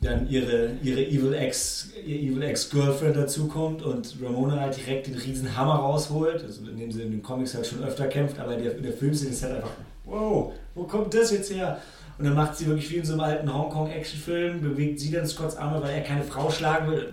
[0.00, 5.56] dann ihre, ihre Evil Ex, ihr Evil Ex-Girlfriend dazukommt und Ramona halt direkt den riesen
[5.56, 8.76] Hammer rausholt, also indem sie in den Comics halt schon öfter kämpft, aber in der,
[8.76, 9.72] in der Filmszene ist halt einfach,
[10.04, 11.80] wow, wo kommt das jetzt her?
[12.18, 15.56] Und dann macht sie wirklich wie in so einem alten Hongkong-Actionfilm, bewegt sie dann Scotts
[15.56, 17.12] Arme, weil er keine Frau schlagen will.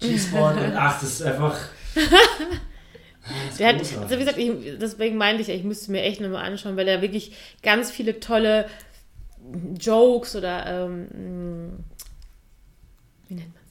[0.00, 1.56] G-Sport und ach, das ist einfach.
[3.56, 4.50] Der hat, also wie gesagt, ich,
[4.80, 8.66] deswegen meinte ich, ich müsste mir echt nochmal anschauen, weil er wirklich ganz viele tolle
[9.78, 11.78] Jokes oder ähm,
[13.28, 13.61] wie nennt man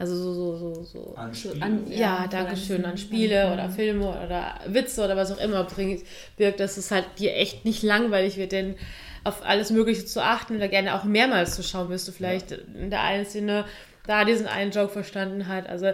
[0.00, 1.14] also so, so, so, so.
[1.14, 1.62] An Spiele.
[1.62, 2.86] An, ja, ja danke schön.
[2.86, 6.04] An Spiele oder Filme oder Witze oder was auch immer bringt,
[6.38, 8.76] wirkt, dass es halt dir echt nicht langweilig wird, denn
[9.24, 12.56] auf alles Mögliche zu achten oder gerne auch mehrmals zu schauen, wirst du vielleicht ja.
[12.78, 13.66] in der einen Szene
[14.06, 15.68] da diesen einen Joke verstanden hat.
[15.68, 15.92] Also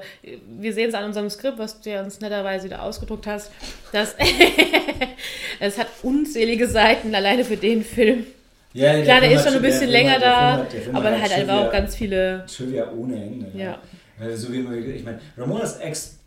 [0.56, 3.50] wir sehen es an unserem Skript, was du uns netterweise wieder ausgedruckt hast,
[3.90, 4.14] dass
[5.58, 8.24] es hat unzählige Seiten alleine für den Film.
[8.76, 11.96] Ja, Klar, der, ist schon ein bisschen länger da, aber er hat einfach auch ganz
[11.96, 12.44] viele.
[12.46, 13.46] Trivia ohne Ende.
[13.54, 13.78] Ja.
[14.20, 14.36] ja.
[14.36, 16.18] So wie ich meine, Ramonas Ex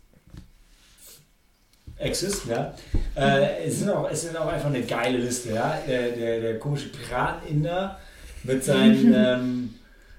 [1.96, 2.74] Exist, ja.
[3.14, 5.78] Äh, es, sind auch, es sind auch einfach eine geile Liste, ja.
[5.86, 8.00] Der, der, der komische Piraten-Inder
[8.42, 9.74] mit seinen, ähm,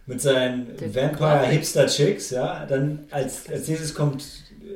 [0.05, 2.65] mit seinen Vampire-Hipster-Chicks, ja.
[2.65, 4.23] Dann als, als nächstes kommt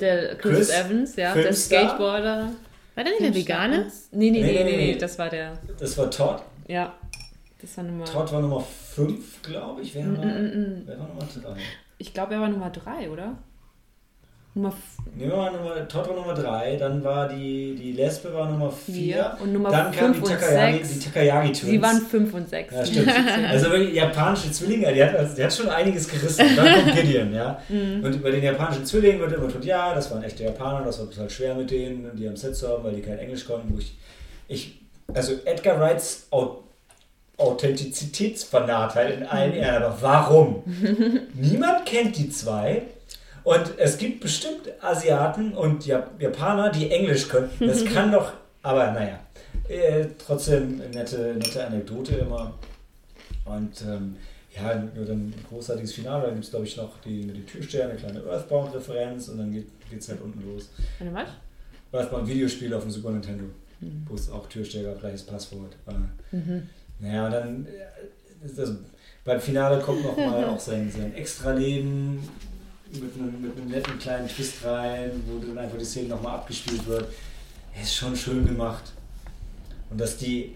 [0.02, 2.52] der Chris, Chris Evans, ja, der Skateboarder.
[2.96, 3.92] War der nicht der Vegane?
[4.12, 5.54] Nee nee, nee nee nee, nee, das war der.
[5.80, 6.42] Das war Todd.
[6.68, 6.96] Ja.
[7.66, 8.06] Das war Nummer.
[8.06, 9.96] Todd war Nummer 5, glaube ich.
[9.96, 10.82] Wer, mm, war, mm, mm.
[10.86, 11.56] wer war Nummer 3?
[11.98, 13.38] Ich glaube, er war Nummer 3, oder?
[14.54, 14.72] Nummer
[15.16, 18.72] Nehmen wir mal Nummer, Todd war Nummer 3, dann war die, die Lesbe war Nummer
[18.72, 21.62] 4 und Nummer dann kam die Takayagi, die Takayagi Twins.
[21.62, 22.74] Sie waren 5 und 6.
[22.74, 23.12] Ja, stimmt.
[23.50, 26.56] also wirklich japanische Zwillinge, die hat, die hat schon einiges gerissen.
[26.56, 27.60] Dann kommt Gideon, ja.
[27.68, 28.04] Mhm.
[28.04, 31.10] Und bei den japanischen Zwillingen wird immer gesagt, ja, das waren echte Japaner, das war
[31.10, 33.74] total schwer mit denen, die am Set zu haben, weil die kein Englisch konnten.
[33.74, 33.98] Wo ich,
[34.48, 34.80] ich,
[35.14, 36.28] also Edgar Wrights
[37.38, 39.54] Authentizitätsfanatheit in allen.
[39.54, 40.64] Ehren, aber warum?
[41.34, 42.84] Niemand kennt die zwei
[43.44, 47.50] und es gibt bestimmt Asiaten und Japaner, die Englisch können.
[47.60, 48.34] Das kann doch,
[48.64, 49.20] aber naja,
[49.68, 52.54] äh, trotzdem nette, nette Anekdote immer.
[53.46, 54.16] Und ähm,
[54.56, 56.24] ja, nur dann ein großartiges Finale.
[56.24, 59.68] Dann gibt es, glaube ich, noch die, die Türsterne, eine kleine Earthbound-Referenz und dann geht
[60.00, 60.70] es halt unten los.
[61.00, 61.28] Eine was?
[61.96, 63.46] war es beim Videospiel auf dem Super Nintendo,
[63.80, 64.06] mhm.
[64.08, 66.10] wo es auch Türsteher gleiches Passwort war.
[66.32, 66.68] Mhm.
[67.06, 68.72] Naja, dann äh, das,
[69.24, 72.28] beim Finale kommt nochmal auch sein, sein Extra-Leben
[72.92, 76.86] mit einem, mit einem netten kleinen Twist rein, wo dann einfach die Szene nochmal abgespielt
[76.88, 77.08] wird.
[77.80, 78.94] Ist schon schön gemacht.
[79.90, 80.56] Und dass die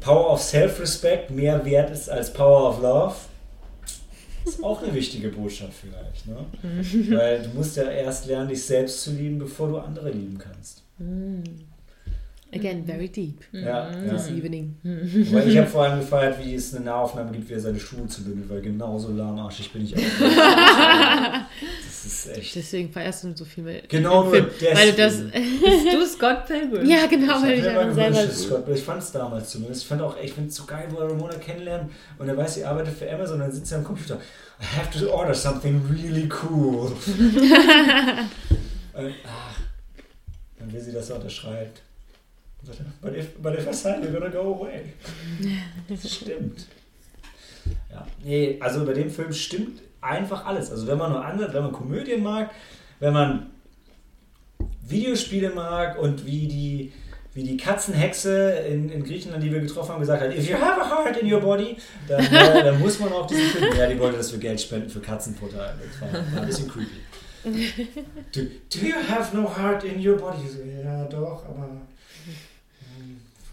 [0.00, 3.14] Power of Self-Respect mehr wert ist als Power of Love,
[4.44, 6.26] ist auch eine wichtige Botschaft vielleicht.
[6.26, 6.46] Ne?
[7.16, 10.82] Weil du musst ja erst lernen, dich selbst zu lieben, bevor du andere lieben kannst.
[10.98, 11.42] Mhm.
[12.50, 13.44] Again, very deep.
[13.52, 14.14] Ja, ja.
[14.14, 14.76] This evening.
[14.82, 18.06] Weil ich habe vor allem gefeiert, wie es eine Nahaufnahme gibt, wie er seine Schuhe
[18.06, 20.00] zu bündelt, weil genauso lahmarschig bin ich auch.
[21.84, 22.56] das ist echt.
[22.56, 23.86] Deswegen feierst du so viel mit.
[23.90, 24.76] Genau, nur deswegen.
[24.76, 25.20] Weil du das.
[25.30, 26.88] Bist du Scott Pilgrim?
[26.88, 28.32] Ja, genau, weil ich einfach selber.
[28.32, 29.82] Scott, ich fand es damals zumindest.
[29.82, 32.54] Ich fand auch, ich finde es so geil, wo er Ramona kennenlernt und er weiß,
[32.54, 34.18] sie arbeitet für Amazon und dann sitzt er am Computer.
[34.60, 36.92] I have to order something really cool.
[38.94, 39.60] und, ach,
[40.58, 41.82] dann will sie, dass er unterschreibt.
[43.00, 44.92] But if, but if I sign, you're gonna go away.
[45.88, 46.66] Das stimmt.
[47.90, 50.70] Ja, nee, also bei dem Film stimmt einfach alles.
[50.70, 52.50] Also wenn man nur andere, wenn man Komödien mag,
[53.00, 53.50] wenn man
[54.82, 56.92] Videospiele mag und wie die,
[57.34, 60.80] wie die Katzenhexe in, in Griechenland, die wir getroffen haben, gesagt hat, if you have
[60.80, 61.76] a heart in your body,
[62.08, 63.76] dann, äh, dann muss man auch diesen Film.
[63.76, 65.74] Ja, die wollte, dass wir Geld spenden für Katzenfutter.
[65.78, 66.88] Das war, war ein bisschen creepy.
[68.34, 70.46] Do, do you have no heart in your body?
[70.48, 71.80] So, ja, doch, aber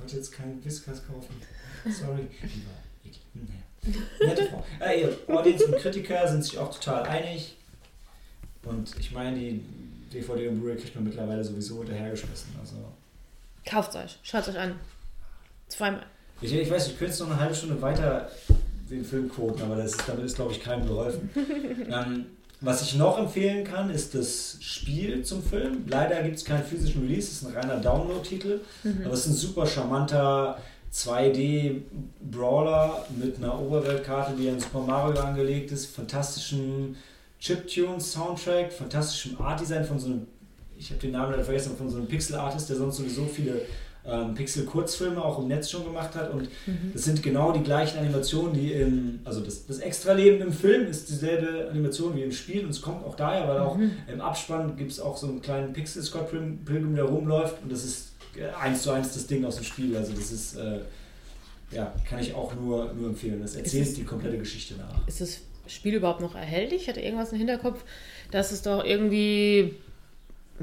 [0.05, 1.35] wollte jetzt keinen Whiskas kaufen.
[1.91, 2.27] Sorry.
[4.19, 4.63] Nette Frau.
[4.79, 7.57] Äh, Audience und Kritiker sind sich auch total einig.
[8.63, 9.61] Und ich meine, die
[10.13, 12.49] DVD und Blu-ray kriegt man mittlerweile sowieso hinterhergeschmissen.
[12.59, 12.75] Also.
[13.65, 14.79] Kauft euch, schaut euch an.
[15.69, 16.05] Zweimal.
[16.39, 18.29] Ich, ich weiß, ich könnte jetzt noch eine halbe Stunde weiter
[18.91, 21.31] den Film quoten, aber das damit ist, glaube ich, keinem geholfen.
[21.35, 22.25] ähm,
[22.61, 25.83] was ich noch empfehlen kann, ist das Spiel zum Film.
[25.87, 28.61] Leider gibt es keinen physischen Release, es ist ein reiner Download-Titel.
[28.83, 29.01] Mhm.
[29.05, 30.57] Aber es ist ein super charmanter
[30.93, 36.95] 2D-Brawler mit einer Oberweltkarte, die an Super Mario angelegt ist, fantastischen
[37.39, 40.27] Chiptune-Soundtrack, fantastischem Art-Design von so einem,
[40.77, 43.61] ich habe den Namen leider vergessen, von so einem Pixel-Artist, der sonst sowieso viele
[44.07, 46.33] ähm, Pixel-Kurzfilme auch im Netz schon gemacht hat.
[46.33, 46.91] Und mhm.
[46.93, 51.09] das sind genau die gleichen Animationen, die im, also das, das Extra-Leben im Film ist
[51.09, 53.91] dieselbe Animation wie im Spiel und es kommt auch daher, weil auch mhm.
[54.11, 58.11] im Abspann gibt es auch so einen kleinen Pixel-Scott Pilgrim, der rumläuft und das ist
[58.37, 59.95] äh, eins zu eins das Ding aus dem Spiel.
[59.95, 60.79] Also das ist, äh,
[61.71, 63.41] ja, kann ich auch nur, nur empfehlen.
[63.41, 65.07] Das erzählt es, die komplette Geschichte nach.
[65.07, 66.83] Ist das Spiel überhaupt noch erhältlich?
[66.83, 67.83] Ich hatte irgendwas im Hinterkopf,
[68.31, 69.75] dass es doch irgendwie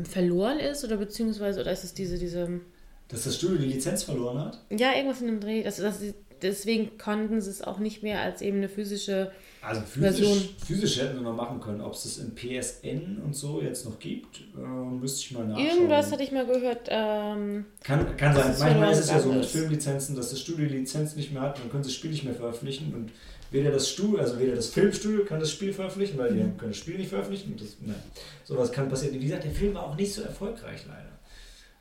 [0.05, 2.61] verloren ist oder beziehungsweise, oder ist es diese, diese
[3.09, 4.61] dass das Studio die Lizenz verloren hat?
[4.71, 5.63] Ja, irgendwas in dem Dreh.
[5.63, 6.01] Das, das,
[6.41, 9.33] deswegen konnten sie es auch nicht mehr als eben eine physische
[9.65, 10.49] also physisch, Version.
[10.67, 11.81] physisch hätten wir noch machen können.
[11.83, 15.67] Ob es das in PSN und so jetzt noch gibt, äh, müsste ich mal nachschauen.
[15.67, 16.89] Irgendwas hatte ich mal gehört.
[16.89, 18.57] Ähm, kann, kann sein.
[18.59, 21.59] Manchmal ist es ja so mit Filmlizenzen, dass das Studio die Lizenz nicht mehr hat,
[21.61, 23.13] dann können sie das Spiel nicht mehr veröffentlichen und
[23.53, 26.57] weder das Studio, also weder das Filmstudio kann das Spiel veröffentlichen, weil die mhm.
[26.57, 27.55] können das Spiel nicht veröffentlichen.
[27.57, 27.95] Das, ne.
[28.43, 29.15] Sowas kann passieren.
[29.15, 31.13] Wie gesagt, der Film war auch nicht so erfolgreich leider.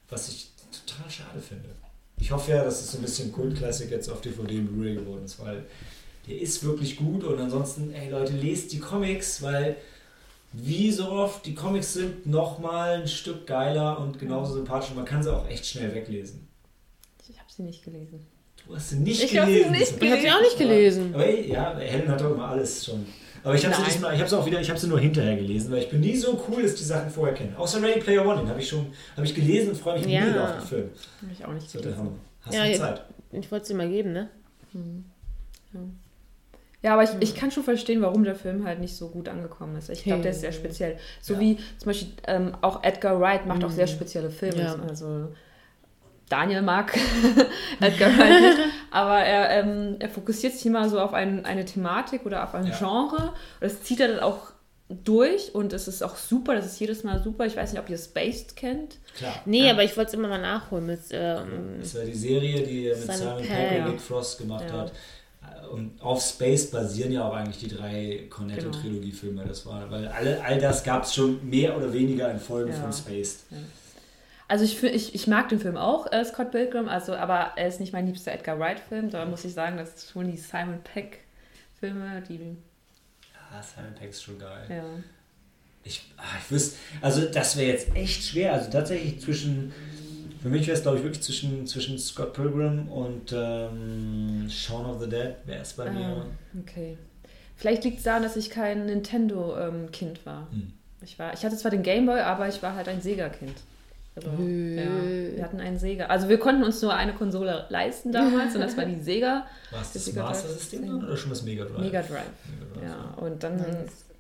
[0.07, 0.50] Was ich
[0.85, 1.69] total schade finde.
[2.19, 5.25] Ich hoffe ja, dass es so ein bisschen Kultklassik jetzt auf DVD und Blu-ray geworden
[5.25, 5.65] ist, weil
[6.27, 9.77] der ist wirklich gut und ansonsten, ey Leute, lest die Comics, weil
[10.53, 15.05] wie so oft, die Comics sind nochmal ein Stück geiler und genauso sympathisch und man
[15.05, 16.47] kann sie auch echt schnell weglesen.
[17.27, 18.27] Ich habe sie nicht gelesen.
[18.67, 19.49] Du hast sie nicht ich gelesen.
[19.49, 20.05] Ich habe sie nicht gelesen.
[20.05, 21.13] Ich habe sie auch nicht gelesen.
[21.13, 23.05] Aber, aber ja, Helen hat doch immer alles schon.
[23.43, 25.35] Aber ich habe sie diesmal, ich habe sie auch wieder, ich habe sie nur hinterher
[25.35, 27.57] gelesen, weil ich bin nie so cool, dass ich die Sachen vorher kenne.
[27.57, 30.26] Außer Ready Player One, den habe ich schon, habe ich gelesen und freue mich ja.
[30.26, 30.89] mega auf den Film.
[31.22, 32.19] Habe ich auch nicht gelesen.
[32.41, 33.05] Hast ja, du Zeit?
[33.31, 34.30] Ich, ich wollte es dir mal geben, ne?
[34.73, 35.05] Mhm.
[35.73, 35.80] Ja.
[36.84, 39.76] Ja, aber ich, ich kann schon verstehen, warum der Film halt nicht so gut angekommen
[39.76, 39.89] ist.
[39.89, 40.97] Ich glaube, der ist sehr speziell.
[41.22, 41.39] So ja.
[41.39, 44.63] wie zum Beispiel ähm, auch Edgar Wright macht auch sehr spezielle Filme.
[44.63, 44.76] Ja.
[44.89, 45.27] Also
[46.31, 46.97] Daniel mag
[47.81, 48.57] Edgar Wright nicht,
[48.91, 52.67] aber er, ähm, er fokussiert sich immer so auf ein, eine Thematik oder auf ein
[52.67, 52.77] ja.
[52.77, 53.27] Genre.
[53.27, 54.51] Und das zieht er dann auch
[55.03, 57.45] durch und es ist auch super, das ist jedes Mal super.
[57.45, 58.97] Ich weiß nicht, ob ihr Spaced kennt.
[59.17, 59.33] Klar.
[59.45, 59.73] Nee, ja.
[59.73, 60.85] aber ich wollte es immer mal nachholen.
[60.85, 64.65] Mit, ähm, das war die Serie, die er mit Simon Pegg und Nick Frost gemacht
[64.69, 64.79] ja.
[64.79, 64.91] hat.
[65.71, 69.45] Und auf Space basieren ja auch eigentlich die drei Cornetto-Trilogie-Filme.
[69.45, 72.77] Das war, weil alle, all das gab es schon mehr oder weniger in Folgen ja.
[72.77, 73.39] von Spaced.
[74.51, 77.79] Also ich, ich, ich mag den Film auch, äh, Scott Pilgrim, also, aber er ist
[77.79, 79.09] nicht mein liebster Edgar Wright-Film.
[79.09, 82.57] Da muss ich sagen, das ist schon die Simon Peck-Filme, die.
[83.33, 84.65] Ja, Simon Peck ist schon geil.
[84.67, 84.83] Ja.
[85.85, 88.51] Ich, ach, ich wüsste, also das wäre jetzt echt schwer.
[88.51, 89.71] Also tatsächlich zwischen,
[90.41, 95.01] für mich wäre es glaube ich wirklich zwischen, zwischen Scott Pilgrim und ähm, Shaun of
[95.01, 96.25] the Dead wäre es bei ah, mir.
[96.59, 96.97] Okay.
[97.55, 100.51] Vielleicht liegt es daran, dass ich kein Nintendo-Kind ähm, war.
[100.51, 100.73] Hm.
[101.03, 101.33] Ich war.
[101.33, 103.55] Ich hatte zwar den Gameboy, aber ich war halt ein Sega-Kind.
[104.15, 104.35] Also, ja,
[105.35, 106.07] wir hatten einen Sega.
[106.07, 109.45] Also wir konnten uns nur eine Konsole leisten damals und das war die Sega.
[109.71, 110.49] War es das Sega Master.
[110.49, 111.79] System dann oder schon das Mega Drive?
[111.79, 112.25] Mega Drive.
[112.59, 113.65] Mega Drive, Ja, und dann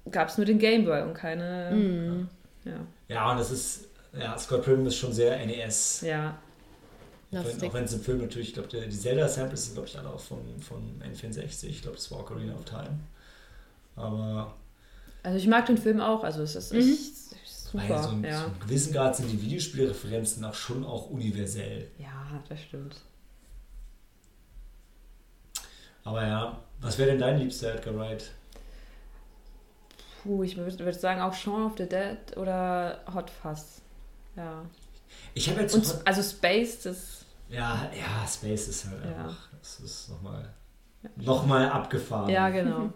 [0.09, 1.71] gab es nur den Game Boy und keine.
[1.75, 2.29] Mhm.
[2.63, 2.73] Ja.
[3.09, 3.85] Ja, und das ist,
[4.17, 6.01] ja, Scott Pilgrim ist schon sehr NES.
[6.01, 6.37] ja.
[7.33, 7.69] Auch wenn, Lustig.
[7.69, 10.09] auch wenn es im Film natürlich, ich glaube, die die Zelda-Samples sind, glaube ich, alle
[10.09, 11.65] auch von, von N64.
[11.67, 12.99] Ich glaube, das war Ocarina of Time.
[13.95, 14.53] Aber
[15.23, 16.23] Also ich mag den Film auch.
[16.25, 16.79] Also es ist echt
[17.31, 17.37] bei
[17.71, 18.03] super.
[18.03, 18.45] so, einem- ja.
[18.45, 21.89] einem gewissen Grad sind die Videospielreferenzen auch schon auch universell.
[21.97, 22.09] ja,
[22.49, 23.01] das stimmt.
[26.03, 28.31] Aber ja, was wäre denn dein liebster Edgar Wright?
[30.23, 33.81] Puh, ich würde würd sagen auch Shaun of the Dead oder Hot Fuzz.
[34.35, 34.63] Ja.
[35.33, 35.75] Ich habe jetzt.
[35.75, 37.25] Und also Space, das.
[37.49, 39.11] ja, ja, Space ist halt Ja.
[39.25, 39.49] einfach.
[39.59, 40.53] Das ist nochmal
[41.17, 42.29] noch mal abgefahren.
[42.29, 42.91] Ja, genau.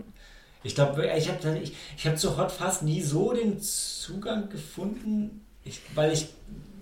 [0.65, 5.41] Ich glaube, ich habe ich, ich hab zu Hot fast nie so den Zugang gefunden,
[5.63, 6.27] ich, weil, ich,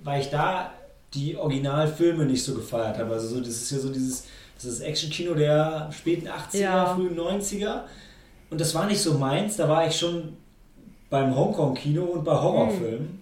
[0.04, 0.72] weil ich da
[1.14, 3.14] die Originalfilme nicht so gefeiert habe.
[3.14, 6.96] Also so, das ist ja so dieses das ist Action-Kino der späten 80er, Ja.
[6.96, 7.82] frühen 90er.
[8.50, 9.58] Und das war nicht so meins.
[9.58, 10.38] Da war ich schon
[11.10, 13.22] beim Hongkong-Kino und bei Horrorfilmen.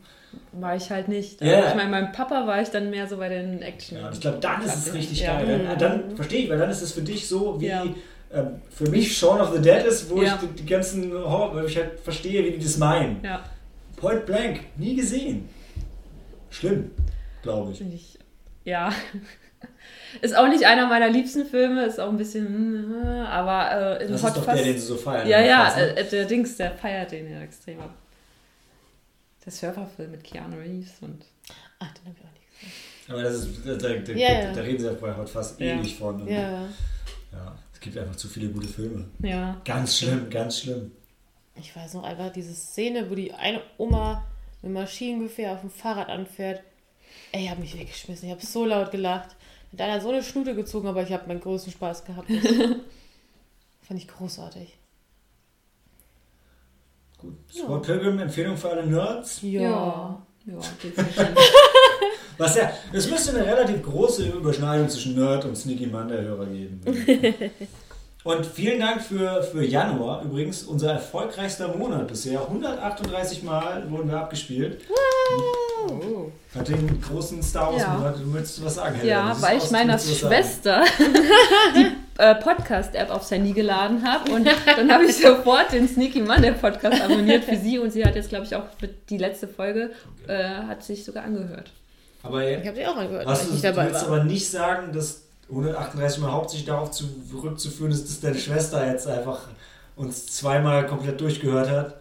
[0.51, 1.41] War ich halt nicht.
[1.41, 1.69] Ja.
[1.69, 3.97] Ich meine, meinem Papa war ich dann mehr so bei den Action.
[3.97, 5.41] Ja, ich glaube, dann ist es richtig Ja.
[5.41, 5.65] geil.
[5.67, 7.85] Dann, dann verstehe ich, weil dann ist es für dich so, wie Ja.
[8.33, 10.35] Ähm, für mich Shaun of the Dead ist, wo Ja.
[10.35, 13.23] ich die, die ganzen Horror, weil ich halt verstehe, wie die das meinen.
[13.23, 13.43] Ja,
[13.97, 15.47] Point Blank, nie gesehen.
[16.49, 16.91] Schlimm,
[17.43, 17.81] glaube ich.
[17.81, 18.19] ich.
[18.65, 18.91] Ja.
[20.21, 22.93] Ist auch nicht einer meiner liebsten Filme, ist auch ein bisschen.
[23.05, 24.55] äh, Aber äh, in Das Hot ist doch Fuzz.
[24.55, 25.27] der, den du so feierst.
[25.29, 27.93] ja, ja, äh, der Dings, der feiert den ja extrem ab.
[29.45, 31.23] Der Surferfilm mit Keanu Reeves und.
[31.79, 33.13] Ach, den habe ich auch nicht gesehen.
[33.13, 34.53] Aber das ist, da, da, da, Ja, ja.
[34.53, 35.75] da reden sie ja vorher heute fast Ja.
[35.79, 36.21] ewig von.
[36.21, 36.41] Und, Ja.
[37.31, 39.07] ja, gibt einfach zu viele gute Filme.
[39.19, 39.59] Ja.
[39.65, 40.91] Ganz schlimm, ganz schlimm.
[41.55, 44.25] Ich weiß noch einfach diese Szene, wo die eine Oma
[44.61, 46.63] mit dem Maschinengewehr auf dem Fahrrad anfährt.
[47.33, 48.27] Ey, ich habe mich weggeschmissen.
[48.27, 49.35] Ich habe so laut gelacht.
[49.71, 52.29] Mit einer so eine Schnute gezogen, aber ich habe meinen größten Spaß gehabt.
[53.81, 54.77] Fand ich großartig.
[57.17, 57.35] Gut.
[57.51, 57.63] Ja.
[57.63, 59.41] Scott Pilgrim, Empfehlung für alle Nerds.
[59.41, 60.21] Ja.
[60.45, 61.17] Ja, definitiv.
[62.37, 66.81] Was ja, es müsste eine relativ große Überschneidung zwischen Nerd und Sneaky Monday Hörer geben.
[68.23, 72.41] und vielen Dank für, für Januar, übrigens unser erfolgreichster Monat bisher.
[72.41, 74.81] 138 Mal wurden wir abgespielt.
[75.87, 76.31] Oh.
[76.55, 77.93] Hat den großen Star Wars Ja.
[77.93, 78.15] Monat.
[78.19, 79.33] Du möchtest was sagen, Helena?
[79.33, 79.97] Ja, weil ich meiner.
[79.97, 80.83] Schwester
[81.75, 81.87] die
[82.17, 87.01] äh, Podcast-App aufs Handy geladen habe und dann habe ich sofort den Sneaky Monday Podcast
[87.01, 89.91] abonniert für sie und sie hat jetzt, glaube ich, auch für die letzte Folge,
[90.27, 91.71] äh, hat sich sogar angehört.
[92.23, 94.07] Aber Ich habe sie auch angehört, hast du, ich du dabei willst war.
[94.15, 99.47] aber nicht sagen, dass 138 Mal hauptsächlich darauf zurückzuführen ist, dass deine Schwester jetzt einfach
[99.95, 101.95] uns zweimal komplett durchgehört hat.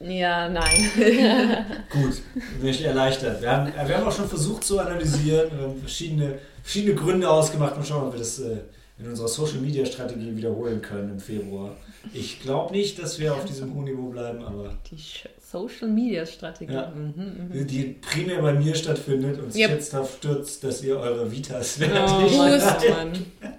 [0.00, 0.90] Ja, nein.
[1.90, 2.22] Gut,
[2.60, 3.40] bin ich erleichtert.
[3.42, 7.76] Wir haben, wir haben auch schon versucht zu analysieren, wir haben verschiedene, verschiedene Gründe ausgemacht.
[7.76, 8.56] Mal schauen, ob wir das äh,
[8.98, 11.76] in unserer Social Media Strategie wiederholen können im Februar.
[12.14, 16.26] Ich glaube nicht, dass wir auf diesem hohen Niveau bleiben, aber Die Sch- Social Media
[16.26, 16.72] Strategie.
[16.74, 16.88] Ja.
[16.94, 17.66] Mhm, mhm.
[17.66, 19.70] die primär bei mir stattfindet und Yep.
[19.70, 22.90] jetzt darauf stürzt, dass ihr eure Vitas Oh, fertig.
[22.90, 23.26] Mann.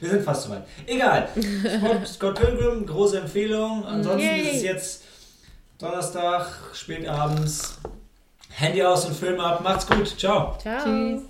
[0.00, 0.64] Wir sind fast soweit.
[0.84, 1.28] Egal.
[1.36, 3.84] Scott, Scott Pilgrim, große Empfehlung.
[3.84, 4.40] Ansonsten Yay.
[4.40, 5.02] ist es jetzt
[5.78, 7.78] Donnerstag, spät abends.
[8.50, 9.60] Handy aus und Film ab.
[9.62, 10.08] Macht's gut.
[10.18, 10.58] Ciao.
[10.60, 10.82] Ciao.
[10.82, 11.22] Tschüss.